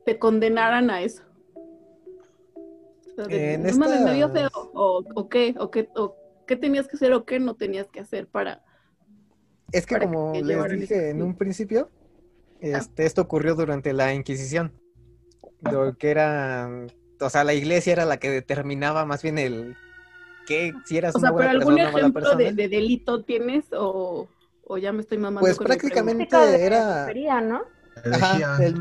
te 0.06 0.18
condenaran 0.18 0.89
a 0.89 1.02
eso? 1.02 1.24
O 3.12 3.15
sea, 3.15 3.26
de- 3.26 3.58
no 3.58 4.32
feo. 4.32 4.50
O, 4.74 5.04
o 5.15 5.30
qué, 5.30 5.56
o 5.58 5.70
qué, 5.72 5.89
o 5.96 6.15
qué 6.48 6.56
tenías 6.56 6.88
que 6.88 6.96
hacer 6.96 7.13
o 7.13 7.26
qué 7.26 7.39
no 7.39 7.56
tenías 7.56 7.88
que 7.89 8.00
hacer 8.00 8.28
para. 8.28 8.63
Es 9.72 9.86
que 9.86 9.96
para 9.96 10.06
como 10.06 10.34
que 10.34 10.44
les 10.44 10.80
dije 10.80 11.10
en 11.10 11.22
un 11.22 11.36
principio, 11.36 11.89
este, 12.60 13.06
esto 13.06 13.22
ocurrió 13.22 13.56
durante 13.56 13.94
la 13.94 14.13
Inquisición, 14.13 14.74
lo 15.71 15.97
que 15.97 16.12
era, 16.12 16.69
o 17.19 17.30
sea, 17.30 17.43
la 17.43 17.54
iglesia 17.54 17.93
era 17.93 18.06
la 18.06 18.17
que 18.17 18.30
determinaba 18.30 19.06
más 19.06 19.23
bien 19.23 19.38
el 19.38 19.75
que 20.47 20.73
si 20.86 20.97
eras 20.97 21.15
O 21.15 21.19
sea, 21.19 21.32
una 21.32 21.36
buena 21.38 21.51
algún 21.51 21.75
persona 21.75 21.84
o 21.84 21.89
una 21.89 21.91
mala 21.91 21.99
ejemplo 21.99 22.30
de, 22.30 22.36
persona. 22.36 22.56
de 22.56 22.69
delito 22.69 23.23
tienes 23.23 23.65
o, 23.73 24.28
o 24.63 24.78
ya 24.78 24.91
me 24.91 25.01
estoy 25.01 25.17
mamando 25.17 25.41
Pues 25.41 25.58
con 25.58 25.65
prácticamente 25.65 26.36
era, 26.63 27.04
brujería, 27.04 27.41
¿no? 27.41 27.63
ajá, 28.12 28.63
el 28.63 28.75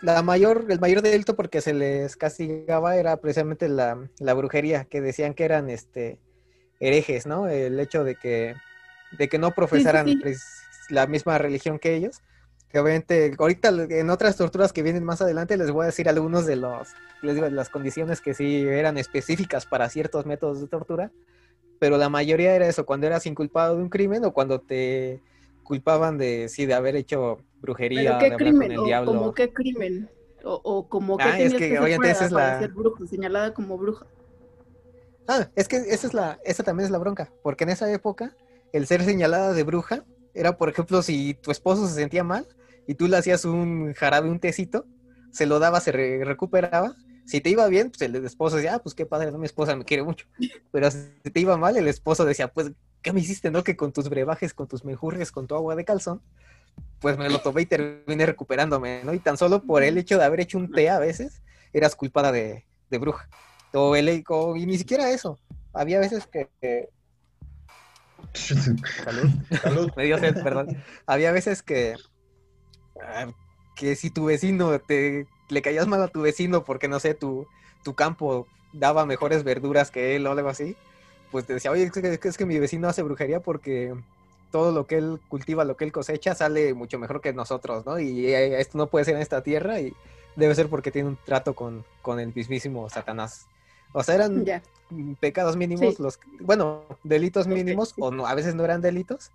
la 0.00 0.22
mayor, 0.22 0.66
el 0.68 0.78
mayor 0.78 1.02
delito 1.02 1.34
porque 1.34 1.60
se 1.60 1.74
les 1.74 2.16
castigaba 2.16 2.96
era 2.96 3.16
precisamente 3.16 3.68
la, 3.68 4.08
la 4.20 4.34
brujería, 4.34 4.84
que 4.84 5.00
decían 5.00 5.34
que 5.34 5.44
eran, 5.44 5.70
este, 5.70 6.20
herejes, 6.80 7.26
¿no? 7.26 7.48
El 7.48 7.78
hecho 7.80 8.04
de 8.04 8.14
que, 8.14 8.54
de 9.18 9.28
que 9.28 9.38
no 9.38 9.52
profesaran 9.52 10.06
sí. 10.06 10.20
la 10.90 11.06
misma 11.06 11.38
religión 11.38 11.78
que 11.78 11.94
ellos. 11.94 12.20
Que 12.70 12.78
obviamente, 12.78 13.34
ahorita 13.38 13.70
en 13.88 14.10
otras 14.10 14.36
torturas 14.36 14.72
que 14.72 14.82
vienen 14.82 15.04
más 15.04 15.22
adelante 15.22 15.56
les 15.56 15.70
voy 15.70 15.84
a 15.84 15.86
decir 15.86 16.08
algunos 16.08 16.44
de 16.46 16.56
los, 16.56 16.88
les 17.22 17.34
digo, 17.34 17.46
de 17.46 17.52
las 17.52 17.70
condiciones 17.70 18.20
que 18.20 18.34
sí 18.34 18.62
eran 18.66 18.98
específicas 18.98 19.64
para 19.64 19.88
ciertos 19.88 20.26
métodos 20.26 20.60
de 20.60 20.68
tortura, 20.68 21.10
pero 21.78 21.96
la 21.96 22.08
mayoría 22.08 22.54
era 22.54 22.66
eso, 22.68 22.84
cuando 22.84 23.06
eras 23.06 23.24
inculpado 23.26 23.76
de 23.76 23.82
un 23.82 23.88
crimen 23.88 24.24
o 24.24 24.32
cuando 24.32 24.60
te 24.60 25.22
culpaban 25.62 26.18
de, 26.18 26.48
sí, 26.48 26.66
de 26.66 26.74
haber 26.74 26.96
hecho 26.96 27.38
brujería, 27.60 28.18
¿Pero 28.18 28.38
qué 28.38 28.52
con 28.52 28.62
el 28.72 28.78
¿O 28.78 28.84
diablo. 28.84 29.12
como 29.12 29.34
qué 29.34 29.52
crimen? 29.52 30.08
¿O, 30.44 30.60
o 30.62 30.88
como 30.88 31.18
qué 31.18 31.24
Ah, 31.24 31.38
es 31.38 31.54
que, 31.54 31.78
obviamente, 31.78 32.10
esa 32.10 32.26
es 32.26 32.32
la- 32.32 32.58
ser 32.58 32.72
señalada 33.08 33.54
como 33.54 33.78
bruja? 33.78 34.06
Ah, 35.26 35.48
es 35.56 35.68
que 35.68 35.76
esa 35.76 36.06
es 36.06 36.14
la, 36.14 36.38
esa 36.44 36.62
también 36.62 36.86
es 36.86 36.90
la 36.90 36.98
bronca, 36.98 37.32
porque 37.42 37.64
en 37.64 37.70
esa 37.70 37.90
época 37.92 38.34
el 38.72 38.86
ser 38.86 39.02
señalada 39.04 39.52
de 39.52 39.62
bruja 39.62 40.04
era, 40.38 40.56
por 40.56 40.68
ejemplo, 40.68 41.02
si 41.02 41.34
tu 41.34 41.50
esposo 41.50 41.86
se 41.86 41.94
sentía 41.94 42.24
mal 42.24 42.46
y 42.86 42.94
tú 42.94 43.08
le 43.08 43.16
hacías 43.16 43.44
un 43.44 43.92
jarabe, 43.94 44.30
un 44.30 44.38
tecito, 44.40 44.86
se 45.30 45.46
lo 45.46 45.58
daba, 45.58 45.80
se 45.80 45.92
re- 45.92 46.24
recuperaba. 46.24 46.94
Si 47.26 47.40
te 47.42 47.50
iba 47.50 47.66
bien, 47.68 47.90
pues 47.90 48.00
el 48.02 48.16
esposo 48.24 48.56
decía, 48.56 48.76
ah, 48.76 48.78
pues 48.78 48.94
qué 48.94 49.04
padre, 49.04 49.30
no, 49.30 49.36
mi 49.38 49.44
esposa 49.46 49.76
me 49.76 49.84
quiere 49.84 50.02
mucho. 50.02 50.26
Pero 50.72 50.90
si 50.90 50.98
te 51.32 51.40
iba 51.40 51.56
mal, 51.58 51.76
el 51.76 51.86
esposo 51.86 52.24
decía, 52.24 52.48
pues, 52.48 52.70
¿qué 53.02 53.12
me 53.12 53.20
hiciste, 53.20 53.50
no? 53.50 53.62
Que 53.62 53.76
con 53.76 53.92
tus 53.92 54.08
brebajes, 54.08 54.54
con 54.54 54.66
tus 54.66 54.84
menjurjes, 54.84 55.30
con 55.30 55.46
tu 55.46 55.54
agua 55.54 55.76
de 55.76 55.84
calzón, 55.84 56.22
pues 57.00 57.18
me 57.18 57.28
lo 57.28 57.40
tomé 57.40 57.62
y 57.62 57.66
terminé 57.66 58.24
recuperándome, 58.24 59.02
¿no? 59.04 59.12
Y 59.12 59.18
tan 59.18 59.36
solo 59.36 59.62
por 59.62 59.82
el 59.82 59.98
hecho 59.98 60.16
de 60.18 60.24
haber 60.24 60.40
hecho 60.40 60.56
un 60.56 60.70
té 60.70 60.88
a 60.88 60.98
veces, 60.98 61.42
eras 61.74 61.94
culpada 61.94 62.32
de, 62.32 62.64
de 62.88 62.98
bruja. 62.98 63.28
O 63.74 63.94
el, 63.94 64.24
o- 64.28 64.56
y 64.56 64.64
ni 64.64 64.78
siquiera 64.78 65.10
eso. 65.10 65.38
Había 65.74 66.00
veces 66.00 66.26
que... 66.26 66.48
que- 66.62 66.88
Salud. 69.04 69.30
Salud. 69.62 69.90
Me 69.96 70.04
dio 70.04 70.18
sed, 70.18 70.36
perdón. 70.42 70.70
Había 71.06 71.32
veces 71.32 71.62
que... 71.62 71.96
ah, 73.00 73.28
Que 73.74 73.96
si 73.96 74.10
tu 74.10 74.26
vecino 74.26 74.78
te... 74.80 75.26
Le 75.48 75.62
caías 75.62 75.86
mal 75.86 76.02
a 76.02 76.08
tu 76.08 76.22
vecino 76.22 76.64
porque, 76.64 76.88
no 76.88 77.00
sé, 77.00 77.14
tu, 77.14 77.46
tu 77.82 77.94
campo 77.94 78.46
daba 78.72 79.06
mejores 79.06 79.44
verduras 79.44 79.90
que 79.90 80.14
él 80.16 80.26
o 80.26 80.32
algo 80.32 80.48
así, 80.50 80.76
pues 81.30 81.46
te 81.46 81.54
decía, 81.54 81.70
oye, 81.70 81.84
es 81.84 81.92
que, 81.92 82.28
es 82.28 82.36
que 82.38 82.46
mi 82.46 82.58
vecino 82.58 82.88
hace 82.88 83.02
brujería 83.02 83.40
porque 83.40 83.94
todo 84.50 84.72
lo 84.72 84.86
que 84.86 84.96
él 84.98 85.20
cultiva, 85.28 85.64
lo 85.64 85.76
que 85.76 85.84
él 85.84 85.92
cosecha, 85.92 86.34
sale 86.34 86.74
mucho 86.74 86.98
mejor 86.98 87.20
que 87.22 87.32
nosotros, 87.32 87.86
¿no? 87.86 87.98
Y 87.98 88.26
eh, 88.28 88.60
esto 88.60 88.78
no 88.78 88.88
puede 88.88 89.04
ser 89.06 89.16
en 89.16 89.22
esta 89.22 89.42
tierra 89.42 89.80
y 89.80 89.94
debe 90.36 90.54
ser 90.54 90.68
porque 90.68 90.90
tiene 90.90 91.08
un 91.08 91.18
trato 91.24 91.54
con, 91.54 91.84
con 92.02 92.20
el 92.20 92.34
mismísimo 92.34 92.88
Satanás. 92.90 93.48
O 93.92 94.02
sea, 94.02 94.16
eran 94.16 94.44
pecados 95.20 95.56
mínimos, 95.56 95.96
Sí. 95.96 96.02
los, 96.02 96.18
bueno, 96.40 96.84
delitos 97.02 97.46
mínimos, 97.46 97.94
o 97.98 98.10
no, 98.10 98.26
a 98.26 98.34
veces 98.34 98.54
no 98.54 98.64
eran 98.64 98.80
delitos, 98.80 99.30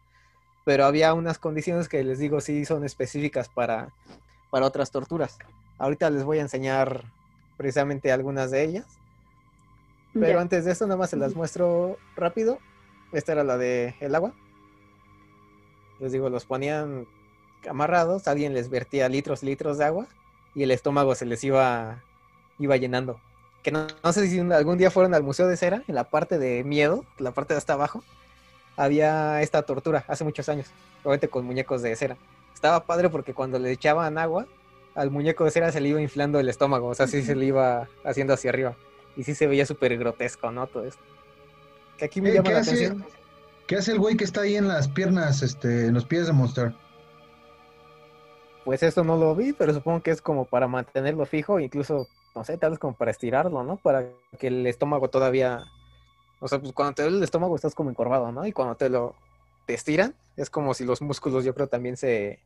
pero 0.65 0.85
había 0.85 1.13
unas 1.13 1.39
condiciones 1.39 1.89
que 1.89 2.03
les 2.03 2.19
digo 2.19 2.39
sí 2.41 2.65
son 2.65 2.85
específicas 2.85 3.49
para, 3.49 3.93
para 4.49 4.65
otras 4.65 4.91
torturas. 4.91 5.37
Ahorita 5.77 6.09
les 6.09 6.23
voy 6.23 6.37
a 6.39 6.41
enseñar 6.41 7.05
precisamente 7.57 8.11
algunas 8.11 8.51
de 8.51 8.63
ellas, 8.63 8.85
pero 10.13 10.39
antes 10.39 10.65
de 10.65 10.71
esto 10.71 10.85
nada 10.85 10.97
más 10.97 11.09
se 11.09 11.17
las 11.17 11.35
muestro 11.35 11.97
rápido. 12.15 12.59
Esta 13.11 13.31
era 13.31 13.43
la 13.43 13.57
de 13.57 13.95
el 13.99 14.13
agua. 14.15 14.33
Les 15.99 16.11
digo, 16.11 16.29
los 16.29 16.45
ponían 16.45 17.07
amarrados, 17.67 18.27
alguien 18.27 18.53
les 18.53 18.69
vertía 18.69 19.09
litros 19.09 19.41
litros 19.43 19.77
de 19.77 19.85
agua 19.85 20.07
y 20.55 20.63
el 20.63 20.71
estómago 20.71 21.15
se 21.15 21.25
les 21.25 21.43
iba, 21.43 22.03
iba 22.59 22.77
llenando. 22.77 23.19
Que 23.63 23.71
no, 23.71 23.88
no 24.04 24.13
sé 24.13 24.28
si 24.28 24.39
algún 24.39 24.78
día 24.78 24.91
fueron 24.91 25.13
al 25.13 25.23
Museo 25.23 25.47
de 25.47 25.56
Cera, 25.58 25.84
en 25.88 25.95
la 25.95 26.04
parte 26.04 26.38
de 26.38 26.63
miedo, 26.65 27.06
la 27.17 27.32
parte 27.32 27.54
de 27.54 27.58
hasta 27.58 27.73
abajo, 27.73 28.04
había 28.76 29.41
esta 29.41 29.62
tortura 29.63 30.04
hace 30.08 30.23
muchos 30.23 30.49
años, 30.49 30.67
obviamente 31.04 31.30
con 31.30 31.45
muñecos 31.45 31.82
de 31.82 31.95
cera. 31.95 32.17
Estaba 32.54 32.86
padre 32.86 33.10
porque 33.10 33.34
cuando 33.34 33.60
le 33.60 33.71
echaban 33.71 34.17
agua, 34.17 34.47
al 34.95 35.12
muñeco 35.12 35.45
de 35.45 35.52
cera 35.52 35.71
se 35.71 35.80
le 35.80 35.89
iba 35.89 36.02
inflando 36.02 36.39
el 36.39 36.49
estómago, 36.49 36.88
o 36.88 36.95
sea, 36.95 37.08
sí 37.08 37.21
se 37.23 37.36
le 37.36 37.45
iba 37.45 37.88
haciendo 38.04 38.34
hacia 38.34 38.49
arriba. 38.49 38.76
Y 39.15 39.23
sí 39.23 39.36
se 39.36 39.47
veía 39.47 39.65
súper 39.65 39.95
grotesco, 39.97 40.52
¿no? 40.52 40.65
Todo 40.67 40.86
esto. 40.86 41.02
Que 41.97 42.06
aquí 42.06 42.19
me 42.19 42.30
Eh, 42.30 42.34
llama 42.34 42.47
¿qué 42.49 42.54
la 42.56 42.60
hace? 42.62 42.71
atención. 42.86 43.06
¿Qué 43.67 43.76
hace 43.78 43.91
el 43.91 43.99
güey 43.99 44.17
que 44.17 44.23
está 44.23 44.41
ahí 44.41 44.56
en 44.58 44.67
las 44.67 44.88
piernas, 44.89 45.41
este, 45.41 45.86
en 45.88 45.93
los 45.93 46.06
pies 46.06 46.26
de 46.28 46.34
Monster? 46.34 46.73
Pues 48.65 48.82
esto 48.84 49.04
no 49.04 49.17
lo 49.17 49.36
vi, 49.36 49.54
pero 49.54 49.73
supongo 49.73 50.02
que 50.02 50.12
es 50.12 50.21
como 50.21 50.45
para 50.45 50.67
mantenerlo 50.67 51.26
fijo, 51.26 51.60
incluso, 51.60 52.08
no 52.35 52.43
sé, 52.43 52.57
tal 52.57 52.71
vez 52.71 52.79
como 52.79 52.95
para 52.95 53.11
estirarlo, 53.11 53.63
¿no? 53.63 53.77
Para 53.77 54.09
que 54.39 54.47
el 54.47 54.65
estómago 54.67 55.09
todavía... 55.09 55.63
O 56.39 56.47
sea, 56.47 56.59
pues 56.59 56.73
cuando 56.73 56.95
te 56.95 57.03
duele 57.03 57.17
el 57.17 57.23
estómago 57.23 57.55
estás 57.55 57.75
como 57.75 57.89
encorvado, 57.89 58.31
¿no? 58.31 58.45
Y 58.45 58.51
cuando 58.51 58.75
te 58.75 58.89
lo 58.89 59.15
te 59.65 59.73
estiran, 59.73 60.15
es 60.35 60.49
como 60.49 60.73
si 60.73 60.85
los 60.85 61.01
músculos 61.01 61.45
yo 61.45 61.53
creo 61.53 61.67
también 61.67 61.97
se, 61.97 62.39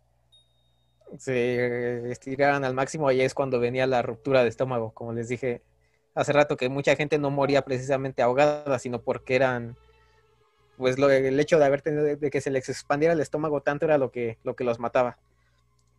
se 1.17 2.12
estiraran 2.12 2.63
al 2.63 2.73
máximo, 2.73 3.12
y 3.12 3.21
es 3.21 3.34
cuando 3.34 3.60
venía 3.60 3.88
la 3.88 4.02
ruptura 4.02 4.43
de 4.43 4.50
estómago, 4.50 4.91
como 4.91 5.13
les 5.13 5.30
dije 5.30 5.63
hace 6.13 6.34
rato, 6.34 6.58
que 6.58 6.69
mucha 6.69 6.95
gente 6.95 7.19
no 7.19 7.30
moría 7.30 7.63
precisamente 7.63 8.23
ahogada, 8.23 8.80
sino 8.80 9.02
porque 9.02 9.36
eran, 9.36 9.78
pues 10.78 10.97
lo, 10.97 11.12
el 11.12 11.39
hecho 11.39 11.60
de 11.60 11.65
haber 11.65 11.82
tenido, 11.82 12.04
de 12.04 12.30
que 12.32 12.41
se 12.41 12.50
les 12.50 12.69
expandiera 12.69 13.13
el 13.13 13.19
estómago 13.19 13.62
tanto 13.62 13.86
era 13.86 14.00
lo 14.00 14.12
que, 14.12 14.39
lo 14.43 14.56
que 14.56 14.63
los 14.63 14.80
mataba. 14.80 15.19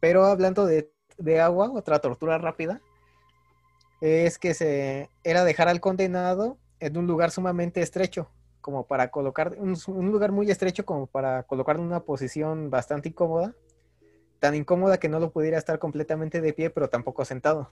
Pero 0.01 0.25
hablando 0.25 0.67
de, 0.67 0.91
de 1.19 1.41
agua, 1.41 1.71
otra 1.73 2.01
tortura 2.01 2.37
rápida, 2.39 2.81
es 4.01 4.39
que 4.39 4.55
se 4.55 5.11
era 5.25 5.45
dejar 5.45 5.69
al 5.69 5.81
condenado 5.81 6.59
en 6.81 6.97
un 6.97 7.07
lugar 7.07 7.31
sumamente 7.31 7.83
estrecho, 7.83 8.31
como 8.61 8.87
para 8.87 9.11
colocar, 9.11 9.57
un, 9.59 9.77
lugar 10.11 10.33
muy 10.33 10.51
estrecho 10.51 10.85
como 10.85 11.07
para 11.07 11.43
colocarlo 11.45 11.83
en 11.83 11.89
una 11.89 12.01
posición 12.01 12.71
bastante 12.71 13.09
incómoda, 13.09 13.55
tan 14.39 14.55
incómoda 14.55 14.99
que 14.99 15.09
no 15.09 15.19
lo 15.19 15.31
pudiera 15.33 15.59
estar 15.59 15.79
completamente 15.79 16.41
de 16.41 16.53
pie, 16.53 16.71
pero 16.71 16.89
tampoco 16.89 17.25
sentado. 17.25 17.71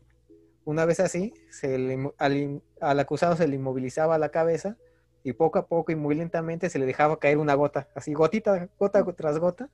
Una 0.65 0.85
vez 0.85 0.99
así, 0.99 1.33
se 1.51 1.79
le 1.79 2.13
al 2.19 3.01
acusado 3.01 3.37
se 3.37 3.47
le 3.47 3.55
inmovilizaba 3.55 4.19
la 4.19 4.31
cabeza 4.31 4.77
y 5.23 5.33
poco 5.33 5.61
a 5.61 5.67
poco 5.67 5.93
y 5.93 5.97
muy 5.97 6.17
lentamente 6.17 6.71
se 6.71 6.81
le 6.81 6.87
dejaba 6.87 7.21
caer 7.21 7.39
una 7.39 7.55
gota, 7.55 7.89
así 7.95 8.15
gotita, 8.15 8.69
gota 8.79 9.05
tras 9.15 9.39
gota, 9.39 9.69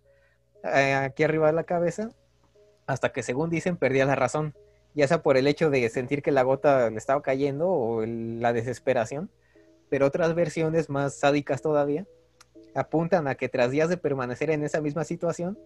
eh, 0.65 0.95
aquí 0.95 1.25
arriba 1.25 1.47
de 1.47 1.55
la 1.55 1.65
cabeza, 1.65 2.11
hasta 2.87 3.13
que 3.13 3.23
según 3.23 3.49
dicen 3.49 3.77
perdía 3.77 4.05
la 4.05 4.15
razón, 4.15 4.55
ya 4.95 5.09
sea 5.09 5.23
por 5.23 5.37
el 5.37 5.47
hecho 5.47 5.71
de 5.71 5.89
sentir 5.89 6.23
que 6.23 6.33
la 6.33 6.43
gota 6.43 6.91
le 6.91 6.99
estaba 6.99 7.23
cayendo 7.23 7.69
o 7.69 8.03
el- 8.03 8.41
la 8.41 8.53
desesperación, 8.53 9.31
pero 9.89 10.07
otras 10.07 10.35
versiones 10.35 10.89
más 10.91 11.15
sádicas 11.19 11.63
todavía 11.63 12.07
apuntan 12.75 13.29
a 13.29 13.35
que 13.35 13.49
tras 13.49 13.71
días 13.71 13.89
de 13.89 13.97
permanecer 13.97 14.51
en 14.51 14.65
esa 14.65 14.81
misma 14.81 15.05
situación, 15.05 15.59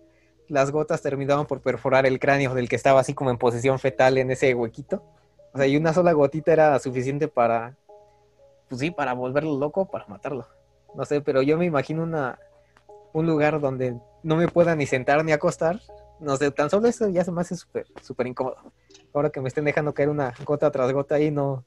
las 0.48 0.70
gotas 0.70 1.02
terminaban 1.02 1.46
por 1.46 1.60
perforar 1.60 2.06
el 2.06 2.18
cráneo 2.18 2.54
del 2.54 2.68
que 2.68 2.76
estaba 2.76 3.00
así 3.00 3.14
como 3.14 3.30
en 3.30 3.38
posición 3.38 3.78
fetal 3.78 4.18
en 4.18 4.30
ese 4.30 4.54
huequito. 4.54 5.02
O 5.52 5.58
sea, 5.58 5.66
y 5.66 5.76
una 5.76 5.92
sola 5.92 6.12
gotita 6.12 6.52
era 6.52 6.78
suficiente 6.78 7.28
para, 7.28 7.76
pues 8.68 8.80
sí, 8.80 8.90
para 8.90 9.12
volverlo 9.12 9.56
loco, 9.58 9.86
para 9.86 10.06
matarlo. 10.06 10.46
No 10.94 11.04
sé, 11.04 11.20
pero 11.20 11.42
yo 11.42 11.56
me 11.58 11.64
imagino 11.64 12.02
una, 12.02 12.38
un 13.12 13.26
lugar 13.26 13.60
donde 13.60 13.96
no 14.22 14.36
me 14.36 14.48
pueda 14.48 14.74
ni 14.76 14.86
sentar 14.86 15.24
ni 15.24 15.32
acostar. 15.32 15.80
No 16.20 16.36
sé, 16.36 16.50
tan 16.50 16.70
solo 16.70 16.88
eso 16.88 17.08
ya 17.08 17.24
se 17.24 17.32
me 17.32 17.40
hace 17.40 17.56
súper, 17.56 17.86
súper 18.02 18.26
incómodo. 18.26 18.56
Ahora 19.16 19.31
que 19.31 19.40
me 19.40 19.48
estén 19.48 19.64
dejando 19.64 19.94
caer 19.94 20.11
una 20.11 20.35
gota 20.44 20.70
tras 20.70 20.92
gota 20.92 21.14
ahí, 21.14 21.31
no, 21.31 21.64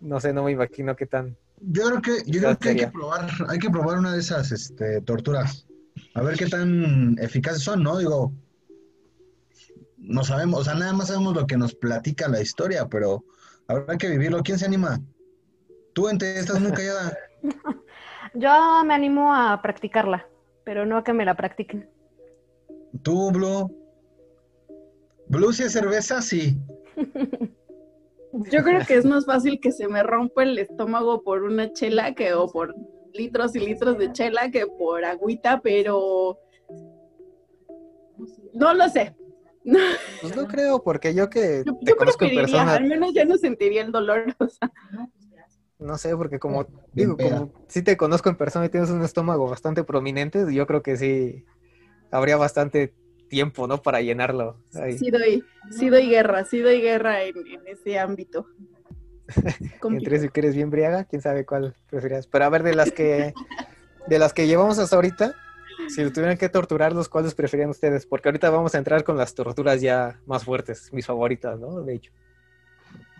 no 0.00 0.18
sé, 0.18 0.32
no 0.32 0.44
me 0.44 0.52
imagino 0.52 0.96
qué 0.96 1.04
tan... 1.04 1.36
Yo 1.60 1.88
creo 1.88 2.00
que, 2.00 2.22
yo 2.24 2.40
creo 2.40 2.58
que 2.58 2.68
hay 2.70 2.76
que 2.76 2.86
probar, 2.88 3.28
hay 3.48 3.58
que 3.58 3.68
probar 3.68 3.98
una 3.98 4.14
de 4.14 4.20
esas 4.20 4.50
este, 4.50 5.02
torturas. 5.02 5.66
A 6.14 6.22
ver 6.22 6.38
qué 6.38 6.46
tan 6.46 7.18
eficaces 7.18 7.62
son, 7.62 7.82
¿no? 7.82 7.98
Digo, 7.98 8.32
no 9.98 10.24
sabemos, 10.24 10.60
o 10.60 10.64
sea, 10.64 10.72
nada 10.72 10.94
más 10.94 11.08
sabemos 11.08 11.34
lo 11.34 11.46
que 11.46 11.58
nos 11.58 11.74
platica 11.74 12.28
la 12.28 12.40
historia, 12.40 12.88
pero 12.88 13.22
habrá 13.68 13.98
que 13.98 14.08
vivirlo. 14.08 14.42
¿Quién 14.42 14.58
se 14.58 14.64
anima? 14.64 14.98
Tú, 15.92 16.08
Ente, 16.08 16.38
estás 16.38 16.60
muy 16.60 16.72
callada. 16.72 17.14
Yo 18.32 18.82
me 18.86 18.94
animo 18.94 19.34
a 19.34 19.60
practicarla, 19.60 20.26
pero 20.64 20.86
no 20.86 20.96
a 20.96 21.04
que 21.04 21.12
me 21.12 21.26
la 21.26 21.36
practiquen. 21.36 21.90
Tú, 23.02 23.30
Blue. 23.32 23.70
Blue, 25.28 25.52
si 25.52 25.64
es 25.64 25.72
cerveza, 25.74 26.22
sí. 26.22 26.58
Yo 28.50 28.62
creo 28.62 28.84
que 28.86 28.94
es 28.96 29.04
más 29.06 29.24
fácil 29.26 29.60
que 29.60 29.72
se 29.72 29.88
me 29.88 30.02
rompa 30.02 30.42
el 30.42 30.58
estómago 30.58 31.22
por 31.22 31.42
una 31.42 31.72
chela 31.72 32.14
que 32.14 32.34
o 32.34 32.48
por 32.48 32.74
litros 33.12 33.54
y 33.56 33.60
litros 33.60 33.98
de 33.98 34.12
chela 34.12 34.50
que 34.50 34.66
por 34.66 35.04
agüita, 35.04 35.60
pero 35.62 36.38
no 38.54 38.74
lo 38.74 38.88
sé. 38.88 39.14
Pues 40.20 40.36
no 40.36 40.46
creo, 40.46 40.82
porque 40.82 41.14
yo 41.14 41.28
que 41.28 41.62
Yo, 41.66 41.76
te 41.78 41.86
yo 41.86 41.96
conozco 41.96 42.24
en 42.24 42.36
persona, 42.36 42.74
al 42.74 42.84
menos 42.84 43.12
ya 43.12 43.24
no 43.24 43.36
sentiría 43.36 43.82
el 43.82 43.90
dolor. 43.92 44.24
o 44.38 44.48
sea, 44.48 44.70
no 45.78 45.98
sé, 45.98 46.16
porque 46.16 46.38
como 46.38 46.64
Bien 46.92 47.08
digo, 47.08 47.16
peda. 47.16 47.38
como 47.40 47.52
si 47.68 47.82
te 47.82 47.96
conozco 47.96 48.28
en 48.28 48.36
persona 48.36 48.66
y 48.66 48.68
tienes 48.68 48.90
un 48.90 49.02
estómago 49.02 49.48
bastante 49.48 49.82
prominente, 49.84 50.52
yo 50.54 50.66
creo 50.66 50.82
que 50.82 50.96
sí 50.96 51.44
habría 52.10 52.36
bastante 52.36 52.94
tiempo, 53.28 53.66
¿no? 53.66 53.82
Para 53.82 54.00
llenarlo. 54.00 54.56
ahí. 54.74 54.98
sí 54.98 55.10
doy, 55.10 55.44
sí 55.70 55.88
doy 55.88 56.08
guerra, 56.08 56.44
sí 56.44 56.60
doy 56.60 56.80
guerra 56.80 57.22
en, 57.22 57.36
en 57.38 57.66
ese 57.66 57.98
ámbito. 57.98 58.46
Entre 59.82 60.20
si 60.20 60.28
quieres 60.28 60.54
bien 60.54 60.70
briaga, 60.70 61.04
quién 61.04 61.22
sabe 61.22 61.44
cuál 61.44 61.74
prefieras. 61.90 62.26
Pero 62.26 62.44
a 62.44 62.48
ver, 62.48 62.62
de 62.62 62.74
las 62.74 62.92
que 62.92 63.34
de 64.06 64.18
las 64.18 64.32
que 64.32 64.46
llevamos 64.46 64.78
hasta 64.78 64.96
ahorita, 64.96 65.34
si 65.88 66.08
tuvieran 66.10 66.38
que 66.38 66.48
torturarlos, 66.48 67.08
¿cuáles 67.08 67.34
preferían 67.34 67.70
ustedes? 67.70 68.06
Porque 68.06 68.28
ahorita 68.28 68.50
vamos 68.50 68.74
a 68.74 68.78
entrar 68.78 69.04
con 69.04 69.16
las 69.16 69.34
torturas 69.34 69.80
ya 69.80 70.20
más 70.26 70.44
fuertes, 70.44 70.92
mis 70.92 71.06
favoritas, 71.06 71.58
¿no? 71.58 71.82
De 71.82 71.94
hecho. 71.94 72.12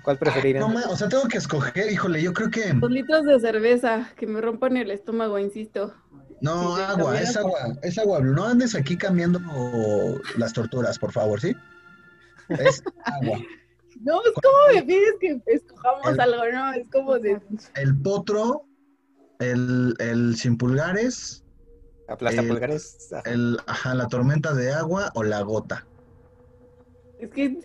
¿Cuál 0.02 0.18
preferirían? 0.18 0.62
o 0.62 0.96
sea, 0.96 1.08
tengo 1.08 1.26
que 1.26 1.38
escoger, 1.38 1.90
híjole, 1.90 2.22
yo 2.22 2.32
creo 2.32 2.48
que. 2.48 2.72
Dos 2.74 2.90
litros 2.90 3.24
de 3.24 3.40
cerveza 3.40 4.08
que 4.16 4.26
me 4.26 4.40
rompan 4.40 4.76
el 4.76 4.92
estómago, 4.92 5.38
insisto. 5.38 5.94
No, 6.40 6.76
Sí, 6.76 6.82
agua, 6.82 7.20
es 7.20 7.36
agua. 7.36 7.58
es 7.82 7.98
agua. 7.98 8.20
No 8.20 8.44
andes 8.44 8.74
aquí 8.74 8.96
cambiando 8.96 9.40
las 10.36 10.52
torturas, 10.52 10.98
por 10.98 11.12
favor, 11.12 11.40
¿sí? 11.40 11.54
Es 12.48 12.82
agua. 13.04 13.38
No, 14.02 14.20
es 14.24 14.32
como 14.34 14.56
me 14.74 14.82
pides 14.82 15.14
que 15.20 15.40
escojamos 15.46 16.08
El- 16.08 16.20
algo, 16.20 16.42
¿no? 16.52 16.72
Es 16.74 16.86
como 16.92 17.18
de. 17.18 17.40
El 17.74 17.96
potro, 18.02 18.66
el, 19.38 19.94
el 19.98 20.36
sin 20.36 20.58
pulgares, 20.58 21.42
Aplasta 22.08 22.42
eh, 22.42 22.46
pulgares. 22.48 23.08
Ajá. 23.12 23.22
el, 23.30 23.58
ajá, 23.66 23.94
la 23.94 24.06
tormenta 24.08 24.52
de 24.52 24.72
agua 24.72 25.10
o 25.14 25.22
la 25.22 25.40
gota. 25.40 25.86
Es 27.18 27.30
que. 27.30 27.58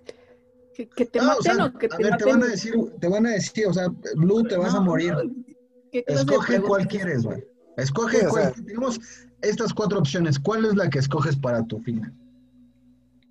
Que, 0.73 0.87
que 0.87 1.05
te 1.05 1.19
No, 1.19 1.25
o 1.25 1.27
maten 1.35 1.55
sea, 1.55 1.65
o 1.65 1.73
que 1.77 1.87
a 1.87 1.89
te 1.89 1.97
te 2.03 2.09
maten. 2.11 2.27
van 2.29 2.43
a 2.43 2.47
decir, 2.47 2.73
te 3.01 3.07
van 3.09 3.25
a 3.25 3.31
decir, 3.31 3.67
o 3.67 3.73
sea, 3.73 3.89
Blue, 4.15 4.43
te 4.43 4.55
vas 4.55 4.73
a 4.73 4.79
morir. 4.79 5.11
no, 5.13 5.19
¿qué 5.91 6.01
clase 6.05 6.23
de 6.25 6.31
Escoge 6.31 6.61
cuál 6.61 6.87
quieres, 6.87 7.23
güey. 7.23 7.43
Escoge 7.77 8.19
Sí, 8.19 8.25
o 8.25 8.29
cuál. 8.29 8.43
sea- 8.53 8.63
Tenemos 8.65 8.99
estas 9.41 9.73
cuatro 9.73 9.99
opciones. 9.99 10.39
¿Cuál 10.39 10.65
es 10.65 10.75
la 10.75 10.89
que 10.89 10.99
escoges 10.99 11.35
para 11.35 11.65
tu 11.65 11.79
final? 11.79 12.13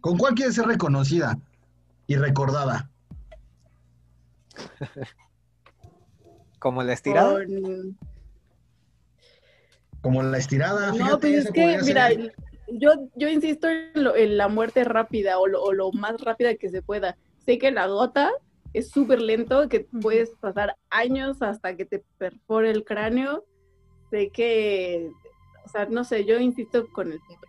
¿Con 0.00 0.16
cuál 0.18 0.34
quieres 0.34 0.54
ser 0.54 0.66
reconocida 0.66 1.38
y 2.06 2.16
recordada? 2.16 2.90
Como 6.58 6.82
la 6.82 6.92
estirada. 6.92 7.32
Con- 7.44 7.98
Como 10.02 10.22
la 10.22 10.38
estirada. 10.38 10.92
No, 10.92 11.18
pues 11.20 11.34
esa 11.34 11.48
es 11.48 11.54
que, 11.54 11.78
mira, 11.82 12.08
ser. 12.08 12.34
yo, 12.68 12.90
yo 13.14 13.28
insisto 13.28 13.68
en, 13.68 13.90
lo- 14.04 14.16
en 14.16 14.36
la 14.38 14.48
muerte 14.48 14.84
rápida 14.84 15.38
o 15.38 15.46
lo, 15.46 15.62
o 15.62 15.72
lo 15.72 15.92
más 15.92 16.20
rápida 16.20 16.54
que 16.56 16.70
se 16.70 16.80
pueda. 16.82 17.16
Sé 17.44 17.58
que 17.58 17.70
la 17.70 17.86
gota 17.86 18.30
es 18.72 18.90
súper 18.90 19.20
lento, 19.20 19.68
que 19.68 19.80
puedes 19.80 20.30
pasar 20.40 20.76
años 20.90 21.42
hasta 21.42 21.76
que 21.76 21.84
te 21.84 22.02
perfore 22.18 22.70
el 22.70 22.84
cráneo. 22.84 23.44
Sé 24.10 24.28
que, 24.30 25.10
o 25.64 25.68
sea, 25.68 25.86
no 25.86 26.04
sé, 26.04 26.24
yo 26.24 26.38
insisto 26.38 26.86
con 26.88 27.12
el 27.12 27.20
potro. 27.20 27.48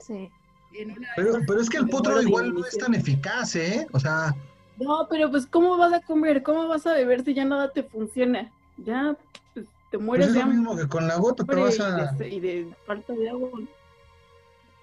Sí. 0.00 0.30
En 0.74 0.90
una 0.90 1.00
de 1.00 1.06
Pero, 1.16 1.38
pero 1.46 1.60
es 1.60 1.70
que 1.70 1.76
el 1.78 1.88
potro 1.88 2.16
de 2.18 2.24
igual 2.24 2.52
no 2.52 2.66
es 2.66 2.76
tan 2.76 2.94
eficaz, 2.94 3.54
¿eh? 3.56 3.86
O 3.92 4.00
sea, 4.00 4.34
No, 4.78 5.06
pero 5.08 5.30
pues, 5.30 5.46
¿cómo 5.46 5.76
vas 5.76 5.92
a 5.92 6.00
comer? 6.00 6.42
¿Cómo 6.42 6.66
vas 6.66 6.86
a 6.86 6.94
beber 6.94 7.24
si 7.24 7.32
ya 7.34 7.44
nada 7.44 7.70
te 7.72 7.84
funciona? 7.84 8.50
Ya, 8.78 9.16
pues, 9.54 9.66
te 9.90 9.98
pues 9.98 10.02
mueres 10.02 10.26
es 10.28 10.34
de 10.34 10.40
lo 10.40 10.46
mismo 10.48 10.76
que 10.76 10.88
con 10.88 11.06
la 11.06 11.16
gota, 11.16 11.44
te 11.44 11.54
y 11.56 11.62
vas 11.62 11.78
a... 11.78 12.12
de, 12.12 12.28
y 12.28 12.40
de 12.40 12.74
falta 12.84 13.12
de 13.12 13.30
agua. 13.30 13.50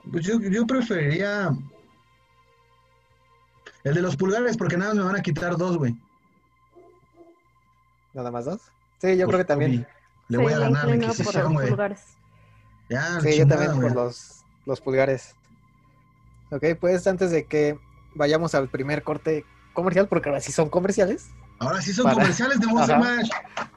Pues 0.09 0.25
yo, 0.25 0.39
yo 0.39 0.65
preferiría... 0.65 1.49
El 3.83 3.95
de 3.95 4.01
los 4.01 4.15
pulgares, 4.15 4.55
porque 4.57 4.77
nada 4.77 4.93
más 4.93 5.03
me 5.03 5.11
van 5.11 5.19
a 5.19 5.23
quitar 5.23 5.57
dos, 5.57 5.77
güey. 5.77 5.95
Nada 8.13 8.29
más 8.31 8.45
dos. 8.45 8.61
Sí, 8.99 9.17
yo 9.17 9.25
Pues, 9.25 9.27
creo 9.27 9.39
que 9.39 9.45
también. 9.45 9.87
Le 10.31 10.37
Sí, 10.37 10.43
voy 10.43 10.53
a 10.53 10.59
ganar 10.59 10.85
por 10.85 10.95
Inquisición, 10.95 11.43
los 11.43 11.53
güey. 11.53 11.67
pulgares. 11.69 11.99
Ya, 12.89 13.19
Sí, 13.21 13.37
yo 13.37 13.47
también 13.47 13.79
por 13.79 13.91
los, 13.93 14.43
los 14.65 14.79
pulgares. 14.81 15.35
Ok, 16.51 16.63
pues 16.79 17.05
antes 17.07 17.31
de 17.31 17.45
que 17.45 17.77
vayamos 18.15 18.55
al 18.55 18.67
primer 18.69 19.03
corte 19.03 19.45
comercial, 19.73 20.07
porque 20.07 20.29
ahora 20.29 20.41
sí 20.41 20.51
son 20.51 20.69
comerciales. 20.69 21.27
Ahora 21.59 21.81
sí 21.81 21.93
son 21.93 22.05
Para- 22.05 22.15
comerciales 22.15 22.59
de 22.59 22.67
Monster. 22.67 22.97
Mash. 22.97 23.29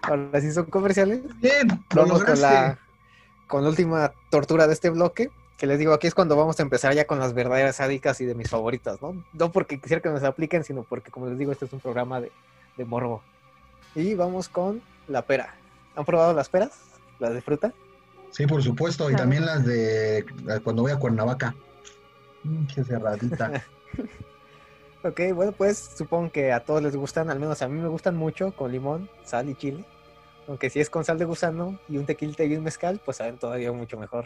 Ahora 0.02 0.40
sí 0.40 0.52
son 0.52 0.64
comerciales. 0.66 1.20
Bien, 1.40 1.68
lo 1.94 2.02
Vamos 2.06 2.24
con 2.24 2.40
la, 2.40 2.78
con 3.46 3.62
la 3.62 3.68
última 3.70 4.12
tortura 4.30 4.66
de 4.66 4.72
este 4.74 4.90
bloque. 4.90 5.30
Que 5.58 5.66
les 5.68 5.78
digo, 5.78 5.92
aquí 5.92 6.06
es 6.08 6.14
cuando 6.14 6.34
vamos 6.36 6.58
a 6.58 6.62
empezar 6.62 6.94
ya 6.94 7.06
con 7.06 7.18
las 7.20 7.32
verdaderas 7.34 7.76
sádicas 7.76 8.20
y 8.20 8.24
de 8.24 8.34
mis 8.34 8.50
favoritas, 8.50 9.00
¿no? 9.02 9.24
No 9.32 9.52
porque 9.52 9.80
quisiera 9.80 10.02
que 10.02 10.08
nos 10.08 10.22
apliquen, 10.24 10.64
sino 10.64 10.82
porque, 10.82 11.10
como 11.12 11.26
les 11.26 11.38
digo, 11.38 11.52
este 11.52 11.66
es 11.66 11.72
un 11.72 11.78
programa 11.80 12.20
de, 12.20 12.32
de 12.76 12.84
morbo. 12.84 13.22
Y 13.94 14.14
vamos 14.14 14.48
con 14.48 14.82
la 15.06 15.22
pera. 15.22 15.54
¿Han 15.96 16.04
probado 16.04 16.32
las 16.32 16.48
peras? 16.48 16.72
¿Las 17.18 17.32
de 17.32 17.42
fruta? 17.42 17.72
Sí, 18.30 18.46
por 18.46 18.62
supuesto. 18.62 19.10
Y 19.10 19.14
también 19.14 19.46
las 19.46 19.64
de 19.64 20.24
cuando 20.62 20.82
voy 20.82 20.92
a 20.92 20.96
Cuernavaca. 20.98 21.54
Pinche 22.42 22.84
cerradita. 22.84 23.64
Ok, 25.06 25.20
bueno, 25.34 25.52
pues 25.52 25.76
supongo 25.98 26.32
que 26.32 26.50
a 26.50 26.64
todos 26.64 26.82
les 26.82 26.96
gustan, 26.96 27.28
al 27.28 27.38
menos 27.38 27.60
a 27.60 27.68
mí 27.68 27.78
me 27.78 27.88
gustan 27.88 28.16
mucho, 28.16 28.56
con 28.56 28.72
limón, 28.72 29.10
sal 29.22 29.50
y 29.50 29.54
chile. 29.54 29.84
Aunque 30.48 30.70
si 30.70 30.80
es 30.80 30.88
con 30.88 31.04
sal 31.04 31.18
de 31.18 31.26
gusano 31.26 31.78
y 31.90 31.98
un 31.98 32.06
tequilita 32.06 32.42
y 32.44 32.56
un 32.56 32.64
mezcal, 32.64 33.02
pues 33.04 33.18
saben 33.18 33.36
todavía 33.36 33.70
mucho 33.70 33.98
mejor. 33.98 34.24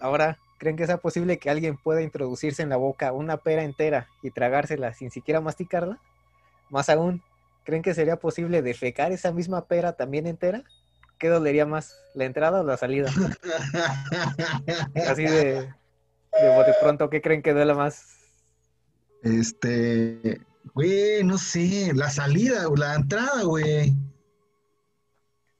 Ahora, 0.00 0.38
¿creen 0.56 0.76
que 0.76 0.86
sea 0.86 0.96
posible 0.96 1.38
que 1.38 1.50
alguien 1.50 1.76
pueda 1.76 2.00
introducirse 2.00 2.62
en 2.62 2.70
la 2.70 2.76
boca 2.76 3.12
una 3.12 3.36
pera 3.36 3.62
entera 3.62 4.08
y 4.22 4.30
tragársela 4.30 4.94
sin 4.94 5.10
siquiera 5.10 5.42
masticarla? 5.42 5.98
Más 6.70 6.88
aún, 6.88 7.22
¿creen 7.64 7.82
que 7.82 7.94
sería 7.94 8.16
posible 8.16 8.62
defecar 8.62 9.12
esa 9.12 9.32
misma 9.32 9.66
pera 9.66 9.92
también 9.92 10.26
entera? 10.26 10.64
¿Qué 11.18 11.28
dolería 11.28 11.66
más, 11.66 11.96
la 12.14 12.24
entrada 12.24 12.60
o 12.60 12.64
la 12.64 12.76
salida? 12.76 13.10
Así 15.08 15.22
de, 15.22 15.72
de 16.40 16.56
bote 16.56 16.74
pronto, 16.80 17.08
¿qué 17.10 17.22
creen 17.22 17.42
que 17.42 17.52
duela 17.52 17.74
más? 17.74 18.18
Este, 19.22 20.40
güey, 20.74 21.22
no 21.22 21.38
sé, 21.38 21.92
la 21.94 22.10
salida 22.10 22.68
o 22.68 22.74
la 22.74 22.94
entrada, 22.94 23.42
güey. 23.44 23.94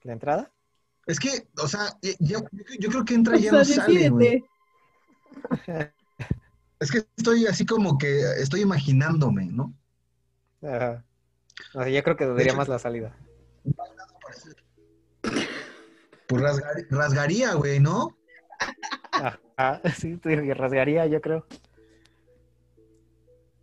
¿La 0.03 0.15
entrada? 0.15 0.51
Es 1.07 1.21
que, 1.21 1.47
o 1.59 1.69
sea, 1.69 1.97
yo, 2.19 2.41
yo 2.79 2.91
creo 2.91 3.05
que 3.05 3.15
entra 3.15 3.37
y 3.37 3.43
ya 3.43 3.51
sea, 3.51 3.59
no 3.59 3.65
sale, 3.65 4.09
güey. 4.09 4.45
Es 6.81 6.91
que 6.91 7.05
estoy 7.17 7.47
así 7.47 7.65
como 7.65 7.99
que 7.99 8.23
estoy 8.41 8.63
imaginándome, 8.63 9.47
¿no? 9.47 9.73
Ajá. 10.63 11.05
No 11.75 11.85
sé, 11.85 11.93
yo 11.93 12.03
creo 12.03 12.17
que 12.17 12.43
hecho- 12.43 12.57
más 12.57 12.69
la 12.69 12.79
salida. 12.79 13.17
Pues 16.29 16.43
rasgar- 16.43 16.87
rasgaría, 16.91 17.55
güey, 17.55 17.81
¿no? 17.81 18.17
Ajá, 19.13 19.81
sí, 19.99 20.19
rasgaría, 20.55 21.07
yo 21.07 21.21
creo. 21.21 21.47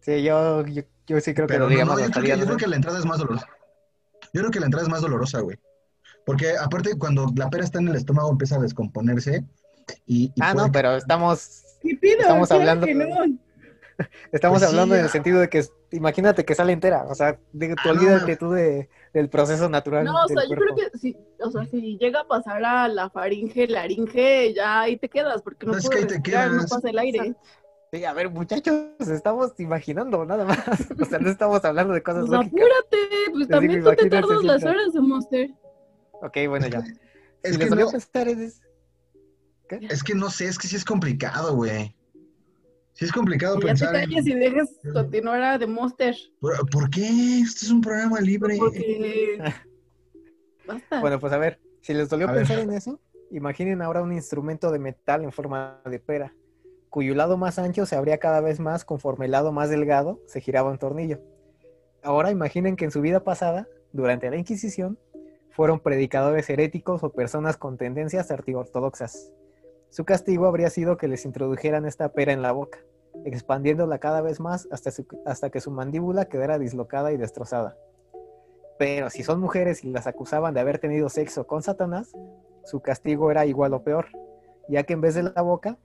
Sí, 0.02 0.24
yo, 0.24 0.66
yo, 0.66 0.84
yo 1.08 1.20
sí 1.20 1.34
creo 1.34 1.48
que 1.48 1.54
Pero 1.54 1.60
no, 1.60 1.64
dolería 1.66 1.86
no, 1.86 1.92
más 1.94 2.00
yo 2.02 2.06
la 2.08 2.12
creo, 2.12 2.24
que, 2.24 2.30
salida. 2.30 2.36
yo 2.36 2.40
no 2.42 2.46
creo 2.46 2.58
que 2.58 2.68
la 2.68 2.76
entrada 2.76 3.00
es 3.00 3.06
más 3.06 3.18
dolorosa. 3.20 3.48
Yo 4.34 4.42
creo 4.42 4.52
que 4.52 4.60
la 4.60 4.66
entrada 4.68 4.86
es 4.86 4.92
más 4.92 5.02
dolorosa, 5.02 5.40
güey. 5.42 5.58
Porque 6.26 6.54
aparte, 6.58 6.98
cuando 6.98 7.28
la 7.36 7.50
pera 7.50 7.64
está 7.64 7.80
en 7.80 7.88
el 7.88 7.96
estómago, 7.96 8.30
empieza 8.32 8.58
a 8.58 8.60
descomponerse. 8.60 9.44
Y, 10.06 10.26
y 10.36 10.42
Ah, 10.42 10.52
puede 10.54 10.56
no, 10.68 10.72
que- 10.72 10.72
pero 10.78 10.96
estamos, 10.98 11.64
¿Qué 11.82 11.96
pido? 11.96 12.20
Estamos 12.20 12.52
hablando 12.52 12.86
que 12.86 12.94
de- 12.96 13.08
no. 13.08 13.40
estamos 14.32 14.60
Pues 14.60 14.70
sí, 14.70 14.76
hablando 14.76 14.96
en 14.96 15.02
el 15.02 15.08
ah. 15.08 15.10
sentido 15.10 15.40
de 15.40 15.50
que, 15.50 15.64
imagínate 15.92 16.46
que 16.46 16.56
sale 16.56 16.74
entera, 16.74 17.04
o 17.10 17.16
sea, 17.16 17.40
de, 17.54 17.70
tú 17.70 17.76
Ah, 17.86 17.92
olvídate 17.92 18.36
tú 18.38 18.52
de, 18.52 18.90
del 19.14 19.30
proceso 19.30 19.70
natural 19.70 20.06
No, 20.06 20.24
o 20.24 20.28
sea, 20.28 20.44
yo 20.50 20.56
creo 20.56 20.76
que 20.76 20.98
si, 20.98 21.18
o 21.44 21.52
sea, 21.52 21.66
si 21.66 21.98
llega 21.98 22.22
a 22.22 22.28
pasar 22.28 22.64
a 22.64 22.88
la 22.88 23.10
faringe, 23.10 23.68
laringe, 23.68 24.54
ya 24.54 24.82
ahí 24.82 24.98
te 24.98 25.10
quedas, 25.10 25.42
porque 25.42 25.66
no 25.66 25.74
No, 25.74 25.78
es 25.78 25.90
que 25.90 25.98
puedes 25.98 26.12
respirar, 26.14 26.50
no 26.52 26.58
quedas. 26.58 26.70
pasa 26.70 26.90
el 26.90 26.98
aire. 27.00 27.36
Sí, 27.92 28.06
a 28.06 28.14
ver, 28.14 28.30
muchachos, 28.30 28.76
estamos 29.00 29.60
imaginando 29.60 30.24
nada 30.24 30.46
más. 30.46 30.60
O 31.02 31.06
sea, 31.06 31.18
no 31.20 31.30
estamos 31.30 31.66
hablando 31.66 31.94
de 31.94 32.04
cosas 32.04 32.26
Pues 32.28 32.32
lógicas. 32.32 32.54
apúrate, 32.62 33.32
pues 33.32 33.48
también 33.48 33.84
tú 33.84 33.90
te 33.96 34.10
tardas 34.10 34.44
las 34.44 34.64
horas 34.64 34.94
de 34.94 35.02
Monster. 35.02 35.50
Ok, 36.22 36.38
bueno, 36.48 36.68
ya. 36.68 36.84
Es 37.42 37.54
Si 37.54 37.58
que 37.58 37.66
les 37.66 37.76
no- 37.76 37.90
pensar 37.90 38.28
Es 38.28 40.04
que 40.04 40.14
no 40.14 40.30
sé, 40.30 40.46
es 40.48 40.58
que 40.60 40.68
sí 40.68 40.76
es 40.76 40.84
complicado, 40.86 41.56
güey. 41.56 41.96
Sí 42.94 43.06
es 43.06 43.12
complicado 43.12 43.60
Que 43.60 43.68
ya 43.68 43.74
te 43.74 43.80
pensar 43.80 43.96
en... 43.96 44.12
y 44.12 44.34
dejes 44.34 44.78
continuar 44.94 45.42
a 45.42 45.60
The 45.60 45.68
Monster. 45.68 46.16
¿Por, 46.42 46.70
por 46.70 46.90
qué? 46.90 47.40
Este 47.40 47.66
es 47.66 47.72
un 47.72 47.82
programa 47.82 48.20
libre. 48.20 48.58
Porque. 48.58 49.38
Basta. 50.68 51.00
Bueno, 51.00 51.20
pues 51.20 51.34
a 51.34 51.38
ver, 51.38 51.60
si 51.82 51.94
les 51.94 52.10
dolió 52.10 52.28
A 52.28 52.32
ver. 52.32 52.42
pensar 52.42 52.60
en 52.60 52.72
eso, 52.72 53.00
imaginen 53.32 53.82
ahora 53.82 54.02
un 54.02 54.14
instrumento 54.14 54.72
de 54.72 54.80
metal 54.80 55.24
en 55.24 55.32
forma 55.32 55.82
de 55.86 56.00
pera, 56.00 56.34
cuyo 56.90 57.16
lado 57.16 57.38
más 57.38 57.58
ancho 57.58 57.86
se 57.86 57.96
abría 57.96 58.18
cada 58.18 58.42
vez 58.42 58.60
más 58.60 58.86
conforme 58.86 59.26
el 59.26 59.32
lado 59.32 59.52
más 59.52 59.70
delgado 59.70 60.20
se 60.28 60.42
giraba 60.42 60.72
un 60.72 60.78
tornillo. 60.78 61.22
Ahora 62.04 62.32
imaginen 62.32 62.76
que 62.76 62.86
en 62.86 62.92
su 62.92 63.02
vida 63.02 63.24
pasada, 63.24 63.68
durante 63.92 64.30
la 64.30 64.38
Inquisición, 64.38 64.98
fueron 65.52 65.80
predicadores 65.80 66.50
heréticos 66.50 67.04
o 67.04 67.12
personas 67.12 67.58
con 67.58 67.78
tendencias 67.78 68.32
antiortodoxas. 68.32 69.34
Su 69.90 70.06
castigo 70.06 70.46
habría 70.46 70.70
sido 70.70 70.98
que 70.98 71.08
les 71.08 71.26
introdujeran 71.26 71.86
esta 71.86 72.14
pera 72.14 72.32
en 72.32 72.42
la 72.42 72.52
boca, 72.52 72.80
expandiéndola 73.26 74.00
cada 74.00 74.22
vez 74.22 74.40
más 74.40 74.68
hasta, 74.72 74.92
hasta 75.26 75.50
que 75.50 75.62
su 75.62 75.72
mandíbula 75.72 76.26
quedara 76.26 76.60
dislocada 76.60 77.12
y 77.12 77.18
destrozada. 77.18 77.76
Pero 78.78 79.10
si 79.10 79.24
son 79.24 79.40
mujeres 79.40 79.84
y 79.84 79.90
las 79.90 80.08
acusaban 80.08 80.54
de 80.54 80.60
haber 80.60 80.80
tenido 80.80 81.10
sexo 81.10 81.48
con 81.48 81.64
Satanás, 81.64 82.16
su 82.64 82.82
castigo 82.82 83.32
era 83.32 83.46
igual 83.46 83.74
o 83.74 83.84
peor, 83.84 84.08
ya 84.70 84.84
que 84.84 84.94
en 84.94 85.02
vez 85.02 85.16
de 85.16 85.24
la 85.24 85.42
boca, 85.42 85.78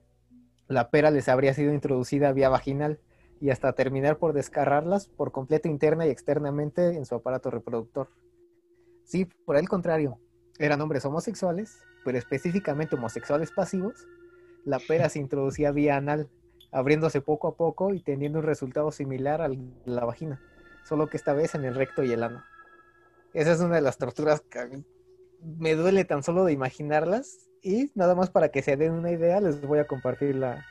la 0.67 0.89
pera 0.91 1.11
les 1.11 1.27
habría 1.27 1.53
sido 1.53 1.73
introducida 1.73 2.31
vía 2.31 2.49
vaginal 2.49 2.99
y 3.41 3.49
hasta 3.49 3.73
terminar 3.73 4.17
por 4.17 4.33
descarrarlas 4.33 5.07
por 5.07 5.31
completo 5.31 5.67
interna 5.67 6.05
y 6.05 6.09
externamente 6.09 6.95
en 6.95 7.05
su 7.05 7.15
aparato 7.15 7.49
reproductor. 7.49 8.09
Sí, 9.03 9.25
por 9.25 9.57
el 9.57 9.67
contrario, 9.67 10.19
eran 10.57 10.79
hombres 10.81 11.05
homosexuales, 11.05 11.79
pero 12.05 12.19
específicamente 12.19 12.95
homosexuales 12.95 13.51
pasivos, 13.51 14.07
la 14.63 14.79
pera 14.79 15.09
se 15.09 15.19
introducía 15.19 15.71
vía 15.71 15.97
anal, 15.97 16.29
abriéndose 16.71 17.19
poco 17.19 17.47
a 17.47 17.55
poco 17.55 17.93
y 17.93 17.99
teniendo 17.99 18.39
un 18.39 18.45
resultado 18.45 18.91
similar 18.91 19.41
al 19.41 19.57
de 19.57 19.91
la 19.91 20.05
vagina, 20.05 20.39
solo 20.83 21.07
que 21.07 21.17
esta 21.17 21.33
vez 21.33 21.55
en 21.55 21.65
el 21.65 21.75
recto 21.75 22.03
y 22.03 22.13
el 22.13 22.23
ano. 22.23 22.43
Esa 23.33 23.51
es 23.51 23.59
una 23.59 23.75
de 23.75 23.81
las 23.81 23.97
torturas 23.97 24.41
que 24.41 24.59
a 24.59 24.67
mí 24.67 24.85
me 25.41 25.75
duele 25.75 26.05
tan 26.05 26.23
solo 26.23 26.45
de 26.45 26.53
imaginarlas 26.53 27.49
y 27.61 27.91
nada 27.95 28.15
más 28.15 28.29
para 28.29 28.49
que 28.49 28.61
se 28.61 28.77
den 28.77 28.93
una 28.93 29.11
idea 29.11 29.41
les 29.41 29.59
voy 29.61 29.79
a 29.79 29.87
compartir 29.87 30.35
la 30.35 30.63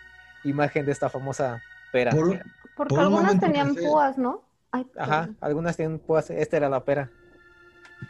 imagen 0.45 0.87
de 0.87 0.93
esta 0.93 1.09
famosa 1.11 1.63
pera. 1.93 2.13
Por 2.13 2.29
Porque 2.29 2.43
Por 2.77 2.93
un 2.93 2.99
algunas 3.01 3.41
tenían 3.41 3.75
púas, 3.75 4.17
¿no? 4.17 4.43
Ay, 4.71 4.87
Ajá, 4.97 5.31
algunas 5.41 5.77
tienen 5.77 5.99
pues 5.99 6.31
esta 6.31 6.57
era 6.57 6.69
la 6.69 6.85
pera. 6.85 7.11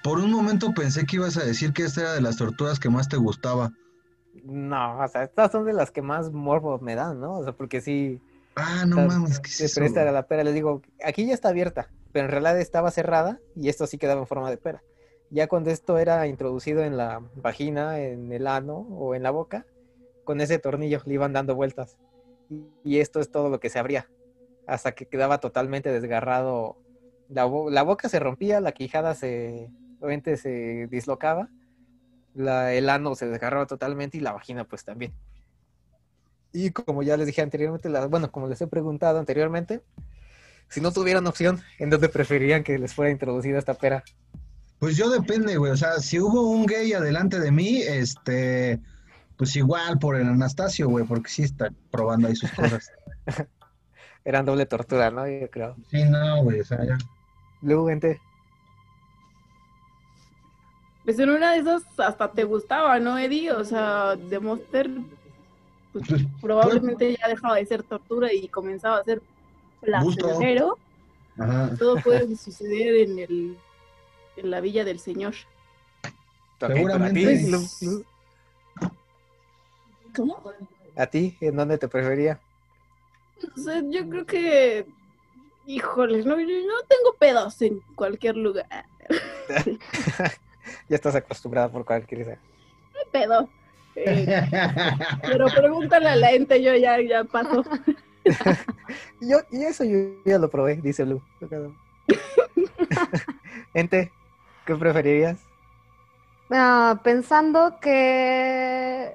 Por 0.03 0.19
un 0.19 0.31
momento 0.31 0.73
pensé 0.75 1.07
que 1.07 1.17
ibas 1.17 1.37
a 1.37 1.45
decir 1.45 1.73
que 1.73 1.83
esta 1.85 2.03
era 2.03 2.13
de 2.15 2.21
las 2.21 2.37
torturas 2.37 2.79
que 2.79 2.91
más 2.91 3.09
te 3.09 3.17
gustaba. 3.17 3.73
No, 4.45 4.99
o 4.99 5.09
sea, 5.09 5.23
estas 5.25 5.53
son 5.53 5.65
de 5.65 5.73
las 5.73 5.91
que 5.91 6.03
más 6.03 6.31
morbo 6.33 6.79
me 6.81 6.95
dan, 6.95 7.21
¿no? 7.21 7.39
O 7.39 7.45
sea, 7.45 7.53
porque 7.53 7.81
sí, 7.81 8.21
Ah, 8.57 8.85
no 8.87 8.97
mames, 9.07 9.41
¿qué 9.41 9.49
es 9.49 9.57
se 9.57 9.65
eso? 9.67 9.81
presta 9.81 10.09
a 10.09 10.13
la 10.13 10.27
pera. 10.27 10.45
Les 10.45 10.55
digo, 10.55 10.83
aquí 11.05 11.27
ya 11.27 11.35
está 11.35 11.49
abierta, 11.49 11.91
pero 12.13 12.27
en 12.27 12.31
realidad 12.33 12.59
estaba 12.61 12.91
cerrada 12.91 13.41
y 13.57 13.69
esto 13.69 13.87
sí 13.87 13.99
quedaba 13.99 14.21
en 14.21 14.27
forma 14.27 14.51
de 14.51 14.57
pera. 14.59 14.83
Ya 15.31 15.49
cuando 15.49 15.71
esto 15.71 15.99
era 15.99 16.27
introducido 16.27 16.83
en 16.85 16.97
la 16.97 17.21
vagina, 17.37 17.99
en 17.99 18.33
el 18.33 18.47
ano 18.47 18.75
o 18.91 19.15
en 19.15 19.23
la 19.23 19.31
boca, 19.31 19.67
con 20.25 20.41
ese 20.41 20.59
tornillo 20.59 21.01
le 21.05 21.15
iban 21.15 21.33
dando 21.33 21.55
vueltas. 21.55 21.97
Y 22.85 22.99
esto 23.01 23.21
es 23.21 23.31
todo 23.31 23.49
lo 23.49 23.59
que 23.59 23.71
se 23.71 23.79
abría, 23.79 24.09
hasta 24.67 24.93
que 24.93 25.07
quedaba 25.07 25.39
totalmente 25.39 25.91
desgarrado. 25.91 26.77
La, 27.29 27.49
la 27.71 27.83
boca 27.83 28.09
se 28.09 28.19
rompía, 28.19 28.61
la 28.61 28.73
quijada 28.73 29.15
se, 29.15 29.71
obviamente 30.01 30.37
se 30.37 30.87
dislocaba, 30.91 31.49
la, 32.35 32.73
el 32.75 32.89
ano 32.91 33.15
se 33.15 33.27
desgarraba 33.29 33.67
totalmente 33.67 34.19
y 34.19 34.21
la 34.21 34.33
vagina 34.33 34.65
pues 34.65 34.85
también. 34.85 35.13
Y 36.53 36.71
como 36.71 37.03
ya 37.03 37.17
les 37.17 37.27
dije 37.27 37.43
anteriormente, 37.43 37.89
la- 37.89 38.07
bueno, 38.07 38.31
como 38.31 38.47
les 38.49 38.61
he 38.61 38.67
preguntado 38.67 39.19
anteriormente, 39.19 39.83
si 40.69 40.81
no 40.81 40.93
tuvieran 40.93 41.27
opción, 41.27 41.61
¿en 41.79 41.91
dónde 41.91 42.09
preferirían 42.09 42.63
que 42.63 42.79
les 42.79 42.95
fuera 42.95 43.11
introducida 43.11 43.59
esta 43.59 43.75
pera? 43.75 44.05
Pues 44.79 44.97
yo 44.97 45.09
depende, 45.11 45.57
güey. 45.57 45.73
O 45.73 45.77
sea, 45.77 45.99
si 46.01 46.21
hubo 46.21 46.51
un 46.51 46.67
gay 46.67 46.93
adelante 46.93 47.41
de 47.41 47.51
mí, 47.51 47.79
este, 47.83 48.81
pues 49.37 49.57
igual 49.57 49.99
por 49.99 50.17
el 50.17 50.27
Anastasio, 50.29 50.89
güey, 50.89 51.05
porque 51.05 51.31
sí 51.31 51.43
está 51.43 51.71
probando 51.91 52.29
ahí 52.29 52.37
sus 52.37 52.51
cosas. 52.53 52.91
Eran 54.25 54.47
doble 54.47 54.67
tortura, 54.67 55.11
¿no? 55.11 55.29
Yo 55.29 55.51
creo. 55.51 55.77
Sí, 55.91 56.03
no, 56.05 56.43
güey, 56.43 56.61
o 56.61 56.65
sea, 56.65 56.85
ya. 56.85 56.99
Luego, 57.63 57.89
gente, 57.89 58.21
Pues 61.05 61.19
en 61.19 61.31
una 61.31 61.53
de 61.53 61.59
esas 61.59 61.83
hasta 61.99 62.31
te 62.31 62.45
gustaba, 62.45 62.99
¿no, 62.99 63.19
Eddie? 63.19 63.53
O 63.53 63.65
sea, 63.65 64.17
de 64.17 64.39
Monster 64.39 64.91
pues, 65.93 66.09
Pues, 66.09 66.23
probablemente 66.41 67.17
ya 67.17 67.29
dejaba 67.29 67.57
de 67.57 67.67
ser 67.67 67.83
tortura 67.83 68.33
y 68.33 68.49
comenzaba 68.49 68.99
a 68.99 69.05
ser 69.05 69.23
placentero. 69.81 70.79
Ajá. 71.39 71.71
Todo 71.79 71.97
puede 71.97 72.35
suceder 72.37 73.09
en 73.09 73.19
el 73.19 73.59
en 74.37 74.51
la 74.51 74.61
villa 74.61 74.85
del 74.85 74.99
Señor. 74.99 75.35
Seguramente. 76.59 77.51
¿Cómo? 80.17 80.41
¿a 80.97 81.07
ti, 81.07 81.37
¿en 81.41 81.57
dónde 81.57 81.77
te 81.77 81.89
prefería? 81.89 82.41
O 83.57 83.61
sea, 83.61 83.83
yo 83.89 84.09
creo 84.09 84.27
que, 84.27 84.87
híjoles, 85.67 86.27
no, 86.27 86.39
yo 86.39 86.67
no 86.67 86.83
tengo 86.89 87.15
pedos 87.19 87.61
en 87.63 87.81
cualquier 87.95 88.37
lugar. 88.37 88.87
ya 90.89 90.97
estás 90.97 91.15
acostumbrada 91.15 91.69
por 91.69 91.85
cualquier 91.85 92.25
sea. 92.25 92.39
No 92.93 93.01
hay 93.01 93.07
pedo. 93.11 93.49
Eh, 93.97 94.27
pero 95.23 95.47
pregúntale 95.47 96.09
a 96.09 96.17
la 96.17 96.29
gente, 96.29 96.63
yo 96.63 96.75
ya, 96.75 97.01
ya 97.01 97.25
paso. 97.25 97.65
Yo, 99.21 99.39
y 99.51 99.65
eso 99.65 99.85
yo 99.85 99.99
ya 100.25 100.39
lo 100.39 100.49
probé, 100.49 100.77
dice 100.77 101.05
Lu. 101.05 101.21
gente, 103.75 104.11
¿qué 104.65 104.75
preferirías? 104.77 105.39
Ah, 106.51 107.01
pensando 107.03 107.79
que 107.81 109.15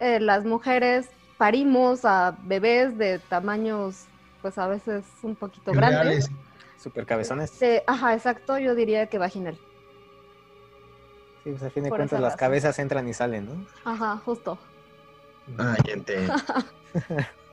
eh, 0.00 0.20
las 0.20 0.44
mujeres 0.44 1.08
parimos 1.38 2.04
a 2.04 2.36
bebés 2.44 2.96
de 2.98 3.18
tamaños, 3.18 4.06
pues 4.42 4.58
a 4.58 4.66
veces 4.66 5.04
un 5.22 5.34
poquito 5.34 5.72
grandes. 5.72 6.30
Super 6.78 7.06
cabezones. 7.06 7.52
Este, 7.52 7.82
ajá, 7.86 8.14
exacto, 8.14 8.58
yo 8.58 8.74
diría 8.74 9.06
que 9.06 9.18
vaginal. 9.18 9.58
Sí, 11.42 11.50
pues 11.50 11.62
a 11.62 11.70
fin 11.70 11.84
de 11.84 11.88
Por 11.90 11.98
cuentas 11.98 12.20
las 12.20 12.32
razón. 12.32 12.38
cabezas 12.38 12.78
entran 12.78 13.08
y 13.08 13.14
salen, 13.14 13.46
¿no? 13.46 13.66
Ajá, 13.84 14.16
justo. 14.24 14.58
Ay, 15.58 15.76
gente. 15.84 16.26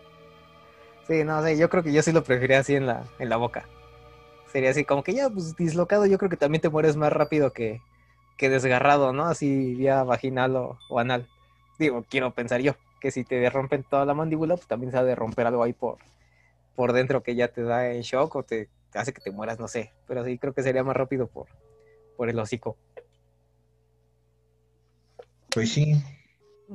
Sí, 1.08 1.24
no 1.24 1.44
sé, 1.44 1.58
yo 1.58 1.70
creo 1.70 1.84
que 1.84 1.92
yo 1.92 2.02
sí 2.02 2.12
lo 2.12 2.24
preferiría 2.24 2.60
así 2.60 2.76
en 2.76 2.86
la, 2.86 3.04
en 3.20 3.28
la 3.28 3.36
boca. 3.38 3.66
Sería 4.52 4.70
así, 4.70 4.86
como 4.86 5.04
que 5.04 5.14
ya, 5.14 5.30
pues 5.30 5.56
dislocado, 5.56 6.06
yo 6.06 6.18
creo 6.18 6.30
que 6.30 6.38
también 6.38 6.62
te 6.62 6.70
mueres 6.70 6.96
más 6.96 7.12
rápido 7.12 7.52
que, 7.52 7.82
que 8.38 8.50
desgarrado, 8.50 9.12
¿no? 9.12 9.26
Así 9.26 9.76
vía 9.76 10.04
vaginal 10.04 10.56
o, 10.56 10.78
o 10.90 11.00
anal. 11.00 11.28
Digo, 11.80 12.06
quiero 12.10 12.32
pensar 12.32 12.62
yo, 12.62 12.76
que 13.02 13.12
si 13.12 13.26
te 13.26 13.50
rompen 13.50 13.84
toda 13.84 14.06
la 14.06 14.14
mandíbula, 14.14 14.56
pues 14.56 14.68
también 14.68 14.92
se 14.92 14.98
ha 14.98 15.04
de 15.04 15.16
romper 15.16 15.48
algo 15.48 15.64
ahí 15.64 15.74
por, 15.74 15.98
por 16.76 16.94
dentro 16.94 17.24
que 17.24 17.36
ya 17.36 17.50
te 17.50 17.64
da 17.64 17.92
en 17.92 18.02
shock 18.04 18.34
o 18.36 18.44
te 18.44 18.70
hace 18.94 19.12
que 19.12 19.22
te 19.22 19.32
mueras, 19.32 19.60
no 19.60 19.68
sé. 19.68 19.92
Pero 20.08 20.24
sí, 20.24 20.38
creo 20.38 20.54
que 20.54 20.64
sería 20.64 20.84
más 20.84 20.96
rápido 20.96 21.28
por, 21.28 21.48
por 22.16 22.30
el 22.30 22.40
hocico. 22.40 22.78
Pues 25.50 25.74
sí. 25.74 26.02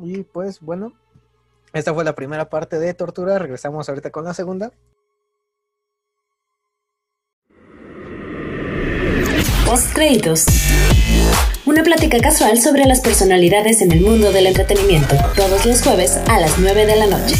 Y 0.02 0.24
pues 0.24 0.60
bueno, 0.60 0.92
esta 1.72 1.94
fue 1.94 2.04
la 2.04 2.14
primera 2.14 2.50
parte 2.50 2.78
de 2.78 2.92
tortura. 2.92 3.38
Regresamos 3.38 3.88
ahorita 3.88 4.10
con 4.10 4.24
la 4.24 4.34
segunda. 4.34 4.72
Post 9.64 9.94
créditos. 9.94 10.46
Una 11.66 11.82
plática 11.82 12.20
casual 12.20 12.58
sobre 12.58 12.84
las 12.84 13.00
personalidades 13.00 13.82
en 13.82 13.90
el 13.90 14.00
mundo 14.00 14.30
del 14.30 14.46
entretenimiento, 14.46 15.16
todos 15.34 15.66
los 15.66 15.82
jueves 15.82 16.16
a 16.28 16.38
las 16.38 16.60
9 16.60 16.86
de 16.86 16.94
la 16.94 17.06
noche. 17.06 17.34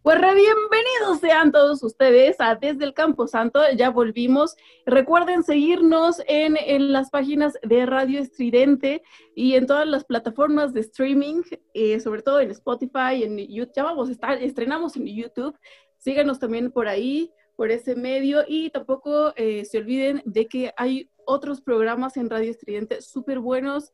Pues 0.00 0.18
bienvenidos 0.18 1.20
sean 1.20 1.52
todos 1.52 1.82
ustedes 1.82 2.36
a 2.38 2.54
Desde 2.54 2.82
el 2.82 2.94
Campo 2.94 3.26
Santo, 3.26 3.60
ya 3.76 3.90
volvimos. 3.90 4.56
Recuerden 4.86 5.42
seguirnos 5.42 6.22
en, 6.26 6.56
las 6.92 7.10
páginas 7.10 7.58
de 7.62 7.84
Radio 7.84 8.18
Estridente 8.18 9.02
y 9.36 9.56
en 9.56 9.66
todas 9.66 9.86
las 9.86 10.04
plataformas 10.04 10.72
de 10.72 10.80
streaming, 10.80 11.42
eh, 11.74 12.00
sobre 12.00 12.22
todo 12.22 12.40
en 12.40 12.50
Spotify, 12.52 13.22
en 13.22 13.36
YouTube. 13.36 13.74
Ya 13.76 13.84
vamos 13.84 14.08
a 14.22 14.34
estrenamos 14.36 14.96
en 14.96 15.06
YouTube. 15.08 15.54
Síganos 15.98 16.38
también 16.38 16.72
por 16.72 16.88
ahí, 16.88 17.30
por 17.56 17.70
ese 17.70 17.94
medio 17.94 18.44
y 18.46 18.70
tampoco 18.70 19.32
eh, 19.36 19.64
se 19.64 19.78
olviden 19.78 20.22
de 20.24 20.46
que 20.46 20.72
hay 20.76 21.10
otros 21.24 21.60
programas 21.60 22.16
en 22.16 22.30
Radio 22.30 22.50
Estridente 22.50 23.00
súper 23.02 23.38
buenos. 23.38 23.92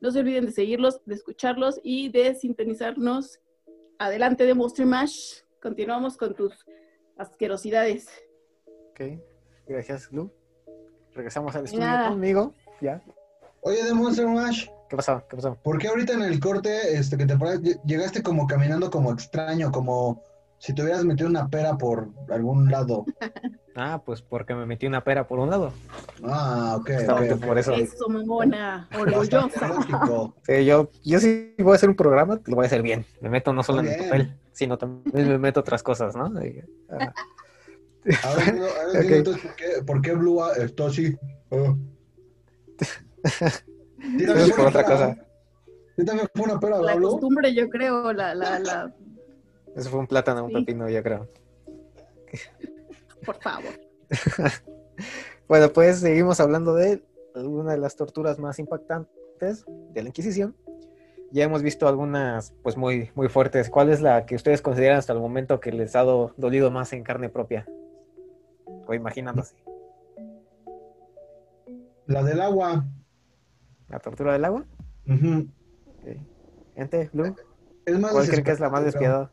No 0.00 0.10
se 0.10 0.20
olviden 0.20 0.46
de 0.46 0.52
seguirlos, 0.52 1.00
de 1.04 1.14
escucharlos 1.14 1.80
y 1.82 2.08
de 2.08 2.34
sintonizarnos 2.34 3.40
Adelante 3.98 4.46
de 4.46 4.54
Monster 4.54 4.86
Mash. 4.86 5.40
Continuamos 5.60 6.16
con 6.16 6.34
tus 6.34 6.64
asquerosidades. 7.18 8.08
Ok, 8.90 9.20
gracias, 9.66 10.10
Lu. 10.10 10.32
Regresamos 11.12 11.54
al 11.54 11.64
estudio 11.64 11.84
Nada. 11.84 12.08
conmigo. 12.08 12.54
¿Ya? 12.80 13.02
Oye, 13.60 13.84
de 13.84 13.92
Monster 13.92 14.26
Mash, 14.26 14.68
¿Qué 14.90 14.96
pasó? 14.96 15.22
¿Qué 15.28 15.36
pasó? 15.36 15.54
¿por 15.62 15.78
qué 15.78 15.86
ahorita 15.86 16.14
en 16.14 16.22
el 16.22 16.40
corte 16.40 16.96
este, 16.96 17.16
que 17.16 17.24
te 17.24 17.36
llegaste 17.84 18.24
como 18.24 18.48
caminando 18.48 18.90
como 18.90 19.12
extraño, 19.12 19.70
como, 19.70 20.24
Si 20.60 20.74
te 20.74 20.82
hubieras 20.82 21.04
metido 21.04 21.28
una 21.28 21.48
pera 21.48 21.76
por 21.78 22.10
algún 22.30 22.70
lado. 22.70 23.04
Ah, 23.76 24.02
pues 24.04 24.20
porque 24.20 24.52
me 24.52 24.66
metí 24.66 24.86
una 24.86 25.04
pera 25.04 25.28
por 25.28 25.38
un 25.38 25.48
lado. 25.48 25.72
Ah, 26.24 26.76
ok. 26.78 26.90
Justamente 26.90 27.34
ok, 27.34 27.40
ok. 27.40 27.46
por 27.46 27.58
eso. 27.58 27.72
Eso, 27.72 28.08
mamona, 28.08 28.88
orgullosa. 28.98 29.48
Sí, 30.42 30.64
yo, 30.66 30.90
yo 31.04 31.20
sí 31.20 31.54
voy 31.56 31.72
a 31.72 31.74
hacer 31.76 31.88
un 31.88 31.94
programa, 31.94 32.40
lo 32.46 32.56
voy 32.56 32.64
a 32.64 32.66
hacer 32.66 32.82
bien. 32.82 33.06
Me 33.20 33.30
meto 33.30 33.52
no 33.52 33.62
solo 33.62 33.80
en 33.80 33.86
el 33.86 33.96
papel, 33.96 34.34
sino 34.52 34.76
también 34.76 35.28
me 35.28 35.38
meto 35.38 35.60
otras 35.60 35.84
cosas, 35.84 36.16
¿no? 36.16 36.26
Y, 36.44 36.62
ah, 36.90 37.12
Ahora 38.24 38.42
ahora 38.44 38.98
entiendo 38.98 38.98
Ok. 38.98 39.10
entonces 39.12 39.42
por 39.44 39.54
qué, 39.54 39.66
por 39.86 40.02
qué 40.02 40.12
Blue 40.14 40.42
ah, 40.42 40.52
está 40.58 40.86
así. 40.86 41.16
Ah. 41.52 41.74
¿Sí 42.78 42.86
eso 44.24 44.26
también 44.26 44.38
es 44.40 44.48
fue 44.48 44.56
por 44.56 44.60
una 44.60 44.68
otra 44.68 44.84
pera? 44.84 44.96
cosa. 44.96 45.26
¿Sí 45.96 46.04
también 46.04 46.28
fue 46.34 46.44
una 46.44 46.60
pera, 46.60 46.78
La 46.80 46.96
Blue? 46.96 47.10
costumbre, 47.12 47.54
yo 47.54 47.68
creo, 47.70 48.12
la, 48.12 48.34
la, 48.34 48.58
la, 48.58 48.94
Eso 49.76 49.90
fue 49.90 50.00
un 50.00 50.06
plátano, 50.06 50.44
un 50.44 50.50
Sí. 50.50 50.56
pepino, 50.56 50.88
yo 50.88 51.02
creo. 51.02 51.28
por 53.24 53.36
favor. 53.40 53.72
Bueno, 55.48 55.68
pues 55.72 55.98
seguimos 55.98 56.38
hablando 56.38 56.74
de 56.76 57.02
una 57.34 57.72
de 57.72 57.78
las 57.78 57.96
torturas 57.96 58.38
más 58.38 58.60
impactantes 58.60 59.64
de 59.66 60.02
la 60.02 60.08
Inquisición. 60.08 60.54
Ya 61.32 61.42
hemos 61.42 61.62
visto 61.62 61.88
algunas, 61.88 62.52
pues 62.62 62.76
muy, 62.76 63.10
muy 63.16 63.28
fuertes. 63.28 63.68
¿Cuál 63.68 63.90
es 63.90 64.00
la 64.00 64.26
que 64.26 64.36
ustedes 64.36 64.62
consideran 64.62 64.98
hasta 64.98 65.12
el 65.12 65.18
momento 65.18 65.58
que 65.58 65.72
les 65.72 65.96
ha 65.96 66.02
do- 66.02 66.34
dolido 66.36 66.70
más 66.70 66.92
en 66.92 67.02
carne 67.02 67.30
propia? 67.30 67.66
O 68.86 68.94
imaginándose. 68.94 69.56
La 72.06 72.22
del 72.22 72.40
agua. 72.40 72.84
¿La 73.88 73.98
tortura 73.98 74.32
del 74.34 74.44
agua? 74.44 74.64
Ok. 75.08 76.16
Gente, 76.76 77.10
Blue, 77.12 77.34
Es 77.86 77.98
más 77.98 78.12
¿cuál 78.12 78.26
creen 78.28 78.44
que 78.44 78.52
es 78.52 78.60
la 78.60 78.70
más 78.70 78.84
despiadada? 78.84 79.32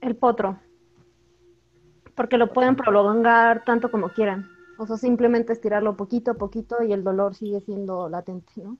El 0.00 0.16
potro. 0.16 0.58
Porque 2.14 2.38
lo 2.38 2.52
pueden 2.52 2.76
prolongar 2.76 3.64
tanto 3.64 3.90
como 3.90 4.08
quieran. 4.10 4.48
O 4.78 4.86
sea, 4.86 4.96
simplemente 4.96 5.52
estirarlo 5.52 5.96
poquito 5.96 6.32
a 6.32 6.34
poquito 6.34 6.82
y 6.82 6.92
el 6.92 7.02
dolor 7.02 7.34
sigue 7.34 7.60
siendo 7.60 8.08
latente, 8.08 8.52
¿no? 8.56 8.78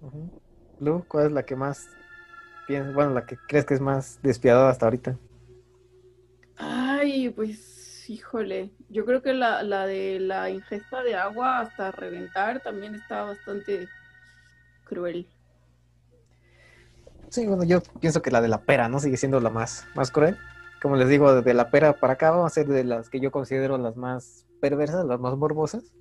Ujú. 0.00 0.30
Blue, 0.78 1.04
¿cuál 1.08 1.26
es 1.26 1.32
la 1.32 1.42
que 1.44 1.56
más 1.56 1.88
piensas? 2.66 2.94
Bueno, 2.94 3.12
la 3.12 3.26
que 3.26 3.36
crees 3.48 3.64
que 3.64 3.74
es 3.74 3.80
más 3.80 4.20
despiadada 4.22 4.70
hasta 4.70 4.86
ahorita. 4.86 5.16
Ay, 6.56 7.30
pues, 7.30 8.08
híjole, 8.08 8.70
yo 8.88 9.04
creo 9.04 9.22
que 9.22 9.32
la, 9.32 9.62
la 9.62 9.86
de 9.86 10.20
la 10.20 10.50
ingesta 10.50 11.02
de 11.02 11.14
agua 11.14 11.60
hasta 11.60 11.90
reventar 11.90 12.60
también 12.62 12.94
está 12.94 13.22
bastante 13.22 13.88
cruel. 14.84 15.28
Sí, 17.30 17.46
bueno, 17.46 17.64
yo 17.64 17.80
pienso 18.00 18.22
que 18.22 18.30
la 18.30 18.40
de 18.40 18.48
la 18.48 18.62
pera, 18.62 18.88
¿no? 18.88 19.00
Sigue 19.00 19.16
siendo 19.16 19.40
la 19.40 19.50
más, 19.50 19.86
más 19.94 20.10
cruel. 20.10 20.38
Como 20.80 20.96
les 20.96 21.08
digo, 21.08 21.42
de 21.42 21.54
la 21.54 21.70
pera 21.70 21.94
para 21.94 22.14
acá 22.14 22.30
vamos 22.30 22.46
a 22.52 22.54
ser 22.54 22.66
de 22.68 22.84
las 22.84 23.10
que 23.10 23.20
yo 23.20 23.30
considero 23.30 23.78
las 23.78 23.96
más 23.96 24.46
perversas, 24.60 25.04
las 25.04 25.20
más 25.20 25.36
morbosas. 25.36 25.92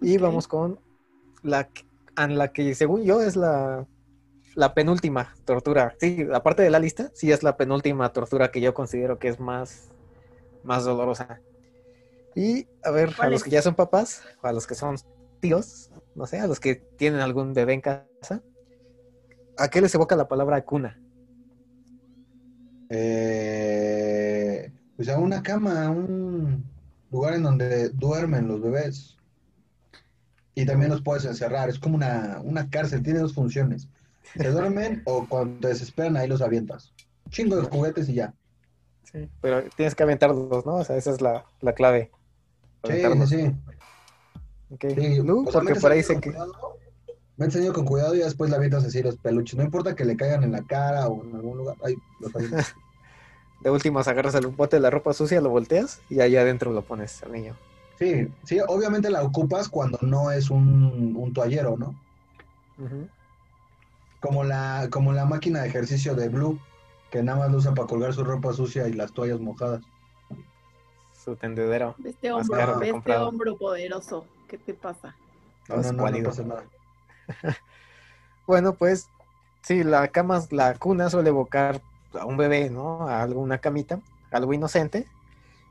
Y 0.00 0.18
vamos 0.18 0.48
con 0.48 0.80
la, 1.42 1.68
a 2.16 2.26
la 2.28 2.52
que 2.52 2.74
según 2.74 3.04
yo 3.04 3.20
es 3.22 3.36
la, 3.36 3.86
la 4.54 4.74
penúltima 4.74 5.34
tortura. 5.44 5.94
Sí, 5.98 6.26
aparte 6.32 6.62
de 6.62 6.70
la 6.70 6.78
lista, 6.78 7.10
sí 7.14 7.32
es 7.32 7.42
la 7.42 7.56
penúltima 7.56 8.12
tortura 8.12 8.50
que 8.50 8.60
yo 8.60 8.74
considero 8.74 9.18
que 9.18 9.28
es 9.28 9.40
más, 9.40 9.90
más 10.62 10.84
dolorosa. 10.84 11.40
Y 12.34 12.68
a 12.82 12.90
ver, 12.90 13.10
a 13.10 13.14
¿Cuál 13.16 13.30
los 13.30 13.40
es? 13.40 13.44
que 13.44 13.50
ya 13.50 13.62
son 13.62 13.74
papás, 13.74 14.22
a 14.42 14.52
los 14.52 14.66
que 14.66 14.74
son 14.74 14.96
tíos, 15.40 15.90
no 16.14 16.26
sé, 16.26 16.40
a 16.40 16.46
los 16.46 16.60
que 16.60 16.76
tienen 16.76 17.20
algún 17.20 17.54
bebé 17.54 17.74
en 17.74 17.80
casa, 17.80 18.42
¿a 19.58 19.68
qué 19.68 19.80
les 19.80 19.94
evoca 19.94 20.16
la 20.16 20.28
palabra 20.28 20.64
cuna? 20.64 20.98
Eh, 22.90 24.70
pues 24.96 25.08
a 25.08 25.18
una 25.18 25.42
cama, 25.42 25.84
a 25.86 25.90
un 25.90 26.64
lugar 27.10 27.34
en 27.34 27.42
donde 27.42 27.88
duermen 27.90 28.48
los 28.48 28.60
bebés. 28.60 29.16
Y 30.54 30.66
también 30.66 30.90
los 30.90 31.02
puedes 31.02 31.24
encerrar. 31.24 31.68
Es 31.68 31.78
como 31.78 31.96
una, 31.96 32.40
una 32.44 32.70
cárcel, 32.70 33.02
tiene 33.02 33.18
dos 33.18 33.34
funciones. 33.34 33.88
Se 34.36 34.48
duermen 34.50 35.02
o 35.04 35.26
cuando 35.28 35.60
te 35.60 35.68
desesperan 35.68 36.16
ahí 36.16 36.28
los 36.28 36.42
avientas. 36.42 36.92
Chingo 37.30 37.56
de 37.56 37.62
juguetes 37.62 38.08
y 38.08 38.14
ya. 38.14 38.34
Sí, 39.10 39.28
pero 39.40 39.62
tienes 39.76 39.94
que 39.94 40.02
aventarlos, 40.02 40.64
¿no? 40.64 40.76
O 40.76 40.84
sea, 40.84 40.96
esa 40.96 41.10
es 41.10 41.20
la, 41.20 41.44
la 41.60 41.72
clave. 41.72 42.10
Sí, 42.84 42.92
Aventarlos. 42.92 43.28
sí, 43.28 43.36
sí. 43.42 43.54
Ok. 44.70 44.84
Sí, 44.96 45.22
Lu, 45.22 45.46
o 45.46 45.50
sea, 45.52 45.60
porque 45.60 45.80
por 45.80 45.92
ahí 45.92 46.02
con 46.02 46.20
que... 46.20 46.30
cuidado, 46.30 46.52
metes 47.36 47.56
al 47.56 47.62
niño 47.62 47.72
con 47.72 47.84
cuidado 47.84 48.14
y 48.14 48.18
después 48.18 48.50
le 48.50 48.56
avientas 48.56 48.84
así 48.84 49.02
los 49.02 49.16
peluches. 49.16 49.56
No 49.56 49.64
importa 49.64 49.94
que 49.94 50.04
le 50.04 50.16
caigan 50.16 50.44
en 50.44 50.52
la 50.52 50.62
cara 50.62 51.08
o 51.08 51.24
en 51.24 51.34
algún 51.34 51.58
lugar. 51.58 51.76
Ahí 51.84 51.96
los. 52.20 52.32
De 53.60 53.70
últimas 53.70 54.06
agarras 54.08 54.34
el 54.34 54.48
bote 54.48 54.76
de 54.76 54.80
la 54.80 54.90
ropa 54.90 55.14
sucia, 55.14 55.40
lo 55.40 55.48
volteas 55.48 56.02
y 56.10 56.20
allá 56.20 56.42
adentro 56.42 56.70
lo 56.72 56.82
pones 56.82 57.22
al 57.22 57.32
niño. 57.32 57.56
Sí, 57.98 58.28
sí, 58.44 58.58
obviamente 58.68 59.08
la 59.08 59.22
ocupas 59.22 59.70
cuando 59.70 59.98
no 60.02 60.30
es 60.30 60.50
un, 60.50 61.14
un 61.16 61.32
toallero, 61.32 61.76
¿no? 61.78 61.94
Como 64.20 64.44
la, 64.44 64.88
como 64.90 65.14
la 65.14 65.24
máquina 65.24 65.62
de 65.62 65.68
ejercicio 65.68 66.14
de 66.14 66.28
Blue, 66.28 66.58
que 67.10 67.22
nada 67.22 67.38
más 67.38 67.52
lo 67.52 67.58
usa 67.58 67.74
para 67.74 67.88
colgar 67.88 68.12
su 68.12 68.22
ropa 68.22 68.52
sucia 68.52 68.86
y 68.86 68.92
las 68.92 69.12
toallas 69.12 69.40
mojadas. 69.40 69.82
Su 71.24 71.34
tendedero. 71.36 71.94
Este 72.04 72.32
hombro, 72.32 72.82
este 72.82 72.90
comprado. 72.90 73.28
hombro 73.28 73.56
poderoso. 73.56 74.26
¿Qué 74.46 74.58
te 74.58 74.74
pasa? 74.74 75.16
No, 75.70 75.76
no, 75.76 75.92
no, 75.92 76.10
no 76.10 76.22
pasa 76.22 76.42
nada. 76.42 76.64
Bueno, 78.46 78.74
pues 78.74 79.08
sí, 79.62 79.84
la 79.84 80.08
cama, 80.08 80.44
la 80.50 80.74
cuna 80.74 81.08
suele 81.08 81.30
evocar 81.30 81.80
a 82.12 82.26
un 82.26 82.36
bebé, 82.36 82.68
¿no? 82.68 83.08
A 83.08 83.22
alguna 83.22 83.56
camita, 83.56 84.00
algo 84.30 84.52
inocente. 84.52 85.08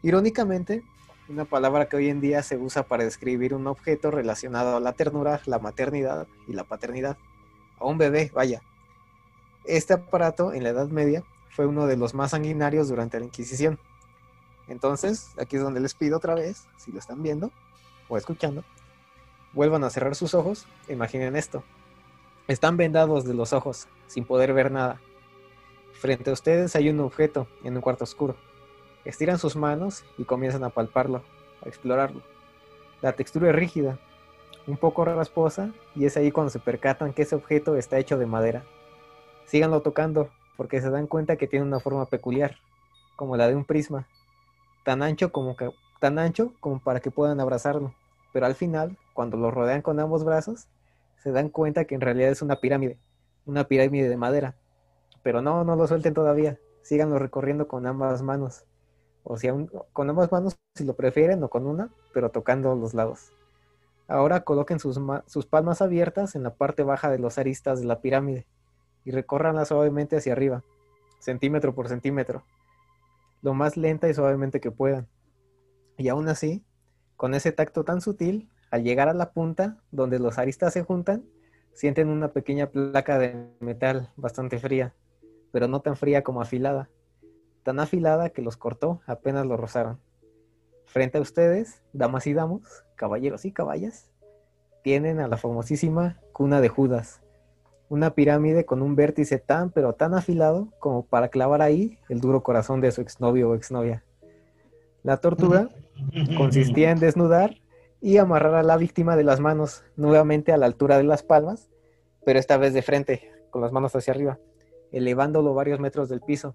Irónicamente, 0.02 0.84
una 1.30 1.46
palabra 1.46 1.88
que 1.88 1.98
hoy 1.98 2.10
en 2.10 2.20
día 2.20 2.42
se 2.42 2.58
usa 2.58 2.84
para 2.84 3.04
describir 3.04 3.54
un 3.54 3.68
objeto 3.68 4.10
relacionado 4.10 4.76
a 4.76 4.80
la 4.80 4.94
ternura, 4.94 5.40
la 5.46 5.60
maternidad 5.60 6.28
y 6.48 6.54
la 6.54 6.64
paternidad. 6.64 7.18
A 7.80 7.86
un 7.86 8.00
bebé, 8.00 8.32
vaya. 8.34 8.62
Este 9.66 9.94
aparato 9.94 10.52
en 10.52 10.64
la 10.64 10.70
Edad 10.70 10.88
Media 10.88 11.24
fue 11.50 11.68
uno 11.68 11.86
de 11.86 11.96
los 11.96 12.16
más 12.16 12.32
sanguinarios 12.32 12.90
durante 12.90 13.20
la 13.20 13.26
Inquisición. 13.26 13.80
Entonces, 14.68 15.30
aquí 15.38 15.58
es 15.58 15.62
donde 15.62 15.80
les 15.80 15.94
pido 15.94 16.18
otra 16.18 16.34
vez, 16.34 16.68
si 16.78 16.92
lo 16.92 17.00
están 17.00 17.22
viendo 17.22 17.52
o 18.10 18.18
escuchando, 18.18 18.64
vuelvan 19.54 19.84
a 19.84 19.90
cerrar 19.90 20.16
sus 20.16 20.34
ojos, 20.34 20.66
imaginen 20.90 21.36
esto. 21.36 21.64
Están 22.48 22.76
vendados 22.76 23.24
de 23.24 23.34
los 23.34 23.54
ojos, 23.54 23.88
sin 24.08 24.26
poder 24.26 24.54
ver 24.54 24.72
nada. 24.72 25.00
Frente 25.94 26.30
a 26.30 26.34
ustedes 26.34 26.76
hay 26.76 26.90
un 26.90 27.00
objeto 27.00 27.48
en 27.64 27.76
un 27.76 27.82
cuarto 27.82 28.04
oscuro. 28.04 28.36
Estiran 29.06 29.38
sus 29.38 29.56
manos 29.56 30.04
y 30.18 30.26
comienzan 30.26 30.64
a 30.64 30.70
palparlo, 30.70 31.24
a 31.64 31.70
explorarlo. 31.70 32.22
La 33.02 33.14
textura 33.14 33.50
es 33.50 33.56
rígida, 33.56 34.00
un 34.68 34.78
poco 34.78 35.06
rasposa, 35.06 35.72
y 35.96 36.06
es 36.06 36.18
ahí 36.18 36.32
cuando 36.32 36.50
se 36.50 36.60
percatan 36.60 37.14
que 37.14 37.22
ese 37.22 37.36
objeto 37.36 37.76
está 37.76 38.00
hecho 38.00 38.18
de 38.18 38.26
madera. 38.26 38.64
Síganlo 39.46 39.82
tocando, 39.82 40.30
porque 40.58 40.82
se 40.82 40.90
dan 40.90 41.08
cuenta 41.08 41.36
que 41.36 41.48
tiene 41.48 41.66
una 41.66 41.80
forma 41.80 42.06
peculiar, 42.06 42.58
como 43.16 43.38
la 43.38 43.48
de 43.48 43.56
un 43.56 43.66
prisma, 43.66 44.08
tan 44.84 45.04
ancho 45.04 45.32
como, 45.32 45.56
que- 45.56 45.72
tan 46.00 46.18
ancho 46.18 46.54
como 46.60 46.80
para 46.80 47.00
que 47.00 47.12
puedan 47.12 47.40
abrazarlo. 47.40 47.94
Pero 48.32 48.46
al 48.46 48.56
final, 48.56 48.98
cuando 49.14 49.38
lo 49.38 49.52
rodean 49.52 49.82
con 49.82 50.00
ambos 50.00 50.24
brazos, 50.24 50.68
se 51.18 51.32
dan 51.32 51.50
cuenta 51.50 51.86
que 51.86 51.96
en 51.96 52.02
realidad 52.02 52.30
es 52.32 52.42
una 52.42 52.58
pirámide, 52.60 52.98
una 53.46 53.66
pirámide 53.66 54.10
de 54.10 54.18
madera. 54.18 54.56
Pero 55.24 55.42
no, 55.42 55.64
no 55.64 55.76
lo 55.76 55.88
suelten 55.88 56.14
todavía, 56.14 56.60
síganlo 56.82 57.18
recorriendo 57.20 57.68
con 57.68 57.86
ambas 57.88 58.22
manos. 58.22 58.66
O 59.24 59.38
sea, 59.38 59.54
un- 59.54 59.72
con 59.94 60.10
ambas 60.10 60.32
manos 60.32 60.58
si 60.76 60.84
lo 60.84 60.96
prefieren 60.96 61.42
o 61.44 61.50
con 61.50 61.66
una, 61.66 61.90
pero 62.14 62.30
tocando 62.30 62.76
los 62.76 62.94
lados. 62.94 63.32
Ahora 64.08 64.42
coloquen 64.42 64.80
sus, 64.80 65.00
sus 65.28 65.46
palmas 65.46 65.82
abiertas 65.82 66.36
en 66.36 66.44
la 66.44 66.54
parte 66.56 66.84
baja 66.84 67.10
de 67.10 67.20
los 67.20 67.38
aristas 67.38 67.80
de 67.80 67.86
la 67.86 68.02
pirámide 68.02 68.46
y 69.06 69.12
recórranla 69.12 69.66
suavemente 69.66 70.18
hacia 70.18 70.34
arriba, 70.34 70.64
centímetro 71.20 71.74
por 71.74 71.88
centímetro, 71.88 72.44
lo 73.42 73.54
más 73.54 73.78
lenta 73.78 74.10
y 74.10 74.14
suavemente 74.14 74.60
que 74.60 74.72
puedan. 74.72 75.08
Y 75.98 76.10
aún 76.10 76.28
así, 76.28 76.64
con 77.16 77.34
ese 77.34 77.52
tacto 77.52 77.84
tan 77.84 78.02
sutil, 78.02 78.50
al 78.74 78.84
llegar 78.84 79.08
a 79.08 79.14
la 79.14 79.34
punta 79.34 79.78
donde 79.92 80.18
los 80.18 80.40
aristas 80.40 80.74
se 80.74 80.82
juntan, 80.82 81.24
sienten 81.74 82.10
una 82.10 82.30
pequeña 82.30 82.72
placa 82.72 83.20
de 83.20 83.48
metal 83.60 84.10
bastante 84.16 84.58
fría, 84.58 84.96
pero 85.52 85.68
no 85.68 85.82
tan 85.82 85.96
fría 85.96 86.24
como 86.24 86.42
afilada, 86.42 86.90
tan 87.62 87.80
afilada 87.80 88.32
que 88.32 88.42
los 88.42 88.58
cortó 88.58 89.00
apenas 89.06 89.46
lo 89.46 89.58
rozaron. 89.58 90.00
Frente 90.88 91.20
a 91.20 91.22
ustedes, 91.22 91.84
damas 91.94 92.26
y 92.26 92.34
damos, 92.34 92.64
caballeros 92.96 93.46
y 93.46 93.52
caballas, 93.52 94.10
tienen 94.82 95.20
a 95.20 95.28
la 95.28 95.38
famosísima 95.38 96.20
cuna 96.32 96.60
de 96.60 96.70
Judas, 96.70 97.22
una 97.90 98.16
pirámide 98.16 98.66
con 98.66 98.82
un 98.82 98.96
vértice 98.96 99.38
tan 99.38 99.70
pero 99.70 99.94
tan 99.94 100.16
afilado 100.16 100.70
como 100.80 101.06
para 101.06 101.28
clavar 101.28 101.62
ahí 101.62 102.00
el 102.10 102.20
duro 102.20 102.42
corazón 102.42 102.82
de 102.82 102.92
su 102.92 103.02
exnovio 103.02 103.52
o 103.52 103.54
exnovia. 103.54 104.04
La 105.04 105.18
tortura 105.18 105.70
consistía 106.38 106.90
en 106.90 106.98
desnudar 106.98 107.62
y 108.04 108.18
amarrar 108.18 108.56
a 108.56 108.64
la 108.64 108.76
víctima 108.76 109.16
de 109.16 109.24
las 109.24 109.40
manos 109.40 109.86
nuevamente 109.96 110.52
a 110.52 110.58
la 110.58 110.66
altura 110.66 110.98
de 110.98 111.06
las 111.06 111.24
palmas, 111.24 111.70
pero 112.26 112.38
esta 112.38 112.58
vez 112.58 112.74
de 112.74 112.82
frente, 112.82 113.32
con 113.50 113.62
las 113.62 113.72
manos 113.72 113.96
hacia 113.96 114.12
arriba. 114.12 114.40
elevándolo 114.92 115.54
varios 115.54 115.80
metros 115.80 116.10
del 116.10 116.20
piso. 116.20 116.54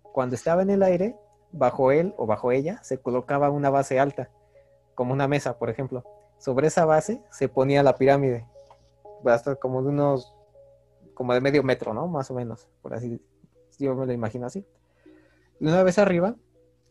Cuando 0.00 0.36
estaba 0.36 0.62
en 0.62 0.70
el 0.70 0.84
aire, 0.84 1.16
bajo 1.50 1.90
él 1.90 2.14
o 2.16 2.24
bajo 2.24 2.52
ella 2.52 2.78
se 2.84 2.98
colocaba 2.98 3.50
una 3.50 3.68
base 3.68 3.98
alta, 3.98 4.30
como 4.94 5.12
una 5.12 5.26
mesa, 5.26 5.58
por 5.58 5.70
ejemplo. 5.70 6.04
Sobre 6.38 6.68
esa 6.68 6.84
base 6.84 7.20
se 7.32 7.48
ponía 7.48 7.82
la 7.82 7.96
pirámide, 7.96 8.46
hasta 9.24 9.56
como 9.56 9.82
de 9.82 9.88
unos, 9.88 10.36
como 11.14 11.34
de 11.34 11.40
medio 11.40 11.64
metro, 11.64 11.94
¿no? 11.94 12.06
Más 12.06 12.30
o 12.30 12.34
menos, 12.34 12.68
por 12.80 12.94
así, 12.94 13.20
yo 13.80 13.96
me 13.96 14.06
lo 14.06 14.12
imagino 14.12 14.46
así. 14.46 14.64
Y 15.58 15.66
una 15.66 15.82
vez 15.82 15.98
arriba, 15.98 16.36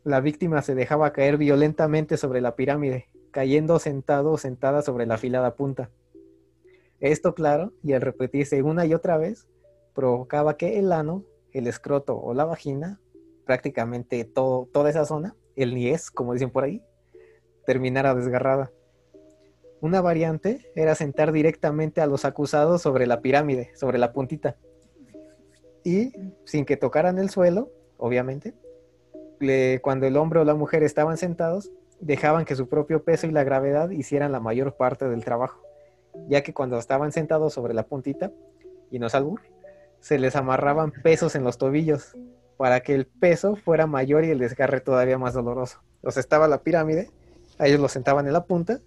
la 0.03 0.19
víctima 0.19 0.61
se 0.61 0.75
dejaba 0.75 1.13
caer 1.13 1.37
violentamente 1.37 2.17
sobre 2.17 2.41
la 2.41 2.57
pirámide, 2.57 3.07
cayendo 3.35 3.79
sentado 3.79 4.31
o 4.31 4.37
sentada 4.37 4.81
sobre 4.81 5.05
la 5.05 5.15
afilada 5.15 5.55
punta. 5.55 5.89
Esto, 7.01 7.35
claro, 7.35 7.73
y 7.83 7.91
al 7.91 7.99
repetirse 7.99 8.63
una 8.63 8.85
y 8.85 8.93
otra 8.93 9.17
vez, 9.17 9.45
provocaba 9.93 10.55
que 10.55 10.79
el 10.79 10.93
ano, 10.93 11.25
el 11.51 11.67
escroto 11.67 12.17
o 12.17 12.33
la 12.33 12.45
vagina, 12.45 13.01
prácticamente 13.45 14.23
todo, 14.23 14.69
toda 14.71 14.89
esa 14.89 15.03
zona, 15.03 15.35
el 15.57 15.75
niés, 15.75 16.11
como 16.11 16.31
dicen 16.31 16.49
por 16.49 16.63
ahí, 16.63 16.81
terminara 17.65 18.15
desgarrada. 18.15 18.71
Una 19.81 19.99
variante 19.99 20.71
era 20.73 20.95
sentar 20.95 21.33
directamente 21.33 21.99
a 21.99 22.07
los 22.07 22.23
acusados 22.23 22.81
sobre 22.81 23.05
la 23.05 23.19
pirámide, 23.19 23.75
sobre 23.75 23.97
la 23.97 24.13
puntita. 24.13 24.55
Y 25.83 26.13
sin 26.45 26.63
que 26.63 26.77
tocaran 26.77 27.19
el 27.19 27.29
suelo, 27.29 27.69
obviamente, 27.97 28.53
cuando 29.81 30.07
el 30.07 30.15
hombre 30.15 30.39
o 30.39 30.45
la 30.45 30.55
mujer 30.55 30.83
estaban 30.83 31.17
sentados, 31.17 31.69
dejaban 31.99 32.45
que 32.45 32.55
su 32.55 32.67
propio 32.67 33.03
peso 33.03 33.27
y 33.27 33.31
la 33.31 33.43
gravedad 33.43 33.89
hicieran 33.89 34.31
la 34.31 34.39
mayor 34.39 34.75
parte 34.75 35.07
del 35.07 35.23
trabajo, 35.23 35.61
ya 36.27 36.43
que 36.43 36.53
cuando 36.53 36.77
estaban 36.77 37.11
sentados 37.11 37.53
sobre 37.53 37.73
la 37.73 37.83
puntita, 37.83 38.31
y 38.91 38.99
no 38.99 39.07
es 39.07 39.15
albur, 39.15 39.41
se 39.99 40.19
les 40.19 40.35
amarraban 40.35 40.91
pesos 40.91 41.35
en 41.35 41.43
los 41.43 41.57
tobillos 41.57 42.15
para 42.57 42.81
que 42.81 42.93
el 42.93 43.05
peso 43.05 43.55
fuera 43.55 43.87
mayor 43.87 44.23
y 44.23 44.29
el 44.29 44.39
desgarre 44.39 44.79
todavía 44.79 45.17
más 45.17 45.33
doloroso. 45.33 45.81
O 46.03 46.11
sea, 46.11 46.21
estaba 46.21 46.47
la 46.47 46.61
pirámide, 46.61 47.09
a 47.57 47.67
ellos 47.67 47.79
los 47.79 47.91
sentaban 47.91 48.27
en 48.27 48.33
la 48.33 48.45
punta, 48.45 48.79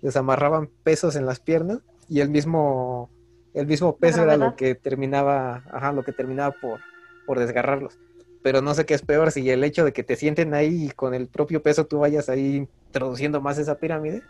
les 0.00 0.16
amarraban 0.16 0.70
pesos 0.82 1.14
en 1.16 1.26
las 1.26 1.40
piernas 1.40 1.80
y 2.08 2.20
el 2.20 2.30
mismo, 2.30 3.10
el 3.54 3.66
mismo 3.66 3.96
peso 3.96 4.22
era 4.22 4.36
lo 4.36 4.56
que 4.56 4.74
terminaba, 4.74 5.64
ajá, 5.70 5.92
lo 5.92 6.02
que 6.02 6.12
terminaba 6.12 6.54
por, 6.60 6.80
por 7.26 7.38
desgarrarlos 7.38 7.98
pero 8.42 8.60
no 8.60 8.74
sé 8.74 8.84
qué 8.86 8.94
es 8.94 9.02
peor, 9.02 9.30
si 9.30 9.48
el 9.50 9.64
hecho 9.64 9.84
de 9.84 9.92
que 9.92 10.02
te 10.02 10.16
sienten 10.16 10.54
ahí 10.54 10.86
y 10.86 10.90
con 10.90 11.14
el 11.14 11.28
propio 11.28 11.62
peso 11.62 11.86
tú 11.86 12.00
vayas 12.00 12.28
ahí 12.28 12.68
introduciendo 12.88 13.40
más 13.40 13.58
esa 13.58 13.76
pirámide, 13.78 14.22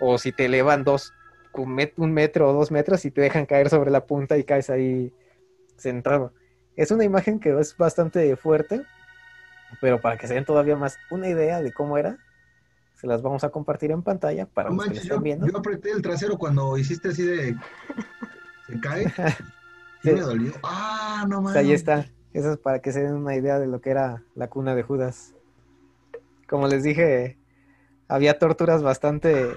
o 0.00 0.18
si 0.18 0.32
te 0.32 0.44
elevan 0.44 0.84
dos, 0.84 1.12
un 1.54 2.12
metro 2.12 2.48
o 2.48 2.52
dos 2.52 2.70
metros 2.70 3.04
y 3.04 3.10
te 3.10 3.20
dejan 3.20 3.46
caer 3.46 3.68
sobre 3.68 3.90
la 3.90 4.06
punta 4.06 4.38
y 4.38 4.44
caes 4.44 4.70
ahí 4.70 5.12
sentado. 5.76 6.32
Es 6.76 6.90
una 6.92 7.04
imagen 7.04 7.40
que 7.40 7.58
es 7.58 7.76
bastante 7.76 8.36
fuerte, 8.36 8.82
pero 9.80 10.00
para 10.00 10.16
que 10.16 10.28
se 10.28 10.34
den 10.34 10.44
todavía 10.44 10.76
más 10.76 10.96
una 11.10 11.28
idea 11.28 11.60
de 11.60 11.72
cómo 11.72 11.98
era, 11.98 12.18
se 12.94 13.06
las 13.06 13.22
vamos 13.22 13.42
a 13.44 13.50
compartir 13.50 13.90
en 13.90 14.02
pantalla 14.02 14.46
para 14.46 14.70
los 14.70 14.86
que 14.86 14.98
estén 14.98 15.22
viendo. 15.22 15.46
Yo 15.46 15.58
apreté 15.58 15.90
el 15.90 16.02
trasero 16.02 16.38
cuando 16.38 16.76
hiciste 16.78 17.08
así 17.08 17.24
de... 17.24 17.56
¿Se 18.66 18.78
cae? 18.80 19.06
Sí, 20.02 20.12
me 20.12 20.20
dolió. 20.20 20.52
Ah, 20.62 21.24
no 21.28 21.40
mames. 21.40 21.56
ahí 21.56 21.72
está. 21.72 22.06
Eso 22.38 22.52
es 22.52 22.58
para 22.58 22.78
que 22.78 22.92
se 22.92 23.02
den 23.02 23.14
una 23.14 23.34
idea 23.34 23.58
de 23.58 23.66
lo 23.66 23.80
que 23.80 23.90
era 23.90 24.22
la 24.36 24.46
cuna 24.48 24.76
de 24.76 24.84
Judas. 24.84 25.34
Como 26.48 26.68
les 26.68 26.84
dije, 26.84 27.36
había 28.06 28.38
torturas 28.38 28.80
bastante... 28.80 29.56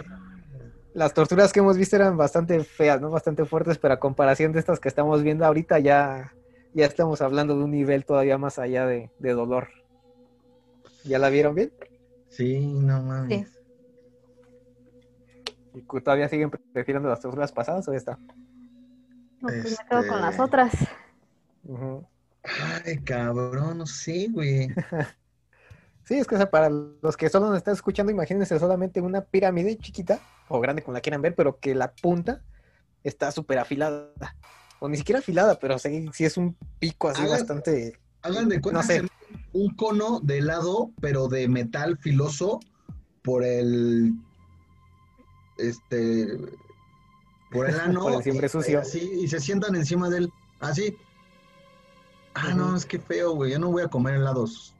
Las 0.95 1.13
torturas 1.13 1.53
que 1.53 1.59
hemos 1.59 1.77
visto 1.77 1.95
eran 1.95 2.17
bastante 2.17 2.63
feas, 2.63 2.99
¿no? 2.99 3.11
Bastante 3.11 3.45
fuertes, 3.45 3.77
pero 3.77 3.93
a 3.93 3.99
comparación 3.99 4.51
de 4.51 4.57
estas 4.57 4.79
que 4.79 4.89
estamos 4.89 5.21
viendo 5.21 5.45
ahorita 5.45 5.77
ya, 5.77 6.33
ya 6.73 6.87
estamos 6.87 7.21
hablando 7.21 7.55
de 7.55 7.65
un 7.65 7.69
nivel 7.69 8.03
todavía 8.03 8.39
más 8.39 8.57
allá 8.57 8.87
de, 8.87 9.11
dolor. 9.19 9.67
¿Ya 11.03 11.19
la 11.19 11.29
vieron 11.29 11.53
bien? 11.53 11.71
Sí, 12.29 12.65
no 12.65 13.03
mames. 13.03 13.59
¿Y 15.75 15.81
todavía 16.01 16.27
siguen 16.29 16.49
prefiriendo 16.49 17.09
las 17.09 17.19
torturas 17.19 17.51
pasadas 17.51 17.87
o 17.87 17.93
esta? 17.93 18.17
No, 19.39 19.49
pues 19.49 19.77
me 19.79 19.87
quedo 19.87 20.07
con 20.07 20.19
las 20.19 20.31
este, 20.31 20.41
otras. 20.41 20.73
Ay, 22.43 22.97
cabrón, 23.03 23.79
no 23.79 23.85
sé, 23.85 24.27
güey. 24.31 24.69
sí, 26.03 26.15
es 26.15 26.27
que 26.27 26.45
para 26.47 26.69
los 26.69 27.17
que 27.17 27.29
solo 27.29 27.49
nos 27.49 27.57
están 27.57 27.73
escuchando, 27.73 28.11
imagínense 28.11 28.57
solamente 28.59 29.01
una 29.01 29.21
pirámide 29.21 29.77
chiquita 29.77 30.19
o 30.47 30.59
grande 30.59 30.81
como 30.81 30.93
la 30.93 31.01
quieran 31.01 31.21
ver, 31.21 31.35
pero 31.35 31.59
que 31.59 31.75
la 31.75 31.93
punta 31.93 32.41
está 33.03 33.31
súper 33.31 33.59
afilada. 33.59 34.35
O 34.79 34.89
ni 34.89 34.97
siquiera 34.97 35.19
afilada, 35.19 35.59
pero 35.59 35.77
sí, 35.77 36.09
es 36.19 36.37
un 36.37 36.57
pico 36.79 37.09
así 37.09 37.23
bastante. 37.27 37.99
Hagan 38.23 38.49
de 38.49 38.61
cuenta 38.61 38.83
un 39.53 39.75
cono 39.75 40.19
de 40.21 40.39
helado, 40.39 40.91
pero 40.99 41.27
de 41.27 41.47
metal 41.47 41.97
filoso 41.97 42.59
por 43.21 43.43
el. 43.43 44.13
Este. 45.57 46.37
Por 47.51 47.69
el 47.69 47.79
ano. 47.79 48.01
por 48.01 48.13
el 48.13 48.23
siempre 48.23 48.49
sucio. 48.49 48.79
Así, 48.79 48.99
y 49.21 49.27
se 49.27 49.39
sientan 49.39 49.75
encima 49.75 50.09
de 50.09 50.19
él. 50.19 50.29
Así. 50.59 50.95
Ah, 52.33 52.53
no, 52.55 52.75
es 52.75 52.85
que 52.85 52.99
feo, 52.99 53.33
güey. 53.33 53.51
Yo 53.51 53.59
no 53.59 53.71
voy 53.71 53.83
a 53.83 53.87
comer 53.87 54.15
helados 54.15 54.73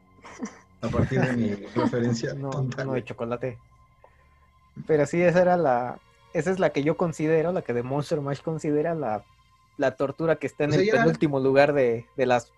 a 0.82 0.88
partir 0.88 1.22
de 1.22 1.34
mi 1.34 1.50
referencia. 1.76 2.34
No, 2.34 2.50
no 2.52 2.94
de 2.94 3.04
chocolate. 3.04 3.58
Pero 4.88 5.06
sí, 5.06 5.22
esa 5.22 5.42
era 5.42 5.58
la. 5.58 6.00
Esa 6.34 6.52
es 6.52 6.60
la 6.60 6.70
que 6.70 6.84
yo 6.84 6.96
considero, 6.96 7.52
la 7.52 7.62
que 7.62 7.74
de 7.74 7.84
Monster 7.84 8.22
Mash 8.22 8.42
considera 8.42 8.96
la, 8.96 9.26
la 9.78 9.92
tortura 9.98 10.38
que 10.38 10.48
está 10.48 10.64
en 10.64 10.74
el 10.74 10.90
penúltimo 10.90 11.42
lugar 11.42 11.74
de, 11.74 12.06
de, 12.16 12.26
las 12.26 12.54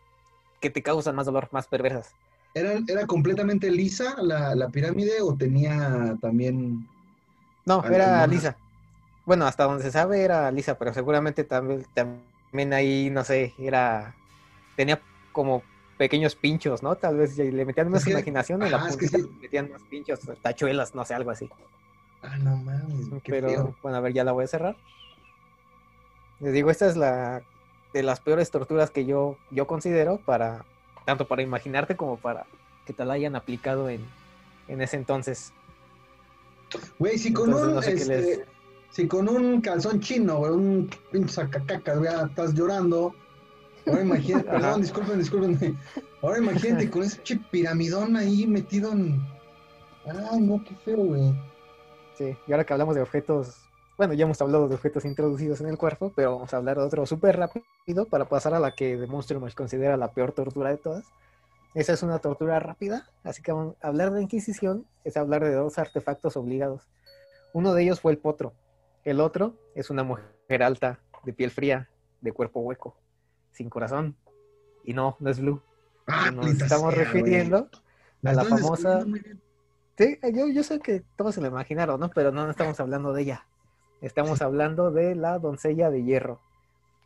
que 0.60 0.70
te 0.70 0.84
causan 0.84 1.16
más 1.16 1.26
dolor, 1.26 1.50
más 1.52 1.68
perversas. 1.68 2.14
¿Era, 2.54 2.80
era 2.88 3.08
completamente 3.08 3.72
lisa 3.72 4.22
la, 4.22 4.54
la 4.54 4.70
pirámide 4.70 5.22
o 5.22 5.36
tenía 5.36 6.16
también.? 6.22 6.88
No, 7.66 7.84
era 7.86 8.28
lisa. 8.28 8.58
Bueno, 9.26 9.48
hasta 9.48 9.64
donde 9.64 9.84
se 9.84 9.92
sabe 9.92 10.22
era 10.22 10.52
lisa, 10.52 10.78
pero 10.78 10.94
seguramente 10.94 11.44
también, 11.44 11.86
también 11.96 12.74
ahí, 12.74 13.10
no 13.10 13.24
sé, 13.24 13.54
era 13.58 14.16
tenía 14.76 15.02
como 15.32 15.64
pequeños 15.98 16.36
pinchos, 16.36 16.84
¿no? 16.84 16.96
Tal 16.96 17.18
vez 17.18 17.38
le 17.38 17.66
metían 17.66 17.90
más 17.90 18.08
imaginación 18.08 18.64
en 18.64 18.72
la 18.72 18.88
puntita, 18.88 19.18
metían 19.42 19.72
más 19.72 19.82
pinchos, 19.84 20.20
tachuelas, 20.42 20.96
no 20.96 21.06
sé, 21.06 21.14
algo 21.14 21.32
así. 21.32 21.50
Ah, 22.22 22.38
no 22.38 22.56
mames, 22.58 23.08
Pero, 23.26 23.76
bueno, 23.82 23.98
a 23.98 24.02
ver, 24.02 24.14
ya 24.14 24.24
la 24.24 24.32
voy 24.32 24.46
a 24.46 24.48
cerrar. 24.48 24.76
Les 26.40 26.54
digo, 26.54 26.72
esta 26.72 26.88
es 26.88 26.96
la 26.96 27.44
de 27.94 28.04
las 28.04 28.20
peores 28.20 28.50
torturas 28.50 28.90
que 28.90 29.06
yo, 29.06 29.38
yo 29.52 29.68
considero 29.68 30.18
para, 30.18 30.66
tanto 31.06 31.28
para 31.28 31.44
imaginarte 31.44 31.96
como 31.96 32.18
para 32.18 32.46
que 32.86 32.94
te 32.94 33.06
la 33.06 33.14
hayan 33.14 33.36
aplicado 33.36 33.88
en, 33.88 34.02
en 34.68 34.82
ese 34.82 34.98
entonces. 34.98 35.54
Güey, 36.98 37.18
si 37.18 37.32
con 37.32 37.54
un, 37.54 37.84
este, 37.84 38.46
si 38.90 39.08
con 39.08 39.30
un 39.30 39.62
calzón 39.62 40.00
chino, 40.00 40.38
güey, 40.38 40.52
un 40.52 40.90
pinche 41.12 41.34
sacacaca, 41.34 42.02
ya 42.02 42.24
estás 42.24 42.54
llorando, 42.54 43.14
Ahora 43.86 44.02
imagínate, 44.02 44.50
perdón, 44.50 44.82
disculpen, 44.82 45.20
disculpen. 45.20 45.78
Ahora 46.22 46.38
imagínate 46.38 46.90
con 46.90 47.04
ese 47.04 47.20
piramidón 47.52 48.16
ahí 48.16 48.48
metido 48.48 48.92
en. 48.92 49.22
Ay, 50.06 50.40
no, 50.40 50.64
qué 50.64 50.76
feo, 50.76 50.98
güey. 50.98 51.34
Sí, 52.18 52.38
y 52.48 52.52
ahora 52.52 52.64
que 52.64 52.74
hablamos 52.74 52.96
de 52.96 53.02
objetos, 53.02 53.58
bueno, 53.98 54.14
ya 54.14 54.24
hemos 54.24 54.42
hablado 54.42 54.68
de 54.68 54.76
objetos 54.76 55.04
introducidos 55.06 55.60
en 55.62 55.68
el 55.68 55.78
cuerpo, 55.78 56.14
pero 56.16 56.36
vamos 56.36 56.54
a 56.54 56.58
hablar 56.58 56.78
de 56.78 56.84
otro 56.84 57.06
súper 57.06 57.38
rápido 57.38 58.06
para 58.10 58.26
pasar 58.26 58.54
a 58.54 58.60
la 58.60 58.74
que 58.74 58.98
The 58.98 59.08
Monster 59.08 59.40
Mash 59.40 59.54
considera 59.54 59.98
la 59.98 60.12
peor 60.12 60.32
tortura 60.32 60.70
de 60.70 60.78
todas. 60.78 61.06
Esa 61.74 61.94
es 61.94 62.04
una 62.04 62.20
tortura 62.20 62.60
rápida, 62.60 63.10
así 63.24 63.42
que 63.42 63.52
hablar 63.82 64.12
de 64.12 64.22
Inquisición 64.22 64.86
es 65.04 65.18
hablar 65.18 65.44
de 65.44 65.54
dos 65.54 65.78
artefactos 65.80 66.38
obligados. 66.38 66.84
Uno 67.52 67.74
de 67.74 67.84
ellos 67.84 68.00
fue 68.00 68.12
el 68.12 68.20
potro, 68.20 68.54
el 69.04 69.20
otro 69.20 69.56
es 69.76 69.90
una 69.90 70.04
mujer 70.04 70.64
alta, 70.64 71.00
de 71.24 71.34
piel 71.34 71.52
fría, 71.52 71.90
de 72.22 72.32
cuerpo 72.32 72.60
hueco 72.62 73.03
sin 73.54 73.70
corazón. 73.70 74.16
Y 74.84 74.94
no, 74.94 75.16
no 75.20 75.30
es 75.30 75.40
Blue. 75.40 75.62
Ah, 76.08 76.32
Nos 76.32 76.48
estamos 76.48 76.94
refiriendo 76.94 77.70
a 78.24 78.34
la 78.34 78.44
famosa. 78.44 79.06
Sí, 79.98 80.20
yo, 80.34 80.48
yo 80.50 80.64
sé 80.64 80.80
que 80.80 81.04
todos 81.16 81.36
se 81.36 81.42
lo 81.42 81.48
imaginaron, 81.48 82.00
¿no? 82.00 82.10
Pero 82.10 82.32
no, 82.32 82.44
no 82.44 82.52
estamos 82.52 82.80
hablando 82.80 83.14
de 83.14 83.22
ella. 83.22 83.46
Estamos 84.02 84.42
hablando 84.42 84.92
de 84.92 85.16
la 85.16 85.40
doncella 85.40 85.90
de 85.90 86.04
hierro. 86.04 86.42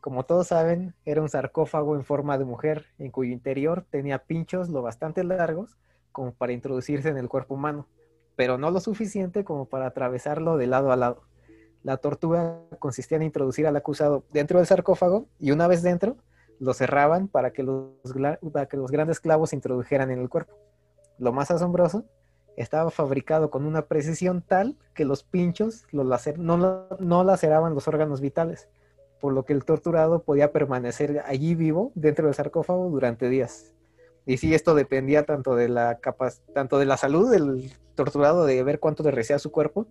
Como 0.01 0.23
todos 0.23 0.47
saben, 0.47 0.95
era 1.05 1.21
un 1.21 1.29
sarcófago 1.29 1.95
en 1.95 2.03
forma 2.03 2.37
de 2.37 2.45
mujer, 2.45 2.87
en 2.97 3.11
cuyo 3.11 3.31
interior 3.33 3.85
tenía 3.89 4.19
pinchos 4.19 4.69
lo 4.69 4.81
bastante 4.81 5.23
largos 5.23 5.77
como 6.11 6.31
para 6.31 6.53
introducirse 6.53 7.09
en 7.09 7.17
el 7.17 7.29
cuerpo 7.29 7.53
humano, 7.53 7.87
pero 8.35 8.57
no 8.57 8.71
lo 8.71 8.79
suficiente 8.79 9.43
como 9.43 9.65
para 9.65 9.85
atravesarlo 9.85 10.57
de 10.57 10.65
lado 10.65 10.91
a 10.91 10.95
lado. 10.95 11.21
La 11.83 11.97
tortura 11.97 12.61
consistía 12.79 13.17
en 13.17 13.23
introducir 13.23 13.67
al 13.67 13.75
acusado 13.75 14.23
dentro 14.31 14.57
del 14.57 14.65
sarcófago 14.65 15.27
y 15.39 15.51
una 15.51 15.67
vez 15.67 15.83
dentro, 15.83 16.17
lo 16.59 16.73
cerraban 16.73 17.27
para 17.27 17.51
que 17.51 17.63
los, 17.63 17.91
que 18.69 18.77
los 18.77 18.91
grandes 18.91 19.19
clavos 19.19 19.51
se 19.51 19.55
introdujeran 19.55 20.11
en 20.11 20.19
el 20.19 20.29
cuerpo. 20.29 20.57
Lo 21.17 21.31
más 21.31 21.51
asombroso, 21.51 22.05
estaba 22.55 22.89
fabricado 22.89 23.49
con 23.51 23.65
una 23.65 23.83
precisión 23.83 24.41
tal 24.41 24.75
que 24.95 25.05
los 25.05 25.23
pinchos 25.23 25.85
los 25.91 26.27
no, 26.37 26.87
no 26.99 27.23
laceraban 27.23 27.75
los 27.75 27.87
órganos 27.87 28.19
vitales, 28.19 28.67
por 29.21 29.33
lo 29.33 29.45
que 29.45 29.53
el 29.53 29.63
torturado 29.63 30.23
podía 30.23 30.51
permanecer 30.51 31.23
allí 31.25 31.55
vivo 31.55 31.91
dentro 31.95 32.25
del 32.25 32.33
sarcófago 32.33 32.89
durante 32.89 33.29
días. 33.29 33.73
Y 34.25 34.37
sí, 34.37 34.53
esto 34.53 34.75
dependía 34.75 35.23
tanto 35.23 35.55
de 35.55 35.69
la 35.69 35.99
capaz, 35.99 36.41
tanto 36.53 36.79
de 36.79 36.85
la 36.85 36.97
salud 36.97 37.31
del 37.31 37.71
torturado 37.95 38.45
de 38.45 38.61
ver 38.63 38.79
cuánto 38.79 39.03
le 39.03 39.11
recía 39.11 39.39
su 39.39 39.51
cuerpo, 39.51 39.87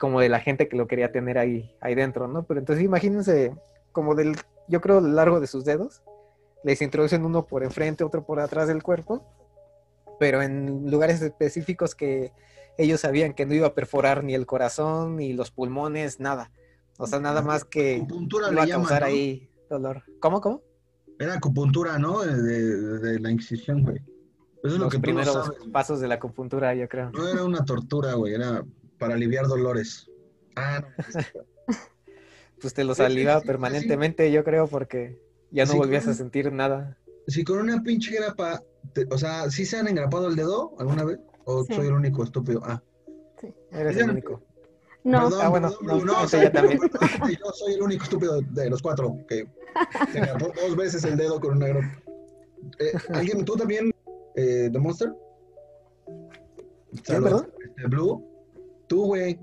como 0.00 0.20
de 0.20 0.28
la 0.28 0.40
gente 0.40 0.68
que 0.68 0.76
lo 0.76 0.86
quería 0.86 1.12
tener 1.12 1.38
ahí, 1.38 1.74
ahí 1.80 1.94
dentro, 1.94 2.26
¿no? 2.28 2.44
Pero 2.44 2.60
entonces 2.60 2.84
imagínense 2.84 3.54
como 3.92 4.14
del, 4.14 4.36
yo 4.68 4.80
creo, 4.80 5.00
largo 5.00 5.40
de 5.40 5.46
sus 5.46 5.64
dedos, 5.64 6.02
les 6.64 6.82
introducen 6.82 7.24
uno 7.24 7.46
por 7.46 7.62
enfrente, 7.62 8.04
otro 8.04 8.24
por 8.24 8.40
atrás 8.40 8.68
del 8.68 8.82
cuerpo, 8.82 9.24
pero 10.18 10.42
en 10.42 10.90
lugares 10.90 11.22
específicos 11.22 11.94
que 11.94 12.32
ellos 12.78 13.00
sabían 13.00 13.34
que 13.34 13.46
no 13.46 13.54
iba 13.54 13.68
a 13.68 13.74
perforar 13.74 14.24
ni 14.24 14.34
el 14.34 14.46
corazón, 14.46 15.16
ni 15.16 15.32
los 15.32 15.50
pulmones, 15.50 16.20
nada. 16.20 16.50
O 16.98 17.06
sea, 17.06 17.20
nada 17.20 17.42
más 17.42 17.64
que 17.64 17.96
Acupuntura 17.96 18.50
iba 18.50 18.62
a 18.62 18.64
le 18.64 18.70
llaman, 18.72 18.86
causar 18.86 19.02
¿no? 19.02 19.06
ahí 19.08 19.50
dolor. 19.70 20.02
¿Cómo, 20.20 20.40
cómo? 20.40 20.62
Era 21.18 21.34
acupuntura, 21.34 21.98
¿no? 21.98 22.20
De, 22.22 22.34
de- 22.42 22.98
de 22.98 23.20
la 23.20 23.30
Inquisición, 23.30 23.82
güey. 23.82 23.96
Eso 24.64 24.74
es 24.74 24.80
lo 24.80 24.88
que 24.88 24.96
tú 24.96 24.98
no 24.98 25.02
primeros 25.02 25.32
sabes. 25.32 25.58
pasos 25.72 26.00
de 26.00 26.08
la 26.08 26.16
acupuntura, 26.16 26.74
yo 26.74 26.88
creo. 26.88 27.10
No 27.12 27.28
era 27.28 27.44
una 27.44 27.64
tortura, 27.64 28.14
güey, 28.14 28.34
era 28.34 28.64
para 28.98 29.14
aliviar 29.14 29.46
dolores. 29.46 30.10
Ah, 30.56 30.80
no. 30.82 31.24
Pues 32.60 32.74
te 32.74 32.84
los 32.84 32.96
Sí, 32.96 33.02
sí, 33.04 33.08
sí, 33.36 33.40
sí. 33.42 33.46
permanentemente, 33.46 34.32
yo 34.32 34.42
creo, 34.44 34.66
porque 34.66 35.20
ya 35.50 35.64
no 35.66 35.72
Sí, 35.72 35.78
volvías 35.78 36.06
a 36.08 36.14
sentir 36.14 36.52
nada. 36.52 36.98
Si 37.26 37.44
con 37.44 37.58
una 37.58 37.82
pinche 37.82 38.14
grapa, 38.16 38.62
te- 38.92 39.06
o 39.10 39.18
sea, 39.18 39.50
¿sí 39.50 39.66
se 39.66 39.76
han 39.78 39.88
engrapado 39.88 40.28
el 40.28 40.36
dedo 40.36 40.74
alguna 40.78 41.04
vez? 41.04 41.18
¿O 41.44 41.64
Sí. 41.64 41.74
soy 41.74 41.86
el 41.88 41.92
único 41.94 42.24
estúpido? 42.24 42.60
Ah, 42.64 42.82
Eres 43.70 43.94
Ya 43.96 44.00
el 44.02 44.06
no- 44.08 44.12
único. 44.14 44.42
No, 45.04 45.24
perdón, 45.24 45.40
Ah, 45.44 45.48
bueno, 45.50 45.68
perdón, 45.78 45.98
no, 45.98 46.04
no, 46.04 46.18
eso 46.20 46.28
soy- 46.28 46.40
ya 46.40 46.52
también. 46.52 46.80
yo 46.80 47.52
soy 47.52 47.74
el 47.74 47.82
único 47.82 48.02
estúpido 48.04 48.40
de 48.40 48.70
los 48.70 48.82
cuatro 48.82 49.16
que 49.28 49.46
se 50.10 50.18
engrapó 50.18 50.50
dos 50.60 50.74
veces 50.76 51.04
el 51.04 51.16
dedo 51.16 51.38
con 51.40 51.58
una 51.58 51.68
grapa. 51.68 52.02
Eh, 52.80 52.92
¿Alguien, 53.10 53.44
tú 53.44 53.54
también, 53.56 53.92
eh, 54.34 54.68
The 54.72 54.78
Monster? 54.78 55.12
Saludos. 57.04 57.42
perdón? 57.42 57.52
Este, 57.76 57.88
Blue, 57.88 58.24
tú, 58.88 59.04
güey, 59.06 59.38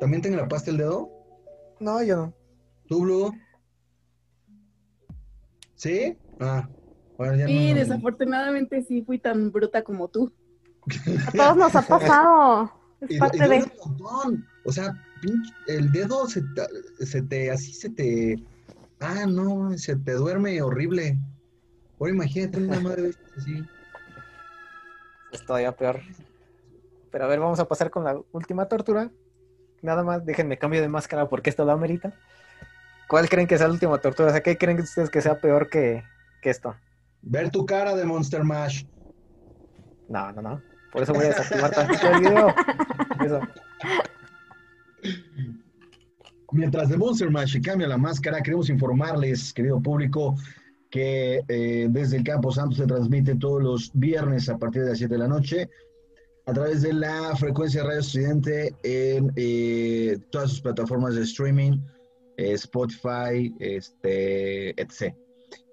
¿también 0.00 0.22
te 0.22 0.28
engrapaste 0.28 0.70
el 0.70 0.78
dedo? 0.78 1.10
No, 1.80 2.02
yo 2.02 2.16
no. 2.16 2.34
¿Tú, 2.88 3.02
Blue? 3.02 3.32
¿Sí? 5.74 6.16
Ah, 6.40 6.68
bueno, 7.18 7.36
ya 7.36 7.48
Y 7.48 7.70
no. 7.70 7.76
desafortunadamente 7.80 8.82
sí 8.82 9.02
fui 9.02 9.18
tan 9.18 9.50
bruta 9.52 9.82
como 9.82 10.08
tú. 10.08 10.32
a 11.26 11.32
todos 11.32 11.56
nos 11.56 11.74
ha 11.76 11.82
pasado. 11.82 12.72
Es 13.00 13.10
Y, 13.10 13.18
parte 13.18 13.36
y 13.38 13.40
de. 13.40 13.56
un 13.64 13.72
montón. 13.98 14.46
O 14.64 14.72
sea, 14.72 14.92
pinche- 15.22 15.54
el 15.66 15.92
dedo 15.92 16.26
se 16.28 16.42
te, 16.42 17.04
se 17.06 17.22
te, 17.22 17.50
así 17.50 17.72
se 17.74 17.90
te, 17.90 18.36
ah, 19.00 19.26
no, 19.26 19.76
se 19.76 19.96
te 19.96 20.12
duerme 20.12 20.60
horrible. 20.62 21.18
Ahora 21.98 22.12
imagínate 22.12 22.58
una 22.60 22.80
madre 22.80 23.10
así. 23.36 23.62
Es 25.32 25.44
todavía 25.44 25.72
peor. 25.72 26.00
Pero 27.10 27.24
a 27.24 27.28
ver, 27.28 27.40
vamos 27.40 27.58
a 27.60 27.66
pasar 27.68 27.90
con 27.90 28.04
la 28.04 28.18
última 28.32 28.66
tortura. 28.66 29.10
Nada 29.86 30.02
más, 30.02 30.26
déjenme 30.26 30.58
cambio 30.58 30.80
de 30.80 30.88
máscara 30.88 31.28
porque 31.28 31.48
esto 31.48 31.64
lo 31.64 31.70
amerita. 31.70 32.12
¿Cuál 33.08 33.28
creen 33.28 33.46
que 33.46 33.56
sea 33.56 33.68
la 33.68 33.74
última 33.74 33.98
tortura? 33.98 34.30
O 34.30 34.32
sea, 34.32 34.42
¿qué 34.42 34.58
creen 34.58 34.80
ustedes 34.80 35.10
que 35.10 35.22
sea 35.22 35.40
peor 35.40 35.70
que, 35.70 36.02
que 36.42 36.50
esto? 36.50 36.74
Ver 37.22 37.50
tu 37.50 37.64
cara 37.64 37.94
de 37.94 38.04
Monster 38.04 38.42
Mash. 38.42 38.84
No, 40.08 40.32
no, 40.32 40.42
no. 40.42 40.62
Por 40.90 41.04
eso 41.04 41.14
voy 41.14 41.26
a 41.26 41.28
desactivar 41.28 41.70
tantito 41.70 42.08
el 42.08 42.20
video. 42.20 42.54
Eso. 43.24 43.40
Mientras 46.50 46.88
de 46.88 46.96
Monster 46.96 47.30
Mash 47.30 47.52
se 47.52 47.60
cambia 47.60 47.86
la 47.86 47.96
máscara, 47.96 48.40
queremos 48.40 48.68
informarles, 48.68 49.52
querido 49.52 49.80
público, 49.80 50.34
que 50.90 51.42
eh, 51.46 51.86
desde 51.90 52.16
el 52.16 52.24
Campo 52.24 52.50
Santo 52.50 52.74
se 52.74 52.86
transmite 52.86 53.36
todos 53.36 53.62
los 53.62 53.90
viernes 53.94 54.48
a 54.48 54.58
partir 54.58 54.82
de 54.82 54.88
las 54.88 54.98
7 54.98 55.14
de 55.14 55.18
la 55.18 55.28
noche 55.28 55.70
a 56.46 56.52
través 56.52 56.82
de 56.82 56.92
la 56.92 57.34
frecuencia 57.36 57.82
Radio 57.82 57.98
Estudiante 57.98 58.72
en 58.84 59.32
eh, 59.34 60.16
todas 60.30 60.50
sus 60.50 60.60
plataformas 60.60 61.16
de 61.16 61.22
streaming, 61.22 61.80
eh, 62.36 62.52
Spotify, 62.52 63.52
este, 63.58 64.80
etc. 64.80 65.12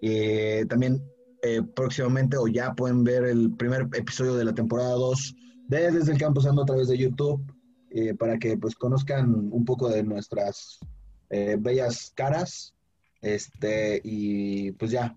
Eh, 0.01 0.65
también 0.67 0.99
eh, 1.43 1.61
próximamente 1.76 2.38
o 2.38 2.47
ya 2.47 2.74
pueden 2.74 3.03
ver 3.03 3.24
el 3.26 3.55
primer 3.55 3.88
episodio 3.93 4.34
de 4.34 4.45
la 4.45 4.53
temporada 4.53 4.93
2 4.93 5.36
de 5.67 5.91
Desde 5.91 6.11
el 6.11 6.17
Campo 6.17 6.41
Santo 6.41 6.63
a 6.63 6.65
través 6.65 6.88
de 6.88 6.97
YouTube 6.97 7.41
para 8.17 8.39
que 8.39 8.57
pues 8.57 8.74
conozcan 8.74 9.49
un 9.51 9.65
poco 9.65 9.88
de 9.88 10.01
nuestras 10.01 10.80
bellas 11.30 12.11
caras. 12.15 12.74
Este, 13.21 14.01
y 14.03 14.71
pues 14.71 14.89
ya, 14.89 15.15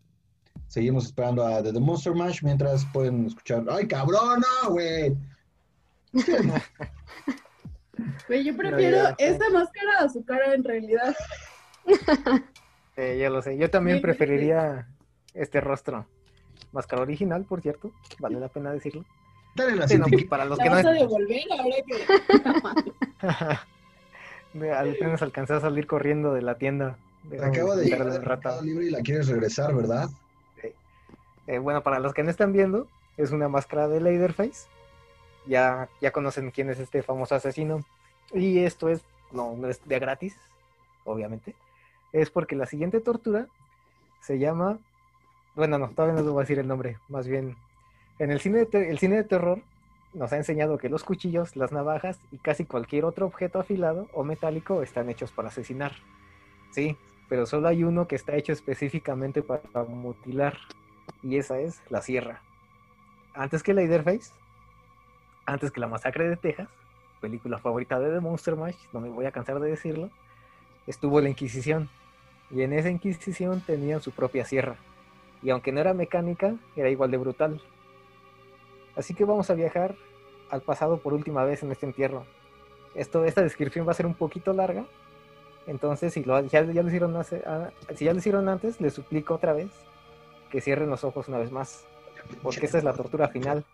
seguimos 0.67 1.07
esperando 1.07 1.43
a 1.47 1.63
The, 1.63 1.73
The 1.73 1.81
Monster 1.81 2.15
Mash 2.15 2.43
mientras 2.43 2.85
pueden 2.93 3.25
escuchar. 3.25 3.65
¡Ay, 3.71 3.89
cabrona, 3.89 4.47
güey! 4.69 5.17
Güey, 8.29 8.45
yo 8.45 8.57
prefiero 8.57 9.09
sí. 9.09 9.15
esa 9.19 9.49
máscara 9.51 9.99
a 10.01 10.09
su 10.09 10.25
cara 10.25 10.55
en 10.55 10.65
realidad. 10.65 11.15
Eh, 12.97 13.19
ya 13.21 13.31
lo 13.31 13.43
sé. 13.43 13.57
Yo 13.57 13.71
también 13.71 13.99
Sí, 13.99 14.03
preferiría 14.03 14.89
este 15.35 15.61
rostro. 15.61 16.07
Máscara 16.73 17.03
original, 17.03 17.45
por 17.45 17.61
cierto. 17.61 17.93
Vale 18.19 18.41
la 18.41 18.49
pena 18.49 18.73
decirlo. 18.73 19.05
Dale 19.55 19.77
la 19.77 19.87
Sí, 19.87 19.99
no, 19.99 20.07
pues, 20.07 20.25
para 20.25 20.45
los 20.45 20.59
La 20.59 20.65
que 20.65 20.71
no... 20.71 20.77
vas 20.77 20.87
a 20.87 20.93
devolver 20.93 21.43
ahora 21.51 21.77
que... 24.55 24.63
Apenas 24.73 25.21
alcancé 25.23 25.53
a 25.55 25.61
salir 25.61 25.87
corriendo 25.87 26.33
de 26.33 26.43
la 26.43 26.57
tienda. 26.57 26.97
Acaba 27.43 27.77
de 27.77 27.85
llegar 27.85 28.07
un 28.07 28.13
de 28.13 28.21
rato. 28.21 28.63
Libre 28.63 28.87
y 28.87 28.91
la 28.91 29.01
quieres 29.01 29.29
regresar, 29.29 29.75
¿verdad? 29.75 30.09
Eh, 31.47 31.59
bueno, 31.59 31.83
para 31.83 31.99
los 32.01 32.13
que 32.15 32.23
no 32.23 32.31
están 32.31 32.53
viendo, 32.53 32.89
es 33.17 33.31
una 33.31 33.49
máscara 33.49 33.89
de 33.89 34.01
Leatherface. 34.01 34.69
Ya, 35.47 35.89
ya 36.01 36.11
conocen 36.11 36.51
quién 36.51 36.71
es 36.71 36.79
este 36.79 37.03
famoso 37.03 37.35
asesino. 37.35 37.85
Y 38.33 38.61
esto 38.61 38.89
es, 38.89 39.03
no, 39.33 39.57
no 39.57 39.69
es 39.69 39.87
de 39.87 39.99
gratis, 39.99 40.37
obviamente. 41.05 41.55
Es 42.13 42.31
porque 42.31 42.57
la 42.57 42.67
siguiente 42.67 43.01
tortura 43.01 43.47
se 44.21 44.39
llama. 44.39 44.79
Bueno, 45.55 45.79
no, 45.79 45.89
todavía 45.91 46.15
no 46.15 46.23
les 46.23 46.31
voy 46.31 46.41
a 46.41 46.43
decir 46.43 46.59
el 46.59 46.69
nombre. 46.69 46.99
Más 47.09 47.27
bien, 47.27 47.57
en 48.19 48.31
el 48.31 48.41
cine 48.41 48.65
de, 48.65 48.91
el 48.91 48.99
cine 48.99 49.17
de 49.17 49.25
terror 49.25 49.61
nos 50.13 50.33
ha 50.33 50.37
enseñado 50.37 50.79
que 50.79 50.89
los 50.89 51.05
cuchillos, 51.05 51.57
las 51.57 51.73
navajas 51.73 52.19
y 52.33 52.39
casi 52.39 52.65
cualquier 52.65 53.05
otro 53.05 53.27
objeto 53.27 53.61
afilado 53.61 54.09
o 54.15 54.25
metálico 54.25 54.83
están 54.83 55.11
hechos 55.11 55.31
para 55.31 55.49
asesinar. 55.49 55.93
Sí, 56.71 56.97
pero 57.29 57.47
solo 57.47 57.69
hay 57.69 57.85
uno 57.85 58.09
que 58.09 58.17
está 58.17 58.35
hecho 58.35 58.53
específicamente 58.53 59.43
para 59.43 59.85
mutilar 59.85 60.57
y 61.23 61.37
esa 61.37 61.59
es 61.59 61.81
la 61.91 62.01
sierra. 62.03 62.41
Antes 63.35 63.63
que 63.63 63.75
Leatherface, 63.75 64.33
antes 65.47 65.71
que 65.71 65.81
la 65.81 65.87
masacre 65.89 66.29
de 66.29 66.37
Texas, 66.37 66.69
película 67.21 67.59
favorita 67.59 67.99
de 67.99 68.13
The 68.13 68.21
Monster 68.21 68.57
Mash, 68.57 68.77
no 68.93 69.01
me 69.01 69.09
voy 69.09 69.27
a 69.27 69.33
cansar 69.33 69.59
de 69.61 69.71
decirlo, 69.71 70.11
estuvo 70.87 71.21
la 71.21 71.29
Inquisición. 71.29 71.89
Y 72.51 72.63
en 72.63 72.73
esa 72.73 72.91
Inquisición 72.91 73.61
tenían 73.61 74.01
su 74.03 74.13
propia 74.13 74.45
sierra. 74.45 74.77
Y 75.43 75.51
aunque 75.51 75.73
no 75.73 75.81
era 75.81 75.95
mecánica, 75.95 76.55
era 76.77 76.91
igual 76.91 77.11
de 77.11 77.17
brutal. 77.17 77.61
Así 78.97 79.15
que 79.15 79.25
vamos 79.25 79.51
a 79.51 79.55
viajar 79.55 79.95
al 80.51 80.63
pasado 80.63 80.99
por 80.99 81.13
última 81.13 81.45
vez 81.45 81.63
en 81.63 81.73
este 81.73 81.87
entierro. 81.87 82.25
Esto, 82.95 83.25
esta 83.25 83.43
descripción 83.43 83.87
va 83.87 83.93
a 83.93 83.95
ser 83.95 84.07
un 84.07 84.15
poquito 84.15 84.53
larga. 84.53 84.85
Entonces, 85.67 86.13
si, 86.13 86.23
lo, 86.25 86.41
ya, 86.43 86.63
ya 86.63 86.83
lo 86.83 86.89
hicieron 86.89 87.17
hace- 87.17 87.43
ah, 87.47 87.71
si 87.95 88.05
ya 88.05 88.13
lo 88.13 88.19
hicieron 88.19 88.49
antes, 88.49 88.81
les 88.81 88.95
suplico 88.95 89.35
otra 89.35 89.53
vez 89.53 89.69
que 90.51 90.61
cierren 90.61 90.89
los 90.89 91.03
ojos 91.05 91.29
una 91.29 91.39
vez 91.39 91.51
más, 91.51 91.85
porque 92.43 92.67
esa 92.67 92.79
es 92.79 92.85
la 92.85 92.93
tortura 92.93 93.29
final. 93.29 93.65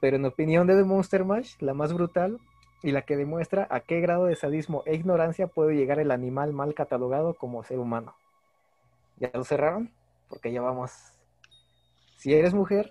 Pero 0.00 0.16
en 0.16 0.24
opinión 0.24 0.66
de 0.66 0.76
The 0.76 0.84
Monster 0.84 1.24
Mash, 1.24 1.54
la 1.60 1.74
más 1.74 1.92
brutal 1.92 2.38
y 2.82 2.92
la 2.92 3.02
que 3.02 3.16
demuestra 3.16 3.66
a 3.70 3.80
qué 3.80 4.00
grado 4.00 4.26
de 4.26 4.36
sadismo 4.36 4.82
e 4.86 4.94
ignorancia 4.94 5.46
puede 5.46 5.74
llegar 5.74 5.98
el 5.98 6.10
animal 6.10 6.52
mal 6.52 6.74
catalogado 6.74 7.34
como 7.34 7.64
ser 7.64 7.78
humano. 7.78 8.14
¿Ya 9.16 9.30
lo 9.32 9.44
cerraron? 9.44 9.90
Porque 10.28 10.52
ya 10.52 10.60
vamos. 10.60 10.92
Si 12.16 12.34
eres 12.34 12.54
mujer, 12.54 12.90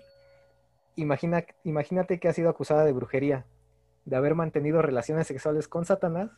imagina, 0.96 1.44
imagínate 1.64 2.18
que 2.18 2.28
has 2.28 2.36
sido 2.36 2.50
acusada 2.50 2.84
de 2.84 2.92
brujería, 2.92 3.46
de 4.04 4.16
haber 4.16 4.34
mantenido 4.34 4.82
relaciones 4.82 5.26
sexuales 5.26 5.68
con 5.68 5.84
Satanás 5.84 6.30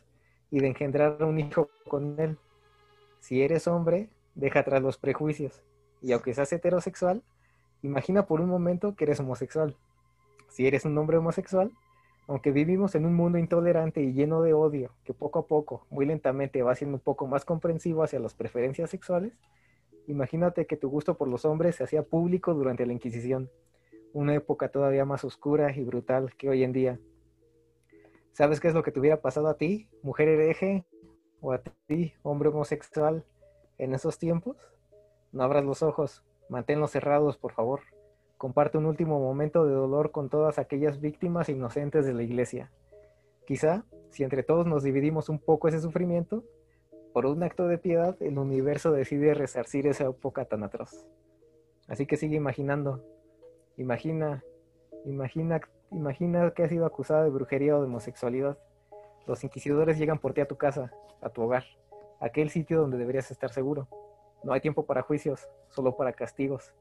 y 0.51 0.59
de 0.59 0.67
engendrar 0.67 1.23
un 1.23 1.39
hijo 1.39 1.69
con 1.87 2.19
él. 2.19 2.37
Si 3.19 3.41
eres 3.41 3.67
hombre, 3.67 4.09
deja 4.35 4.59
atrás 4.59 4.81
los 4.81 4.97
prejuicios. 4.97 5.61
Y 6.01 6.13
aunque 6.13 6.33
seas 6.33 6.51
heterosexual, 6.53 7.23
imagina 7.81 8.25
por 8.25 8.41
un 8.41 8.49
momento 8.49 8.95
que 8.95 9.05
eres 9.05 9.19
homosexual. 9.19 9.75
Si 10.49 10.67
eres 10.67 10.85
un 10.85 10.97
hombre 10.97 11.17
homosexual, 11.17 11.71
aunque 12.27 12.51
vivimos 12.51 12.93
en 12.93 13.05
un 13.05 13.15
mundo 13.15 13.37
intolerante 13.39 14.01
y 14.01 14.13
lleno 14.13 14.41
de 14.41 14.53
odio, 14.53 14.91
que 15.03 15.13
poco 15.13 15.39
a 15.39 15.47
poco, 15.47 15.87
muy 15.89 16.05
lentamente 16.05 16.61
va 16.61 16.75
siendo 16.75 16.97
un 16.97 17.01
poco 17.01 17.25
más 17.25 17.43
comprensivo 17.43 18.03
hacia 18.03 18.19
las 18.19 18.35
preferencias 18.35 18.91
sexuales, 18.91 19.33
imagínate 20.07 20.67
que 20.67 20.77
tu 20.77 20.89
gusto 20.89 21.17
por 21.17 21.27
los 21.27 21.45
hombres 21.45 21.75
se 21.75 21.83
hacía 21.83 22.03
público 22.03 22.53
durante 22.53 22.85
la 22.85 22.93
Inquisición, 22.93 23.49
una 24.13 24.35
época 24.35 24.69
todavía 24.69 25.05
más 25.05 25.23
oscura 25.23 25.75
y 25.75 25.83
brutal 25.83 26.35
que 26.35 26.49
hoy 26.49 26.63
en 26.63 26.73
día. 26.73 26.99
¿Sabes 28.33 28.59
qué 28.59 28.67
es 28.67 28.73
lo 28.73 28.83
que 28.83 28.91
te 28.91 28.99
hubiera 28.99 29.21
pasado 29.21 29.47
a 29.47 29.57
ti, 29.57 29.89
mujer 30.01 30.27
hereje? 30.27 30.85
O 31.41 31.51
a 31.51 31.61
ti, 31.87 32.13
hombre 32.23 32.49
homosexual, 32.49 33.25
En 33.77 33.93
esos 33.93 34.19
tiempos, 34.19 34.57
no 35.31 35.41
abras 35.41 35.63
los 35.63 35.83
ojos, 35.83 36.23
manténlos 36.49 36.91
cerrados, 36.91 37.37
por 37.37 37.53
favor. 37.53 37.81
Comparte 38.39 38.77
un 38.77 38.85
último 38.85 39.19
momento 39.19 39.65
de 39.65 39.73
dolor 39.73 40.11
con 40.11 40.29
todas 40.29 40.59
aquellas 40.59 41.01
víctimas 41.01 41.49
inocentes 41.49 42.05
de 42.05 42.13
la 42.13 42.23
iglesia. 42.23 42.71
Quizá, 43.45 43.83
si 44.11 44.23
entre 44.23 44.43
todos 44.43 44.65
nos 44.65 44.81
dividimos 44.81 45.27
un 45.27 45.39
poco 45.39 45.67
ese 45.67 45.81
sufrimiento, 45.81 46.45
por 47.11 47.25
un 47.25 47.43
acto 47.43 47.67
de 47.67 47.77
piedad, 47.77 48.15
el 48.21 48.37
universo 48.37 48.93
decide 48.93 49.33
resarcir 49.33 49.87
esa 49.87 50.05
época 50.05 50.45
tan 50.45 50.63
atroz. 50.63 51.05
Así 51.89 52.05
que 52.05 52.15
sigue 52.15 52.37
imaginando. 52.37 53.03
Imagina, 53.75 54.41
imagina, 55.03 55.59
imagina 55.91 56.51
que 56.51 56.63
has 56.63 56.69
sido 56.69 56.85
acusada 56.85 57.25
de 57.25 57.31
brujería 57.31 57.75
o 57.75 57.81
de 57.81 57.87
homosexualidad. 57.87 58.57
Los 59.27 59.43
inquisidores 59.43 59.97
llegan 59.97 60.17
por 60.17 60.33
ti 60.33 60.39
a 60.39 60.47
tu 60.47 60.55
casa, 60.55 60.93
a 61.19 61.29
tu 61.29 61.41
hogar, 61.41 61.65
a 62.21 62.27
aquel 62.27 62.51
sitio 62.51 62.79
donde 62.79 62.97
deberías 62.97 63.31
estar 63.31 63.51
seguro. 63.51 63.89
No 64.45 64.53
hay 64.53 64.61
tiempo 64.61 64.85
para 64.85 65.01
juicios, 65.01 65.49
solo 65.67 65.97
para 65.97 66.13
castigos. 66.13 66.73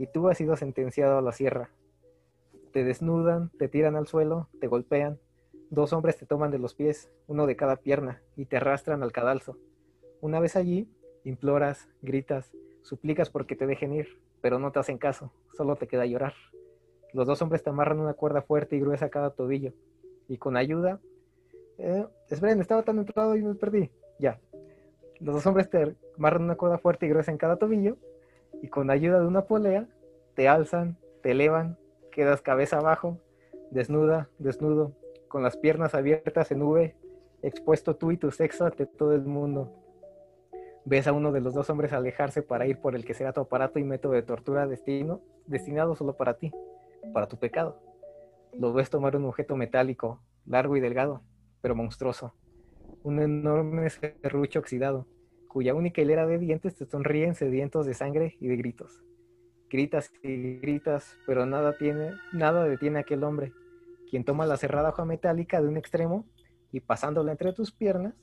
Y 0.00 0.06
tú 0.06 0.30
has 0.30 0.38
sido 0.38 0.56
sentenciado 0.56 1.18
a 1.18 1.20
la 1.20 1.30
sierra. 1.30 1.68
Te 2.72 2.84
desnudan, 2.84 3.50
te 3.58 3.68
tiran 3.68 3.96
al 3.96 4.06
suelo, 4.06 4.48
te 4.58 4.66
golpean. 4.66 5.18
Dos 5.68 5.92
hombres 5.92 6.16
te 6.16 6.24
toman 6.24 6.50
de 6.50 6.58
los 6.58 6.72
pies, 6.72 7.12
uno 7.26 7.46
de 7.46 7.54
cada 7.54 7.76
pierna, 7.76 8.22
y 8.34 8.46
te 8.46 8.56
arrastran 8.56 9.02
al 9.02 9.12
cadalso. 9.12 9.58
Una 10.22 10.40
vez 10.40 10.56
allí, 10.56 10.90
imploras, 11.22 11.86
gritas, 12.00 12.50
suplicas 12.80 13.28
porque 13.28 13.56
te 13.56 13.66
dejen 13.66 13.92
ir, 13.92 14.18
pero 14.40 14.58
no 14.58 14.72
te 14.72 14.78
hacen 14.78 14.96
caso, 14.96 15.34
solo 15.52 15.76
te 15.76 15.86
queda 15.86 16.06
llorar. 16.06 16.32
Los 17.12 17.26
dos 17.26 17.42
hombres 17.42 17.62
te 17.62 17.68
amarran 17.68 18.00
una 18.00 18.14
cuerda 18.14 18.40
fuerte 18.40 18.76
y 18.76 18.80
gruesa 18.80 19.04
a 19.04 19.10
cada 19.10 19.32
tobillo, 19.32 19.74
y 20.28 20.38
con 20.38 20.56
ayuda... 20.56 20.98
Eh, 21.76 22.06
esperen, 22.30 22.62
estaba 22.62 22.84
tan 22.84 22.98
entrado 23.00 23.36
y 23.36 23.42
me 23.42 23.54
perdí. 23.54 23.90
Ya. 24.18 24.40
Los 25.18 25.34
dos 25.34 25.46
hombres 25.46 25.68
te 25.68 25.94
amarran 26.16 26.44
una 26.44 26.56
cuerda 26.56 26.78
fuerte 26.78 27.04
y 27.04 27.10
gruesa 27.10 27.32
en 27.32 27.36
cada 27.36 27.56
tobillo, 27.56 27.98
y 28.62 28.68
con 28.68 28.90
ayuda 28.90 29.20
de 29.20 29.26
una 29.26 29.42
polea, 29.42 29.86
te 30.34 30.48
alzan, 30.48 30.96
te 31.22 31.32
elevan, 31.32 31.78
quedas 32.10 32.42
cabeza 32.42 32.78
abajo, 32.78 33.18
desnuda, 33.70 34.28
desnudo, 34.38 34.92
con 35.28 35.42
las 35.42 35.56
piernas 35.56 35.94
abiertas 35.94 36.50
en 36.50 36.62
V, 36.62 36.94
expuesto 37.42 37.96
tú 37.96 38.10
y 38.10 38.16
tu 38.16 38.30
sexo 38.30 38.66
ante 38.66 38.86
todo 38.86 39.14
el 39.14 39.22
mundo. 39.22 39.72
Ves 40.84 41.06
a 41.06 41.12
uno 41.12 41.30
de 41.30 41.40
los 41.40 41.54
dos 41.54 41.70
hombres 41.70 41.92
alejarse 41.92 42.42
para 42.42 42.66
ir 42.66 42.78
por 42.78 42.94
el 42.94 43.04
que 43.04 43.14
será 43.14 43.32
tu 43.32 43.40
aparato 43.40 43.78
y 43.78 43.84
método 43.84 44.12
de 44.12 44.22
tortura 44.22 44.66
destino, 44.66 45.20
destinado 45.46 45.94
solo 45.94 46.16
para 46.16 46.34
ti, 46.34 46.52
para 47.12 47.28
tu 47.28 47.36
pecado. 47.36 47.80
Lo 48.58 48.72
ves 48.72 48.90
tomar 48.90 49.14
un 49.16 49.26
objeto 49.26 49.56
metálico, 49.56 50.20
largo 50.46 50.76
y 50.76 50.80
delgado, 50.80 51.22
pero 51.60 51.74
monstruoso. 51.74 52.34
Un 53.02 53.20
enorme 53.20 53.88
serrucho 53.90 54.58
oxidado, 54.58 55.06
cuya 55.50 55.74
única 55.74 56.00
hilera 56.00 56.26
de 56.26 56.38
dientes 56.38 56.76
te 56.76 56.86
sonríen 56.86 57.34
sedientos 57.34 57.84
de 57.84 57.94
sangre 57.94 58.36
y 58.38 58.46
de 58.46 58.56
gritos. 58.56 59.02
Gritas 59.68 60.12
y 60.22 60.58
gritas, 60.60 61.18
pero 61.26 61.44
nada 61.44 61.76
tiene, 61.76 62.12
nada 62.32 62.64
detiene 62.64 62.98
a 62.98 63.02
aquel 63.02 63.24
hombre, 63.24 63.52
quien 64.08 64.24
toma 64.24 64.46
la 64.46 64.56
cerrada 64.56 64.90
hoja 64.90 65.04
metálica 65.04 65.60
de 65.60 65.66
un 65.66 65.76
extremo 65.76 66.24
y 66.70 66.78
pasándola 66.78 67.32
entre 67.32 67.52
tus 67.52 67.72
piernas, 67.72 68.14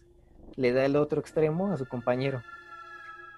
le 0.55 0.71
da 0.71 0.86
el 0.86 0.95
otro 0.95 1.19
extremo 1.19 1.73
a 1.73 1.78
su 1.78 1.86
compañero. 1.86 2.41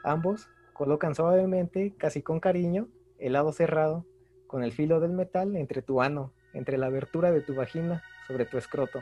Ambos 0.04 0.50
colocan 0.74 1.16
suavemente, 1.16 1.96
casi 1.98 2.22
con 2.22 2.40
cariño, 2.40 2.90
el 3.18 3.34
lado 3.34 3.52
cerrado, 3.52 4.06
con 4.46 4.64
el 4.64 4.72
filo 4.72 5.00
del 5.00 5.14
metal 5.14 5.56
entre 5.56 5.82
tu 5.82 6.02
ano, 6.02 6.32
entre 6.54 6.78
la 6.78 6.86
abertura 6.86 7.32
de 7.32 7.42
tu 7.42 7.56
vagina, 7.56 8.04
sobre 8.28 8.46
tu 8.46 8.60
escroto. 8.60 9.00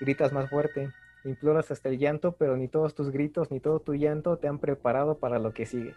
Gritas 0.00 0.32
más 0.32 0.48
fuerte, 0.48 0.90
imploras 1.24 1.70
hasta 1.70 1.88
el 1.88 1.98
llanto, 1.98 2.32
pero 2.32 2.56
ni 2.56 2.68
todos 2.68 2.94
tus 2.94 3.10
gritos 3.10 3.50
ni 3.50 3.60
todo 3.60 3.80
tu 3.80 3.94
llanto 3.94 4.38
te 4.38 4.48
han 4.48 4.58
preparado 4.58 5.18
para 5.18 5.38
lo 5.38 5.52
que 5.52 5.66
sigue. 5.66 5.94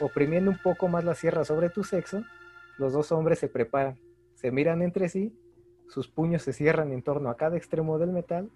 Oprimiendo 0.00 0.50
un 0.50 0.58
poco 0.62 0.88
más 0.88 1.04
la 1.04 1.14
sierra 1.14 1.44
sobre 1.44 1.70
tu 1.70 1.84
sexo, 1.84 2.22
los 2.78 2.92
dos 2.92 3.12
hombres 3.12 3.38
se 3.38 3.48
preparan, 3.48 3.98
se 4.34 4.50
miran 4.50 4.82
entre 4.82 5.08
sí, 5.08 5.34
sus 5.88 6.08
puños 6.08 6.42
se 6.42 6.52
cierran 6.52 6.92
en 6.92 7.02
torno 7.02 7.30
a 7.30 7.36
cada 7.36 7.56
extremo 7.56 7.98
del 7.98 8.12
metal 8.12 8.50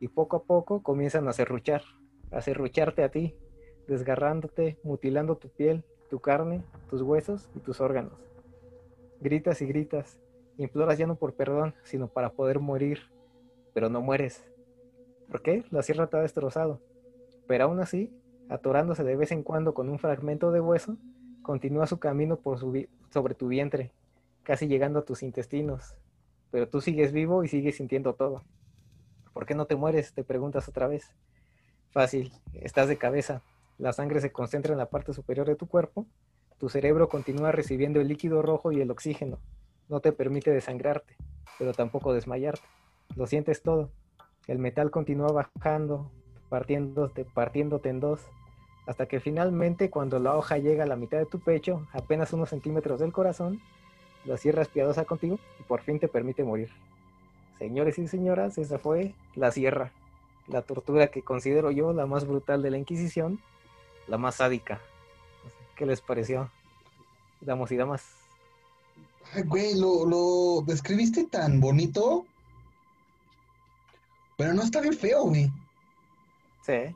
y 0.00 0.08
poco 0.08 0.36
a 0.36 0.42
poco 0.42 0.82
comienzan 0.82 1.26
a 1.28 1.32
serruchar, 1.32 1.82
a 2.30 2.40
serrucharte 2.40 3.02
a 3.02 3.10
ti, 3.10 3.34
desgarrándote, 3.86 4.78
mutilando 4.82 5.36
tu 5.36 5.48
piel, 5.48 5.84
tu 6.10 6.20
carne, 6.20 6.62
tus 6.90 7.02
huesos 7.02 7.48
y 7.54 7.60
tus 7.60 7.80
órganos. 7.80 8.18
Gritas 9.20 9.62
y 9.62 9.66
gritas, 9.66 10.20
imploras 10.58 10.98
ya 10.98 11.06
no 11.06 11.16
por 11.16 11.34
perdón, 11.34 11.74
sino 11.84 12.08
para 12.08 12.30
poder 12.30 12.60
morir, 12.60 13.00
pero 13.72 13.88
no 13.88 14.00
mueres. 14.00 14.44
¿Por 15.34 15.42
qué? 15.42 15.64
La 15.72 15.82
sierra 15.82 16.08
ha 16.12 16.18
destrozado. 16.18 16.80
Pero 17.48 17.64
aún 17.64 17.80
así, 17.80 18.16
atorándose 18.48 19.02
de 19.02 19.16
vez 19.16 19.32
en 19.32 19.42
cuando 19.42 19.74
con 19.74 19.88
un 19.88 19.98
fragmento 19.98 20.52
de 20.52 20.60
hueso, 20.60 20.96
continúa 21.42 21.88
su 21.88 21.98
camino 21.98 22.36
por 22.36 22.60
sobre 22.60 23.34
tu 23.34 23.48
vientre, 23.48 23.90
casi 24.44 24.68
llegando 24.68 25.00
a 25.00 25.04
tus 25.04 25.24
intestinos. 25.24 25.96
Pero 26.52 26.68
tú 26.68 26.80
sigues 26.80 27.10
vivo 27.10 27.42
y 27.42 27.48
sigues 27.48 27.74
sintiendo 27.78 28.14
todo. 28.14 28.44
¿Por 29.32 29.44
qué 29.44 29.56
no 29.56 29.66
te 29.66 29.74
mueres? 29.74 30.12
Te 30.14 30.22
preguntas 30.22 30.68
otra 30.68 30.86
vez. 30.86 31.10
Fácil, 31.90 32.32
estás 32.52 32.86
de 32.86 32.96
cabeza. 32.96 33.42
La 33.76 33.92
sangre 33.92 34.20
se 34.20 34.30
concentra 34.30 34.70
en 34.70 34.78
la 34.78 34.88
parte 34.88 35.12
superior 35.12 35.48
de 35.48 35.56
tu 35.56 35.66
cuerpo. 35.66 36.06
Tu 36.58 36.68
cerebro 36.68 37.08
continúa 37.08 37.50
recibiendo 37.50 38.00
el 38.00 38.06
líquido 38.06 38.40
rojo 38.40 38.70
y 38.70 38.80
el 38.80 38.90
oxígeno. 38.92 39.40
No 39.88 39.98
te 39.98 40.12
permite 40.12 40.52
desangrarte, 40.52 41.16
pero 41.58 41.72
tampoco 41.72 42.14
desmayarte. 42.14 42.68
Lo 43.16 43.26
sientes 43.26 43.64
todo. 43.64 43.90
El 44.46 44.58
metal 44.58 44.90
continúa 44.90 45.32
bajando, 45.32 46.10
partiéndote, 46.48 47.24
partiéndote 47.24 47.88
en 47.88 48.00
dos, 48.00 48.20
hasta 48.86 49.06
que 49.06 49.20
finalmente 49.20 49.90
cuando 49.90 50.18
la 50.18 50.36
hoja 50.36 50.58
llega 50.58 50.84
a 50.84 50.86
la 50.86 50.96
mitad 50.96 51.18
de 51.18 51.26
tu 51.26 51.40
pecho, 51.40 51.86
apenas 51.92 52.32
unos 52.32 52.50
centímetros 52.50 53.00
del 53.00 53.12
corazón, 53.12 53.60
la 54.24 54.36
sierra 54.36 54.64
piadosa 54.64 55.04
contigo 55.04 55.38
y 55.60 55.62
por 55.62 55.80
fin 55.80 55.98
te 55.98 56.08
permite 56.08 56.44
morir. 56.44 56.70
Señores 57.58 57.98
y 57.98 58.08
señoras, 58.08 58.58
esa 58.58 58.78
fue 58.78 59.14
la 59.34 59.50
sierra, 59.50 59.92
la 60.48 60.62
tortura 60.62 61.06
que 61.06 61.22
considero 61.22 61.70
yo 61.70 61.92
la 61.92 62.06
más 62.06 62.26
brutal 62.26 62.62
de 62.62 62.70
la 62.70 62.78
Inquisición, 62.78 63.40
la 64.06 64.18
más 64.18 64.36
sádica. 64.36 64.80
¿Qué 65.76 65.86
les 65.86 66.00
pareció? 66.00 66.50
Damos 67.40 67.72
y 67.72 67.76
damas. 67.76 68.04
Güey, 69.46 69.78
lo, 69.78 70.04
lo 70.04 70.62
describiste 70.66 71.24
tan 71.24 71.60
bonito, 71.60 72.26
pero 74.36 74.54
no 74.54 74.62
está 74.62 74.80
bien 74.80 74.94
feo, 74.94 75.22
güey. 75.24 75.50
Sí. 76.62 76.94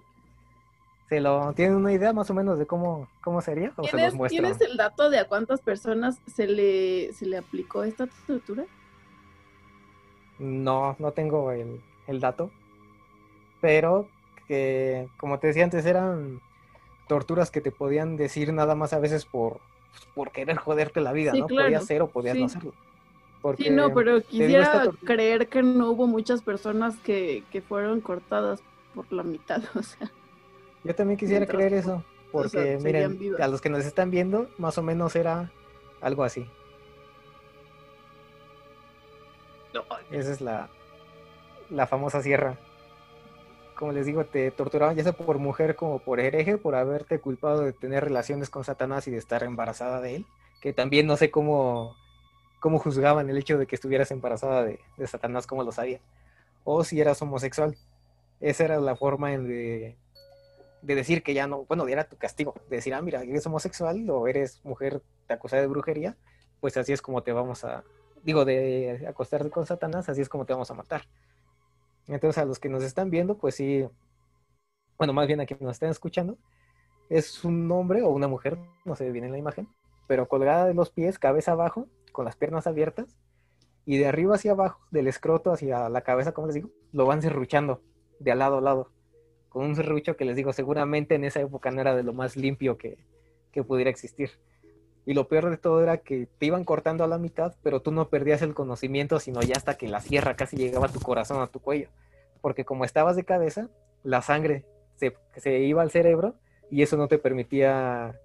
¿Se 1.08 1.20
lo 1.20 1.52
tienen 1.54 1.76
una 1.76 1.92
idea 1.92 2.12
más 2.12 2.28
o 2.30 2.34
menos 2.34 2.58
de 2.58 2.66
cómo, 2.66 3.08
cómo 3.22 3.40
sería? 3.40 3.72
¿O 3.76 3.84
se 3.84 3.96
los 3.96 4.14
muestro? 4.14 4.42
¿Tienes 4.42 4.60
el 4.60 4.76
dato 4.76 5.08
de 5.08 5.18
a 5.18 5.26
cuántas 5.26 5.60
personas 5.62 6.20
se 6.26 6.46
le, 6.46 7.12
se 7.14 7.24
le 7.26 7.38
aplicó 7.38 7.82
esta 7.82 8.06
tortura? 8.26 8.64
No, 10.38 10.96
no 10.98 11.12
tengo 11.12 11.50
el, 11.50 11.80
el 12.06 12.20
dato. 12.20 12.50
Pero 13.60 14.08
que, 14.46 15.08
como 15.16 15.38
te 15.38 15.48
decía 15.48 15.64
antes, 15.64 15.84
eran 15.86 16.40
torturas 17.08 17.50
que 17.50 17.60
te 17.60 17.72
podían 17.72 18.16
decir 18.16 18.52
nada 18.52 18.74
más 18.74 18.92
a 18.92 18.98
veces 18.98 19.24
por, 19.24 19.60
por 20.14 20.30
querer 20.30 20.56
joderte 20.58 21.00
la 21.00 21.12
vida, 21.12 21.32
Sí, 21.32 21.40
¿no? 21.40 21.46
claro. 21.46 21.66
Podías 21.66 21.82
hacer 21.82 22.02
o 22.02 22.08
podías 22.08 22.36
no 22.36 22.44
hacerlo. 22.46 22.74
Porque, 23.42 23.64
Sí, 23.64 23.70
no, 23.70 23.94
pero 23.94 24.20
quisiera 24.20 24.84
creer 25.04 25.48
que 25.48 25.62
no 25.62 25.90
hubo 25.90 26.06
muchas 26.06 26.42
personas 26.42 26.96
que, 26.98 27.44
que 27.52 27.62
fueron 27.62 28.00
cortadas 28.00 28.60
por 28.94 29.10
la 29.12 29.22
mitad, 29.22 29.62
o 29.74 29.82
sea. 29.82 30.10
Yo 30.84 30.94
también 30.94 31.18
quisiera 31.18 31.40
Mientras- 31.40 31.56
creer 31.56 31.74
eso, 31.74 32.04
porque 32.32 32.48
sea, 32.48 32.78
miren, 32.78 33.18
vivas. 33.18 33.40
a 33.40 33.48
los 33.48 33.60
que 33.60 33.68
nos 33.70 33.84
están 33.84 34.10
viendo, 34.10 34.48
más 34.58 34.76
o 34.78 34.82
menos 34.82 35.14
era 35.16 35.52
algo 36.00 36.24
así. 36.24 36.48
Esa 40.10 40.32
es 40.32 40.40
la, 40.40 40.68
la 41.70 41.86
famosa 41.86 42.22
sierra. 42.22 42.56
Como 43.76 43.92
les 43.92 44.06
digo, 44.06 44.24
te 44.24 44.50
torturaban 44.50 44.96
ya 44.96 45.04
sea 45.04 45.12
por 45.12 45.38
mujer 45.38 45.76
como 45.76 46.00
por 46.00 46.18
hereje, 46.18 46.58
por 46.58 46.74
haberte 46.74 47.20
culpado 47.20 47.60
de 47.60 47.72
tener 47.72 48.02
relaciones 48.04 48.50
con 48.50 48.64
Satanás 48.64 49.06
y 49.06 49.10
de 49.12 49.18
estar 49.18 49.44
embarazada 49.44 50.00
de 50.00 50.16
él. 50.16 50.26
Que 50.60 50.72
también 50.72 51.06
no 51.06 51.16
sé 51.16 51.30
cómo, 51.30 51.94
cómo 52.60 52.78
juzgaban 52.78 53.28
el 53.30 53.38
hecho 53.38 53.58
de 53.58 53.66
que 53.66 53.74
estuvieras 53.74 54.10
embarazada 54.10 54.64
de, 54.64 54.80
de 54.96 55.06
Satanás, 55.06 55.46
como 55.46 55.64
lo 55.64 55.72
sabía. 55.72 56.00
O 56.64 56.84
si 56.84 57.00
eras 57.00 57.20
homosexual. 57.22 57.76
Esa 58.40 58.64
era 58.64 58.78
la 58.78 58.96
forma 58.96 59.32
en 59.32 59.48
de, 59.48 59.96
de 60.82 60.94
decir 60.94 61.22
que 61.22 61.34
ya 61.34 61.46
no, 61.46 61.64
bueno, 61.64 61.86
era 61.88 62.04
tu 62.04 62.16
castigo. 62.16 62.54
De 62.68 62.76
decir, 62.76 62.94
ah, 62.94 63.02
mira, 63.02 63.22
eres 63.22 63.46
homosexual 63.46 64.08
o 64.10 64.28
eres 64.28 64.60
mujer 64.64 65.02
te 65.26 65.34
acusada 65.34 65.62
de 65.62 65.68
brujería, 65.68 66.16
pues 66.60 66.76
así 66.76 66.92
es 66.92 67.02
como 67.02 67.22
te 67.22 67.32
vamos 67.32 67.64
a, 67.64 67.84
digo, 68.22 68.44
de 68.44 69.04
acostarte 69.08 69.50
con 69.50 69.66
Satanás, 69.66 70.08
así 70.08 70.20
es 70.20 70.28
como 70.28 70.44
te 70.44 70.52
vamos 70.52 70.70
a 70.70 70.74
matar. 70.74 71.02
Entonces 72.06 72.42
a 72.42 72.46
los 72.46 72.58
que 72.58 72.68
nos 72.68 72.82
están 72.82 73.10
viendo, 73.10 73.36
pues 73.36 73.56
sí, 73.56 73.86
bueno, 74.96 75.12
más 75.12 75.26
bien 75.26 75.40
a 75.40 75.46
quienes 75.46 75.62
nos 75.62 75.76
están 75.76 75.90
escuchando, 75.90 76.38
es 77.10 77.44
un 77.44 77.70
hombre 77.70 78.02
o 78.02 78.08
una 78.08 78.28
mujer, 78.28 78.58
no 78.84 78.96
se 78.96 79.04
ve 79.04 79.12
bien 79.12 79.24
en 79.24 79.32
la 79.32 79.38
imagen, 79.38 79.68
pero 80.06 80.26
colgada 80.26 80.66
de 80.66 80.74
los 80.74 80.90
pies, 80.90 81.18
cabeza 81.18 81.52
abajo, 81.52 81.86
con 82.18 82.24
las 82.24 82.34
piernas 82.34 82.66
abiertas, 82.66 83.16
y 83.86 83.96
de 83.96 84.08
arriba 84.08 84.34
hacia 84.34 84.50
abajo, 84.50 84.80
del 84.90 85.06
escroto 85.06 85.52
hacia 85.52 85.88
la 85.88 86.00
cabeza, 86.00 86.32
como 86.32 86.48
les 86.48 86.56
digo, 86.56 86.68
lo 86.90 87.06
van 87.06 87.22
serruchando 87.22 87.80
de 88.18 88.32
al 88.32 88.40
lado 88.40 88.58
a 88.58 88.60
lado. 88.60 88.90
con 89.48 89.64
un 89.64 89.76
serrucho 89.76 90.16
que 90.16 90.24
les 90.24 90.34
digo, 90.34 90.52
seguramente 90.52 91.14
en 91.14 91.22
esa 91.22 91.40
época 91.40 91.70
no 91.70 91.80
era 91.80 91.94
de 91.94 92.02
lo 92.02 92.12
más 92.12 92.36
limpio 92.36 92.76
que, 92.76 92.98
que 93.52 93.62
pudiera 93.62 93.88
existir. 93.88 94.30
Y 95.06 95.14
lo 95.14 95.28
peor 95.28 95.48
de 95.48 95.58
todo 95.58 95.80
era 95.80 95.98
que 95.98 96.26
te 96.40 96.46
iban 96.46 96.64
cortando 96.64 97.04
a 97.04 97.06
la 97.06 97.18
mitad, 97.18 97.54
pero 97.62 97.82
tú 97.82 97.92
no 97.92 98.08
perdías 98.08 98.42
el 98.42 98.52
conocimiento, 98.52 99.20
sino 99.20 99.40
ya 99.42 99.54
hasta 99.54 99.76
que 99.76 99.86
la 99.86 100.00
sierra 100.00 100.34
casi 100.34 100.56
llegaba 100.56 100.86
a 100.86 100.92
tu 100.92 100.98
corazón, 100.98 101.40
a 101.40 101.46
tu 101.46 101.60
cuello. 101.60 101.88
Porque 102.40 102.64
como 102.64 102.84
estabas 102.84 103.14
de 103.14 103.22
cabeza, 103.22 103.68
la 104.02 104.22
sangre 104.22 104.64
se, 104.96 105.16
se 105.36 105.60
iba 105.60 105.82
al 105.82 105.92
cerebro 105.92 106.34
y 106.68 106.82
eso 106.82 106.96
no 106.96 107.06
te 107.06 107.18
permitía 107.18 108.18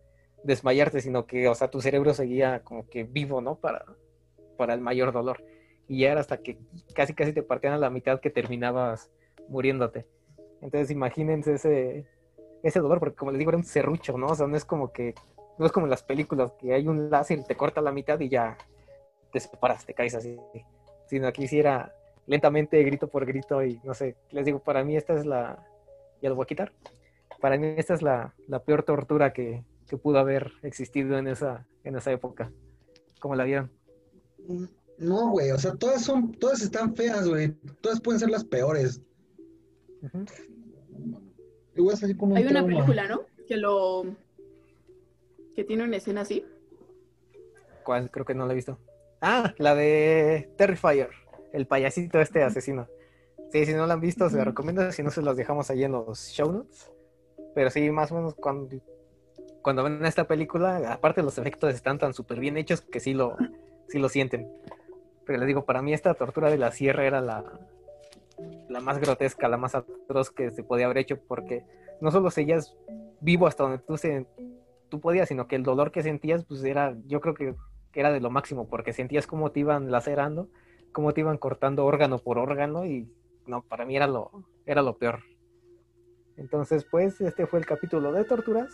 desmayarte, 0.43 1.01
sino 1.01 1.25
que, 1.25 1.47
o 1.47 1.55
sea, 1.55 1.69
tu 1.69 1.81
cerebro 1.81 2.13
seguía 2.13 2.63
como 2.63 2.87
que 2.87 3.03
vivo, 3.03 3.41
¿no? 3.41 3.55
Para, 3.55 3.85
para 4.57 4.73
el 4.73 4.81
mayor 4.81 5.11
dolor. 5.11 5.43
Y 5.87 5.99
ya 5.99 6.11
era 6.11 6.21
hasta 6.21 6.37
que 6.37 6.57
casi 6.93 7.13
casi 7.13 7.33
te 7.33 7.43
partían 7.43 7.73
a 7.73 7.77
la 7.77 7.89
mitad 7.89 8.19
que 8.19 8.29
terminabas 8.29 9.09
muriéndote. 9.47 10.05
Entonces 10.61 10.91
imagínense 10.91 11.55
ese, 11.55 12.05
ese 12.63 12.79
dolor, 12.79 12.99
porque 12.99 13.15
como 13.15 13.31
les 13.31 13.39
digo, 13.39 13.51
era 13.51 13.57
un 13.57 13.65
serrucho, 13.65 14.17
¿no? 14.17 14.27
O 14.27 14.35
sea, 14.35 14.47
no 14.47 14.55
es 14.55 14.65
como 14.65 14.91
que, 14.91 15.13
no 15.57 15.65
es 15.65 15.71
como 15.71 15.85
en 15.85 15.89
las 15.89 16.03
películas 16.03 16.53
que 16.53 16.73
hay 16.73 16.87
un 16.87 17.09
láser 17.09 17.43
te 17.43 17.55
corta 17.55 17.81
la 17.81 17.91
mitad 17.91 18.19
y 18.19 18.29
ya 18.29 18.57
te 19.31 19.39
separas, 19.39 19.85
te 19.85 19.93
caes 19.93 20.15
así. 20.15 20.37
Sino 21.07 21.27
aquí 21.27 21.47
sí 21.47 21.59
era 21.59 21.93
lentamente, 22.25 22.81
grito 22.83 23.07
por 23.07 23.25
grito, 23.25 23.63
y 23.63 23.79
no 23.83 23.93
sé, 23.93 24.15
les 24.31 24.45
digo, 24.45 24.59
para 24.59 24.83
mí 24.83 24.95
esta 24.95 25.13
es 25.13 25.25
la, 25.25 25.61
ya 26.21 26.29
lo 26.29 26.35
voy 26.35 26.43
a 26.43 26.47
quitar, 26.47 26.71
para 27.41 27.57
mí 27.57 27.73
esta 27.75 27.93
es 27.93 28.01
la, 28.01 28.33
la 28.47 28.59
peor 28.59 28.83
tortura 28.83 29.33
que, 29.33 29.63
que, 29.93 29.97
pudo 29.97 30.17
haber 30.17 30.51
existido 30.63 31.17
en 31.17 31.27
esa, 31.27 31.67
en 31.83 31.95
esa 31.95 32.11
época. 32.11 32.51
¿Cómo 33.19 33.35
la 33.35 33.43
vieron? 33.43 33.71
No, 34.97 35.29
güey, 35.29 35.51
o 35.51 35.57
sea, 35.57 35.75
todas 35.75 36.03
son, 36.03 36.31
todas 36.33 36.61
están 36.61 36.95
feas, 36.95 37.27
güey. 37.27 37.51
Todas 37.81 38.01
pueden 38.01 38.19
ser 38.19 38.29
las 38.29 38.43
peores. 38.43 39.01
Hay 42.35 42.45
una 42.45 42.65
película, 42.65 43.07
¿no? 43.07 43.21
Que 43.47 43.57
lo. 43.57 44.05
que 45.55 45.63
tiene 45.63 45.83
una 45.83 45.97
escena 45.97 46.21
así. 46.21 46.45
¿Cuál? 47.83 48.09
Creo 48.11 48.25
que 48.25 48.35
no 48.35 48.45
la 48.45 48.53
he 48.53 48.55
visto. 48.55 48.79
Ah, 49.21 49.53
la 49.57 49.75
de 49.75 50.49
Terrifier, 50.57 51.09
el 51.53 51.67
payasito 51.67 52.19
este 52.19 52.43
asesino. 52.43 52.87
Sí, 53.51 53.65
si 53.65 53.73
no 53.73 53.85
la 53.85 53.93
han 53.93 54.01
visto, 54.01 54.29
se 54.29 54.37
la 54.37 54.45
recomiendo. 54.45 54.91
Si 54.91 55.03
no, 55.03 55.11
se 55.11 55.21
los 55.21 55.37
dejamos 55.37 55.69
ahí 55.69 55.83
en 55.83 55.91
los 55.91 56.29
show 56.29 56.51
notes. 56.51 56.91
Pero 57.53 57.69
sí, 57.69 57.89
más 57.91 58.11
o 58.11 58.15
menos 58.15 58.35
cuando, 58.35 58.67
cuando 59.63 59.83
ven 59.83 60.05
esta 60.05 60.25
película, 60.25 60.93
aparte 60.93 61.23
los 61.23 61.37
efectos 61.39 61.73
están 61.73 61.97
tan 61.97 62.13
súper 62.13 62.39
bien 62.39 62.57
hechos 62.57 62.81
que 62.81 62.99
sí 62.99 63.13
lo, 63.13 63.35
sí 63.87 63.97
lo 63.97 64.09
sienten. 64.09 64.47
Pero 65.25 65.39
les 65.39 65.47
digo, 65.47 65.65
para 65.65 65.81
mí 65.81 65.93
esta 65.93 66.13
tortura 66.13 66.51
de 66.51 66.57
la 66.57 66.71
sierra 66.71 67.05
era 67.05 67.21
la, 67.21 67.43
la 68.69 68.81
más 68.81 68.99
grotesca, 68.99 69.47
la 69.47 69.57
más 69.57 69.73
atroz 69.73 70.29
que 70.31 70.51
se 70.51 70.63
podía 70.63 70.85
haber 70.85 70.99
hecho, 70.99 71.17
porque 71.27 71.65
no 72.01 72.11
solo 72.11 72.29
seguías 72.29 72.75
vivo 73.21 73.47
hasta 73.47 73.63
donde 73.63 73.79
tú, 73.79 73.97
se, 73.97 74.27
tú 74.89 74.99
podías, 74.99 75.29
sino 75.29 75.47
que 75.47 75.55
el 75.55 75.63
dolor 75.63 75.91
que 75.91 76.03
sentías, 76.03 76.43
pues 76.43 76.63
era, 76.63 76.95
yo 77.07 77.21
creo 77.21 77.33
que, 77.33 77.55
era 77.93 78.11
de 78.11 78.19
lo 78.19 78.31
máximo, 78.31 78.67
porque 78.67 78.91
sentías 78.91 79.27
cómo 79.27 79.51
te 79.51 79.61
iban 79.61 79.91
lacerando, 79.91 80.49
cómo 80.91 81.13
te 81.13 81.21
iban 81.21 81.37
cortando 81.37 81.85
órgano 81.85 82.17
por 82.17 82.37
órgano, 82.39 82.85
y 82.85 83.07
no, 83.45 83.61
para 83.61 83.85
mí 83.85 83.95
era 83.95 84.07
lo, 84.07 84.31
era 84.65 84.81
lo 84.81 84.97
peor. 84.97 85.19
Entonces, 86.35 86.85
pues, 86.89 87.21
este 87.21 87.45
fue 87.45 87.59
el 87.59 87.65
capítulo 87.67 88.11
de 88.11 88.23
torturas. 88.23 88.73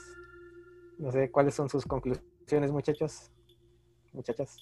No 0.99 1.13
sé 1.13 1.31
cuáles 1.31 1.55
son 1.55 1.69
sus 1.69 1.85
conclusiones, 1.85 2.71
muchachos, 2.71 3.31
muchachas. 4.11 4.57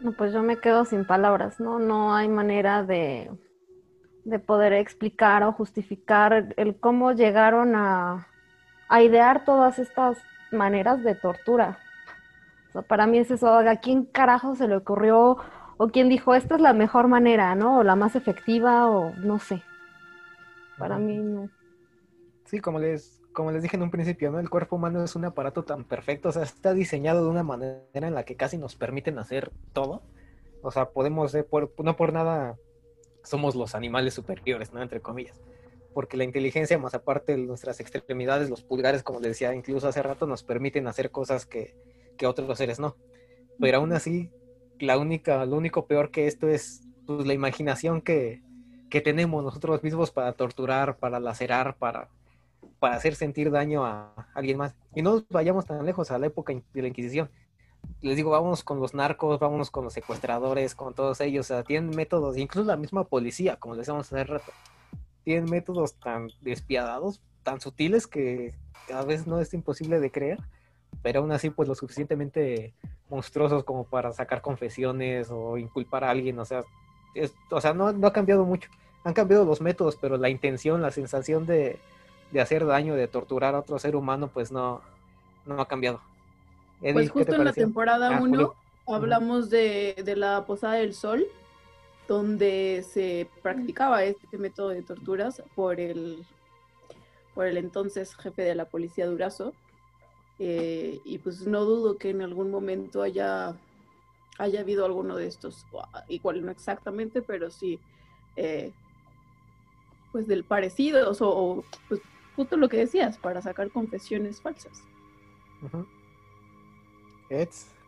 No, 0.00 0.12
pues 0.12 0.32
yo 0.32 0.42
me 0.42 0.58
quedo 0.58 0.84
sin 0.84 1.04
palabras, 1.04 1.60
¿no? 1.60 1.78
No 1.78 2.14
hay 2.14 2.28
manera 2.28 2.82
de, 2.82 3.30
poder 4.44 4.72
explicar 4.72 5.44
o 5.44 5.52
justificar 5.52 6.52
el 6.56 6.80
cómo 6.80 7.12
llegaron 7.12 7.76
a, 7.76 8.26
idear 9.00 9.44
todas 9.44 9.78
estas 9.78 10.18
maneras 10.50 11.04
de 11.04 11.14
tortura. 11.14 11.78
O 12.70 12.72
sea, 12.72 12.82
para 12.82 13.06
mí 13.06 13.18
es 13.18 13.30
eso, 13.30 13.54
¿a 13.54 13.76
quién 13.76 14.04
carajo 14.04 14.56
se 14.56 14.66
le 14.66 14.76
ocurrió 14.76 15.36
o 15.76 15.88
quién 15.88 16.08
dijo 16.08 16.34
esta 16.34 16.56
es 16.56 16.60
la 16.60 16.72
mejor 16.72 17.06
manera, 17.06 17.54
¿no? 17.54 17.78
O 17.78 17.82
la 17.84 17.94
más 17.94 18.16
efectiva 18.16 18.90
o 18.90 19.14
no 19.14 19.38
sé. 19.38 19.62
Para 20.76 20.98
mí 20.98 21.18
no. 21.18 21.48
Sí, 22.46 22.58
como 22.58 22.80
les 22.80 23.19
como 23.32 23.52
les 23.52 23.62
dije 23.62 23.76
en 23.76 23.82
un 23.82 23.90
principio, 23.90 24.30
¿no? 24.30 24.38
El 24.38 24.50
cuerpo 24.50 24.76
humano 24.76 25.04
es 25.04 25.14
un 25.16 25.24
aparato 25.24 25.64
tan 25.64 25.84
perfecto, 25.84 26.30
o 26.30 26.32
sea, 26.32 26.42
está 26.42 26.74
diseñado 26.74 27.24
de 27.24 27.30
una 27.30 27.42
manera 27.42 27.80
en 27.94 28.14
la 28.14 28.24
que 28.24 28.36
casi 28.36 28.58
nos 28.58 28.76
permiten 28.76 29.18
hacer 29.18 29.50
todo. 29.72 30.02
O 30.62 30.70
sea, 30.70 30.90
podemos, 30.90 31.34
eh, 31.34 31.46
no 31.78 31.96
por 31.96 32.12
nada 32.12 32.58
somos 33.22 33.54
los 33.54 33.74
animales 33.74 34.14
superiores, 34.14 34.72
¿no? 34.72 34.82
Entre 34.82 35.00
comillas. 35.00 35.40
Porque 35.94 36.16
la 36.16 36.24
inteligencia, 36.24 36.78
más 36.78 36.94
aparte 36.94 37.32
de 37.32 37.38
nuestras 37.38 37.80
extremidades, 37.80 38.50
los 38.50 38.62
pulgares, 38.62 39.02
como 39.02 39.20
les 39.20 39.30
decía 39.30 39.54
incluso 39.54 39.88
hace 39.88 40.02
rato, 40.02 40.26
nos 40.26 40.42
permiten 40.42 40.86
hacer 40.86 41.10
cosas 41.10 41.46
que, 41.46 41.76
que 42.16 42.26
otros 42.26 42.58
seres 42.58 42.78
no. 42.78 42.96
Pero 43.58 43.78
aún 43.78 43.92
así, 43.92 44.30
la 44.78 44.98
única, 44.98 45.44
lo 45.46 45.56
único 45.56 45.86
peor 45.86 46.10
que 46.10 46.26
esto 46.26 46.48
es 46.48 46.82
pues, 47.06 47.26
la 47.26 47.34
imaginación 47.34 48.02
que, 48.02 48.42
que 48.88 49.00
tenemos 49.00 49.42
nosotros 49.42 49.82
mismos 49.82 50.10
para 50.10 50.32
torturar, 50.32 50.98
para 50.98 51.20
lacerar, 51.20 51.76
para 51.76 52.08
para 52.80 52.96
hacer 52.96 53.14
sentir 53.14 53.50
daño 53.50 53.84
a 53.84 54.12
alguien 54.34 54.56
más. 54.56 54.74
Y 54.94 55.02
no 55.02 55.24
vayamos 55.30 55.66
tan 55.66 55.84
lejos 55.84 56.10
a 56.10 56.18
la 56.18 56.26
época 56.26 56.52
de 56.52 56.82
la 56.82 56.88
Inquisición. 56.88 57.30
Les 58.00 58.16
digo, 58.16 58.30
vámonos 58.30 58.64
con 58.64 58.80
los 58.80 58.94
narcos, 58.94 59.38
vámonos 59.38 59.70
con 59.70 59.84
los 59.84 59.92
secuestradores, 59.92 60.74
con 60.74 60.94
todos 60.94 61.20
ellos. 61.20 61.46
O 61.46 61.48
sea, 61.54 61.62
tienen 61.62 61.94
métodos, 61.94 62.36
incluso 62.36 62.66
la 62.66 62.76
misma 62.76 63.04
policía, 63.04 63.56
como 63.56 63.76
decíamos 63.76 64.06
hace 64.12 64.24
rato, 64.24 64.52
tienen 65.24 65.50
métodos 65.50 65.94
tan 65.94 66.30
despiadados, 66.40 67.20
tan 67.42 67.60
sutiles 67.60 68.06
que 68.06 68.54
cada 68.88 69.04
vez 69.04 69.26
no 69.26 69.40
es 69.40 69.52
imposible 69.54 70.00
de 70.00 70.10
creer, 70.10 70.38
pero 71.02 71.20
aún 71.20 71.32
así, 71.32 71.50
pues 71.50 71.68
lo 71.68 71.74
suficientemente 71.74 72.74
monstruosos 73.08 73.64
como 73.64 73.84
para 73.84 74.12
sacar 74.12 74.40
confesiones 74.40 75.28
o 75.30 75.58
inculpar 75.58 76.04
a 76.04 76.10
alguien. 76.10 76.38
O 76.38 76.44
sea, 76.44 76.64
o 77.50 77.60
sea 77.60 77.74
no, 77.74 77.92
no 77.92 78.06
ha 78.06 78.12
cambiado 78.12 78.44
mucho. 78.44 78.70
Han 79.04 79.14
cambiado 79.14 79.44
los 79.44 79.60
métodos, 79.60 79.96
pero 80.00 80.16
la 80.16 80.28
intención, 80.28 80.82
la 80.82 80.90
sensación 80.90 81.46
de, 81.46 81.78
de 82.32 82.40
hacer 82.40 82.66
daño, 82.66 82.94
de 82.94 83.08
torturar 83.08 83.54
a 83.54 83.60
otro 83.60 83.78
ser 83.78 83.96
humano, 83.96 84.28
pues 84.32 84.52
no, 84.52 84.80
no 85.46 85.60
ha 85.60 85.66
cambiado. 85.66 86.00
pues 86.80 87.10
justo 87.10 87.34
en 87.34 87.44
la 87.44 87.52
temporada 87.52 88.20
1 88.20 88.54
ah, 88.86 88.94
hablamos 88.94 89.50
de, 89.50 89.96
de, 90.04 90.16
la 90.16 90.44
Posada 90.46 90.74
del 90.74 90.94
Sol, 90.94 91.26
donde 92.08 92.84
se 92.88 93.28
practicaba 93.42 94.04
este 94.04 94.38
método 94.38 94.70
de 94.70 94.82
torturas 94.82 95.42
por 95.54 95.80
el, 95.80 96.24
por 97.34 97.46
el 97.46 97.56
entonces 97.56 98.14
jefe 98.16 98.42
de 98.42 98.54
la 98.54 98.64
policía 98.64 99.06
Durazo. 99.06 99.52
Eh, 100.42 101.00
y 101.04 101.18
pues 101.18 101.46
no 101.46 101.66
dudo 101.66 101.98
que 101.98 102.08
en 102.08 102.22
algún 102.22 102.50
momento 102.50 103.02
haya, 103.02 103.54
haya 104.38 104.60
habido 104.60 104.86
alguno 104.86 105.16
de 105.16 105.26
estos, 105.26 105.66
igual 106.08 106.42
no 106.42 106.50
exactamente, 106.50 107.20
pero 107.20 107.50
sí, 107.50 107.78
eh, 108.36 108.72
pues 110.12 110.26
del 110.26 110.44
parecido, 110.44 111.12
o, 111.20 111.62
pues 111.88 112.00
justo 112.40 112.56
lo 112.56 112.70
que 112.70 112.78
decías, 112.78 113.18
para 113.18 113.42
sacar 113.42 113.70
confesiones 113.70 114.40
falsas. 114.40 114.82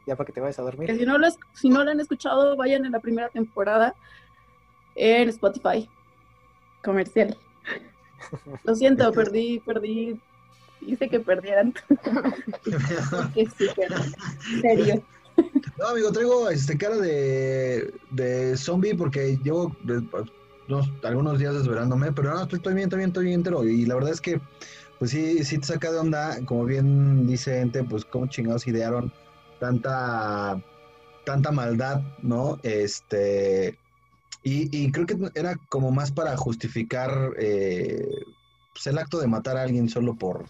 ya 0.07 0.15
para 0.15 0.27
que 0.27 0.33
te 0.33 0.43
vayas 0.43 0.59
a 0.59 0.63
dormir. 0.63 0.89
Que 0.89 0.99
si 0.99 1.07
no, 1.07 1.17
lo, 1.17 1.27
si 1.55 1.71
no 1.71 1.83
lo 1.83 1.91
han 1.91 2.01
escuchado, 2.01 2.55
vayan 2.55 2.85
en 2.85 2.93
la 2.93 3.01
primera 3.01 3.31
temporada 3.31 3.95
en 4.95 5.31
Spotify. 5.31 5.89
Comercial. 6.85 7.39
Lo 8.65 8.75
siento, 8.75 9.11
perdí, 9.13 9.61
perdí. 9.61 10.21
Hice 10.83 11.09
que 11.09 11.21
perdieran. 11.21 11.73
que 13.35 13.47
sí, 13.47 13.67
pero 13.75 13.97
serio. 14.61 15.03
No, 15.79 15.87
amigo, 15.87 16.13
traigo 16.13 16.51
este 16.51 16.77
cara 16.77 16.97
de, 16.97 17.95
de 18.11 18.57
zombie 18.57 18.95
porque 18.95 19.39
llevo 19.43 19.75
algunos 21.03 21.39
días 21.39 21.55
desvelándome, 21.55 22.13
pero 22.13 22.35
no, 22.35 22.43
estoy, 22.43 22.59
estoy 22.59 22.75
bien, 22.75 22.85
estoy 22.85 22.99
bien, 22.99 23.11
estoy 23.11 23.25
bien 23.25 23.41
entero. 23.41 23.65
Y 23.65 23.87
la 23.87 23.95
verdad 23.95 24.13
es 24.13 24.21
que, 24.21 24.41
pues 24.99 25.11
sí, 25.11 25.45
sí 25.45 25.59
te 25.59 25.67
saca 25.67 25.91
de 25.91 25.99
onda, 25.99 26.39
como 26.47 26.65
bien 26.65 27.27
dice 27.27 27.61
Ente, 27.61 27.85
pues 27.85 28.05
cómo 28.05 28.27
chingados 28.27 28.67
idearon 28.67 29.13
tanta, 29.61 30.63
tanta 31.25 31.51
maldad, 31.53 32.03
¿no? 32.23 32.59
Este, 32.63 33.79
y, 34.45 34.91
creo 34.91 35.07
que 35.07 35.17
era 35.35 35.55
como 35.69 35.93
más 35.93 36.11
para 36.11 36.37
justificar 36.37 37.33
eh, 37.39 38.09
pues 38.73 38.87
el 38.89 38.99
acto 38.99 39.21
de 39.21 39.29
matar 39.29 39.57
a 39.57 39.63
alguien 39.63 39.89
solo 39.89 40.17
por, 40.17 40.47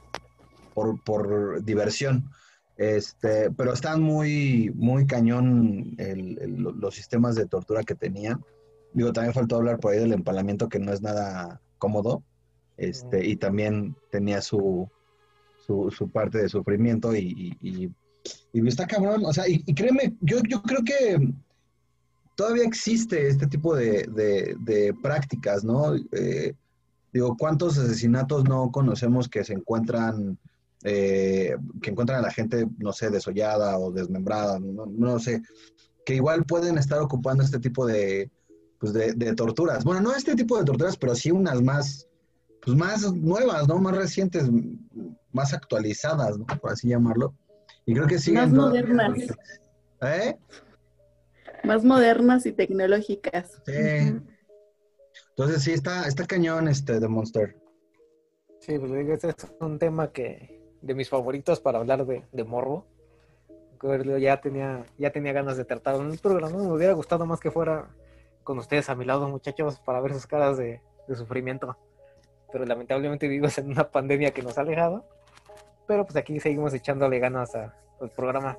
por, 1.04 1.62
diversión. 1.62 2.30
Este, 2.78 3.50
pero 3.50 3.74
están 3.74 4.02
muy, 4.02 4.72
muy 4.74 5.06
cañón 5.06 5.94
los 5.98 6.94
sistemas 6.94 7.34
de 7.36 7.46
tortura 7.46 7.82
que 7.82 7.94
tenían. 7.94 8.42
Digo, 8.94 9.12
también 9.12 9.34
faltó 9.34 9.56
hablar 9.56 9.78
por 9.78 9.92
ahí 9.92 10.00
del 10.00 10.12
empalamiento, 10.12 10.68
que 10.68 10.78
no 10.78 10.92
es 10.92 11.02
nada 11.02 11.60
cómodo. 11.78 12.22
Este, 12.76 13.26
y 13.26 13.36
también 13.36 13.94
tenía 14.10 14.40
su, 14.40 14.88
su, 15.66 16.10
parte 16.10 16.38
de 16.38 16.48
sufrimiento 16.48 17.14
y, 17.14 17.56
y, 17.60 17.90
y, 18.52 18.68
está 18.68 18.86
cabrón. 18.86 19.24
O 19.24 19.32
sea, 19.32 19.48
y, 19.48 19.62
créeme, 19.74 20.14
yo, 20.20 20.38
yo 20.48 20.62
creo 20.62 20.82
que 20.82 21.32
todavía 22.34 22.64
existe 22.64 23.28
este 23.28 23.46
tipo 23.46 23.76
de, 23.76 24.06
de, 24.58 24.94
prácticas, 25.02 25.64
¿no? 25.64 25.94
Eh, 26.12 26.54
Digo, 27.12 27.36
¿cuántos 27.36 27.76
asesinatos 27.76 28.44
no 28.44 28.70
conocemos 28.70 29.28
que 29.28 29.44
se 29.44 29.52
encuentran, 29.52 30.38
eh, 30.82 31.56
que 31.82 31.90
encuentran 31.90 32.20
a 32.20 32.22
la 32.22 32.30
gente, 32.30 32.66
no 32.78 32.92
sé, 32.92 33.10
desollada 33.10 33.78
o 33.78 33.92
desmembrada, 33.92 34.58
no, 34.58 34.86
no 34.86 35.18
sé, 35.18 35.42
que 36.06 36.14
igual 36.14 36.44
pueden 36.44 36.78
estar 36.78 37.00
ocupando 37.00 37.44
este 37.44 37.58
tipo 37.58 37.86
de, 37.86 38.30
pues 38.82 38.92
de, 38.92 39.12
de 39.12 39.32
torturas. 39.36 39.84
Bueno, 39.84 40.00
no 40.00 40.12
este 40.12 40.34
tipo 40.34 40.58
de 40.58 40.64
torturas, 40.64 40.96
pero 40.96 41.14
sí 41.14 41.30
unas 41.30 41.62
más, 41.62 42.08
pues 42.60 42.76
más 42.76 43.12
nuevas, 43.12 43.68
¿no? 43.68 43.78
Más 43.78 43.96
recientes, 43.96 44.50
más 45.30 45.54
actualizadas, 45.54 46.36
¿no? 46.36 46.46
Por 46.46 46.72
así 46.72 46.88
llamarlo. 46.88 47.32
Y 47.86 47.94
creo 47.94 48.08
que 48.08 48.18
sí. 48.18 48.32
Más 48.32 48.50
modernas. 48.50 49.18
¿Eh? 50.00 50.36
Más 51.62 51.84
modernas 51.84 52.44
y 52.44 52.50
tecnológicas. 52.50 53.52
Sí. 53.64 54.18
Entonces 55.28 55.62
sí, 55.62 55.70
está, 55.70 56.08
está 56.08 56.26
cañón 56.26 56.66
este 56.66 56.98
de 56.98 57.06
Monster. 57.06 57.56
Sí, 58.58 58.80
pues 58.80 58.92
digo, 58.92 59.12
este 59.12 59.28
es 59.28 59.36
un 59.60 59.78
tema 59.78 60.10
que 60.10 60.60
de 60.80 60.94
mis 60.96 61.08
favoritos 61.08 61.60
para 61.60 61.78
hablar 61.78 62.04
de, 62.04 62.26
de 62.32 62.42
morbo. 62.42 62.84
Que 63.80 64.20
Ya 64.20 64.40
tenía, 64.40 64.84
ya 64.98 65.12
tenía 65.12 65.32
ganas 65.32 65.56
de 65.56 65.64
tratar 65.64 66.00
en 66.00 66.10
el 66.10 66.18
programa. 66.18 66.58
Me 66.58 66.72
hubiera 66.72 66.94
gustado 66.94 67.26
más 67.26 67.38
que 67.38 67.52
fuera 67.52 67.88
con 68.44 68.58
ustedes 68.58 68.88
a 68.88 68.94
mi 68.94 69.04
lado, 69.04 69.28
muchachos, 69.28 69.80
para 69.80 70.00
ver 70.00 70.14
sus 70.14 70.26
caras 70.26 70.56
de, 70.58 70.80
sufrimiento. 71.14 71.76
Pero 72.50 72.64
lamentablemente 72.64 73.28
vivimos 73.28 73.56
en 73.58 73.70
una 73.70 73.90
pandemia 73.90 74.32
que 74.32 74.42
nos 74.42 74.58
ha 74.58 74.62
alejado. 74.62 75.04
Pero 75.86 76.04
pues 76.04 76.16
aquí 76.16 76.40
seguimos 76.40 76.72
echándole 76.74 77.18
ganas 77.18 77.54
al 77.54 78.10
programa. 78.16 78.56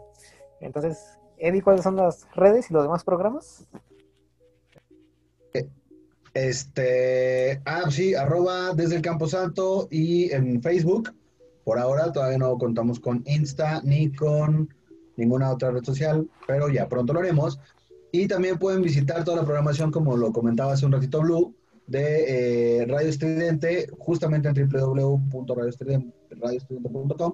Entonces, 0.59 1.17
Eddie, 1.37 1.61
¿cuáles 1.61 1.83
son 1.83 1.95
las 1.95 2.27
redes 2.35 2.69
y 2.69 2.73
los 2.73 2.83
demás 2.83 3.03
programas? 3.03 3.67
Este, 6.33 7.61
ah, 7.65 7.91
sí, 7.91 8.15
arroba 8.15 8.73
desde 8.73 8.95
el 8.95 9.01
Camposanto 9.01 9.87
y 9.91 10.31
en 10.31 10.61
Facebook. 10.61 11.13
Por 11.63 11.77
ahora 11.77 12.11
todavía 12.11 12.39
no 12.39 12.57
contamos 12.57 12.99
con 12.99 13.23
Insta 13.25 13.81
ni 13.83 14.11
con 14.11 14.73
ninguna 15.15 15.51
otra 15.51 15.71
red 15.71 15.83
social, 15.83 16.27
pero 16.47 16.69
ya 16.69 16.89
pronto 16.89 17.13
lo 17.13 17.19
haremos. 17.19 17.59
Y 18.15 18.27
también 18.27 18.59
pueden 18.59 18.83
visitar 18.83 19.23
toda 19.23 19.37
la 19.37 19.43
programación, 19.43 19.89
como 19.91 20.15
lo 20.15 20.31
comentaba 20.31 20.73
hace 20.73 20.85
un 20.85 20.91
ratito 20.91 21.19
Blue, 21.21 21.55
de 21.87 22.81
eh, 22.81 22.85
Radio 22.85 23.09
Estridente, 23.09 23.87
justamente 23.97 24.47
en 24.47 24.53
www.radioestridente.com 24.55 27.33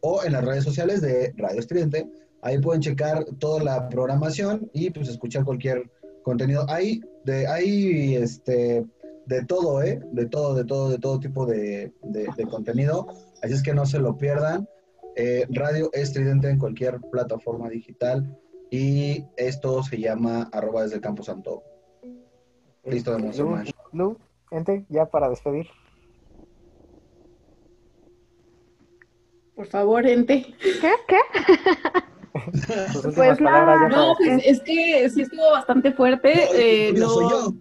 o 0.00 0.24
en 0.24 0.32
las 0.32 0.44
redes 0.44 0.64
sociales 0.64 1.00
de 1.00 1.32
Radio 1.36 1.60
Estridente. 1.60 2.10
Ahí 2.42 2.58
pueden 2.58 2.82
checar 2.82 3.24
toda 3.38 3.62
la 3.62 3.88
programación 3.88 4.68
y 4.72 4.90
pues 4.90 5.08
escuchar 5.08 5.44
cualquier 5.44 5.88
contenido. 6.22 6.66
Hay 6.68 7.00
de, 7.24 7.46
hay 7.46 8.16
este 8.16 8.84
de 9.26 9.44
todo, 9.44 9.80
¿eh? 9.82 10.00
De 10.12 10.26
todo, 10.26 10.54
de 10.54 10.64
todo, 10.64 10.88
de 10.90 10.98
todo 10.98 11.20
tipo 11.20 11.46
de, 11.46 11.92
de- 12.02 12.26
contenido. 12.50 13.06
Así 13.42 13.54
es 13.54 13.62
que 13.62 13.74
no 13.74 13.86
se 13.86 14.00
lo 14.00 14.18
pierdan. 14.18 14.68
Eh, 15.16 15.46
Radio 15.50 15.88
Estridente 15.92 16.48
en 16.50 16.58
cualquier 16.58 17.00
plataforma 17.12 17.68
digital. 17.70 18.36
Y 18.70 19.24
esto 19.36 19.82
se 19.82 19.98
llama 19.98 20.48
arroba 20.52 20.82
desde 20.82 20.96
el 20.96 21.00
Campo 21.02 21.22
Santo. 21.22 21.62
Listo 22.84 23.12
de 23.12 23.18
Monster 23.18 23.44
Lu, 23.44 23.50
Mash. 23.50 23.70
Lu, 23.92 24.18
gente, 24.50 24.84
ya 24.88 25.06
para 25.06 25.28
despedir. 25.28 25.66
Por 29.54 29.66
favor, 29.66 30.04
gente. 30.04 30.54
¿Qué? 30.60 30.92
¿Qué? 31.08 31.18
Pues 33.16 33.40
nada, 33.40 33.88
No, 33.88 34.14
pues 34.18 34.42
es 34.44 34.60
que 34.60 35.08
sí 35.08 35.22
estuvo 35.22 35.50
bastante 35.52 35.90
fuerte. 35.92 36.30
eh, 36.88 36.92
Mira, 36.92 37.06
soy 37.06 37.24
no, 37.24 37.30
yo. 37.30 37.52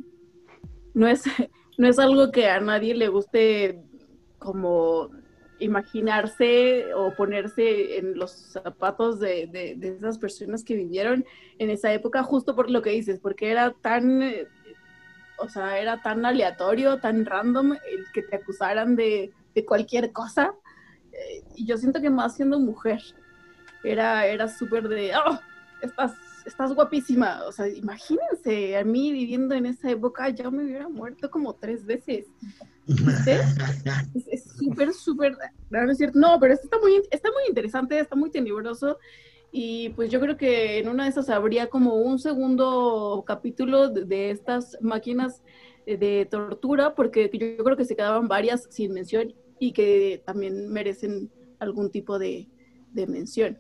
no 0.93 1.07
es, 1.07 1.23
no 1.77 1.87
es 1.87 1.97
algo 1.97 2.29
que 2.29 2.49
a 2.49 2.59
nadie 2.59 2.93
le 2.93 3.07
guste 3.07 3.81
como 4.37 5.09
imaginarse 5.59 6.93
o 6.93 7.11
ponerse 7.13 7.97
en 7.97 8.17
los 8.17 8.31
zapatos 8.31 9.19
de, 9.19 9.47
de- 9.47 9.87
esas 9.95 10.17
personas 10.17 10.63
que 10.63 10.75
vivieron 10.75 11.25
en 11.59 11.69
esa 11.69 11.93
época, 11.93 12.23
justo 12.23 12.55
por 12.55 12.69
lo 12.69 12.81
que 12.81 12.91
dices, 12.91 13.19
porque 13.19 13.49
era 13.51 13.71
tan, 13.71 14.21
eh, 14.23 14.47
o 15.37 15.49
sea, 15.49 15.79
era 15.79 16.01
tan 16.01 16.25
aleatorio, 16.25 16.99
tan 16.99 17.25
random 17.25 17.73
el 17.73 18.05
que 18.13 18.21
te 18.23 18.37
acusaran 18.37 18.95
de, 18.95 19.31
de 19.53 19.65
cualquier 19.65 20.11
cosa. 20.11 20.53
Eh, 21.11 21.43
y 21.55 21.65
yo 21.65 21.77
siento 21.77 22.01
que 22.01 22.09
más 22.09 22.35
siendo 22.35 22.59
mujer, 22.59 23.01
era, 23.83 24.25
era 24.25 24.47
súper 24.47 24.87
de, 24.87 25.13
oh, 25.15 25.39
estás, 25.81 26.13
estás 26.45 26.73
guapísima. 26.73 27.43
O 27.47 27.51
sea, 27.51 27.67
imagínense, 27.67 28.77
a 28.77 28.83
mí 28.83 29.11
viviendo 29.11 29.55
en 29.55 29.65
esa 29.67 29.89
época 29.91 30.29
ya 30.29 30.49
me 30.51 30.63
hubiera 30.65 30.89
muerto 30.89 31.29
como 31.31 31.55
tres 31.55 31.85
veces. 31.85 32.27
¿Viste? 32.99 33.49
Es- 34.27 34.45
súper, 34.57 34.93
súper, 34.93 35.37
no, 35.69 35.85
no 35.85 35.91
es 35.91 35.97
cierto. 35.97 36.19
No, 36.19 36.39
pero 36.39 36.53
esto 36.53 36.65
está 36.67 36.79
muy, 36.79 37.01
está 37.11 37.29
muy 37.31 37.43
interesante, 37.49 37.99
está 37.99 38.15
muy 38.15 38.31
tenebroso. 38.31 38.97
Y 39.51 39.89
pues 39.91 40.09
yo 40.11 40.19
creo 40.19 40.37
que 40.37 40.79
en 40.79 40.89
una 40.89 41.03
de 41.05 41.09
esas 41.11 41.29
habría 41.29 41.67
como 41.69 41.95
un 41.95 42.19
segundo 42.19 43.23
capítulo 43.25 43.89
de, 43.89 44.05
de 44.05 44.31
estas 44.31 44.77
máquinas 44.81 45.43
eh, 45.85 45.97
de 45.97 46.25
tortura, 46.29 46.95
porque 46.95 47.29
yo, 47.33 47.47
yo 47.57 47.63
creo 47.63 47.77
que 47.77 47.85
se 47.85 47.95
quedaban 47.95 48.27
varias 48.27 48.67
sin 48.69 48.93
mención 48.93 49.33
y 49.59 49.71
que 49.73 50.21
también 50.25 50.69
merecen 50.69 51.31
algún 51.59 51.89
tipo 51.91 52.19
de, 52.19 52.49
de 52.91 53.07
mención. 53.07 53.59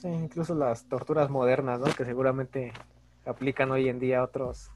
Sí, 0.00 0.08
incluso 0.08 0.54
las 0.54 0.84
torturas 0.88 1.28
modernas, 1.28 1.78
¿no? 1.78 1.86
Que 1.86 2.04
seguramente 2.04 2.72
aplican 3.26 3.70
hoy 3.70 3.88
en 3.88 4.00
día 4.00 4.22
otros, 4.22 4.70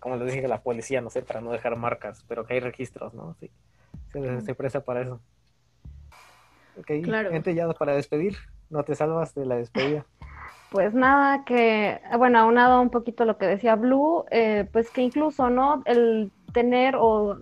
como 0.00 0.16
lo 0.16 0.24
dije, 0.24 0.48
la 0.48 0.62
policía, 0.62 1.00
no 1.00 1.10
sé, 1.10 1.22
para 1.22 1.40
no 1.40 1.52
dejar 1.52 1.76
marcas, 1.76 2.24
pero 2.26 2.44
que 2.44 2.54
hay 2.54 2.60
registros, 2.60 3.14
¿no? 3.14 3.36
Sí, 3.38 3.50
se, 4.12 4.40
se 4.40 4.54
presta 4.54 4.80
para 4.80 5.02
eso. 5.02 5.20
Ok, 6.76 6.90
Claro. 7.04 7.30
gente, 7.30 7.54
ya 7.54 7.68
para 7.70 7.94
despedir, 7.94 8.36
no 8.70 8.82
te 8.82 8.94
salvas 8.94 9.34
de 9.34 9.46
la 9.46 9.56
despedida. 9.56 10.04
Pues 10.70 10.92
nada, 10.92 11.44
que, 11.46 11.98
bueno, 12.18 12.40
aunado 12.40 12.82
un 12.82 12.90
poquito 12.90 13.24
lo 13.24 13.38
que 13.38 13.46
decía 13.46 13.74
Blue, 13.74 14.26
eh, 14.30 14.68
pues 14.70 14.90
que 14.90 15.00
incluso, 15.00 15.48
¿no? 15.48 15.82
El 15.86 16.30
tener 16.52 16.94
o 16.94 17.38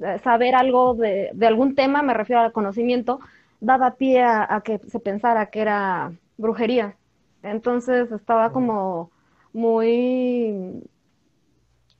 eh, 0.00 0.18
saber 0.22 0.54
algo 0.54 0.92
de, 0.94 1.30
de 1.32 1.46
algún 1.46 1.74
tema, 1.74 2.02
me 2.02 2.12
refiero 2.12 2.42
al 2.42 2.52
conocimiento, 2.52 3.18
daba 3.60 3.94
pie 3.94 4.22
a, 4.22 4.54
a 4.54 4.60
que 4.60 4.78
se 4.78 5.00
pensara 5.00 5.46
que 5.46 5.60
era 5.60 6.12
brujería. 6.40 6.96
Entonces 7.42 8.10
estaba 8.12 8.52
como 8.52 9.10
muy, 9.52 10.82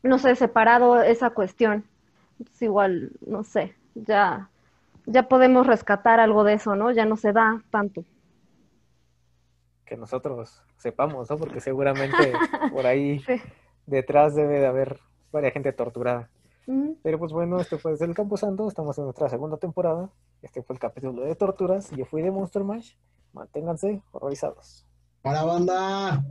no 0.02 0.18
sé, 0.18 0.34
separado 0.36 1.02
esa 1.02 1.30
cuestión. 1.30 1.84
Es 2.40 2.62
igual, 2.62 3.12
no 3.26 3.44
sé, 3.44 3.74
ya, 3.94 4.48
ya 5.06 5.28
podemos 5.28 5.66
rescatar 5.66 6.20
algo 6.20 6.44
de 6.44 6.54
eso, 6.54 6.74
¿no? 6.76 6.90
Ya 6.92 7.04
no 7.04 7.16
se 7.16 7.32
da 7.32 7.62
tanto. 7.70 8.04
Que 9.84 9.96
nosotros 9.96 10.62
sepamos, 10.76 11.30
¿no? 11.30 11.38
Porque 11.38 11.60
seguramente 11.60 12.44
por 12.68 12.86
ahí 12.86 13.24
Sí. 13.26 13.40
detrás 13.86 14.34
debe 14.34 14.60
de 14.60 14.66
haber 14.66 15.00
varias 15.32 15.52
gente 15.52 15.72
torturada. 15.72 16.30
Pero 17.02 17.18
pues 17.18 17.32
bueno, 17.32 17.58
este 17.60 17.78
fue 17.78 17.92
desde 17.92 18.04
el 18.04 18.14
Campo 18.14 18.36
Santo, 18.36 18.68
estamos 18.68 18.96
en 18.98 19.04
nuestra 19.04 19.28
segunda 19.28 19.56
temporada. 19.56 20.10
Este 20.42 20.62
fue 20.62 20.74
el 20.74 20.80
capítulo 20.80 21.22
de 21.22 21.34
torturas. 21.34 21.90
Yo 21.90 22.04
fui 22.04 22.22
de 22.22 22.30
Monster 22.30 22.64
Mash. 22.64 22.94
Manténganse 23.32 24.02
horrorizados. 24.12 24.86
¡Hola, 25.22 25.44
banda! 25.44 26.24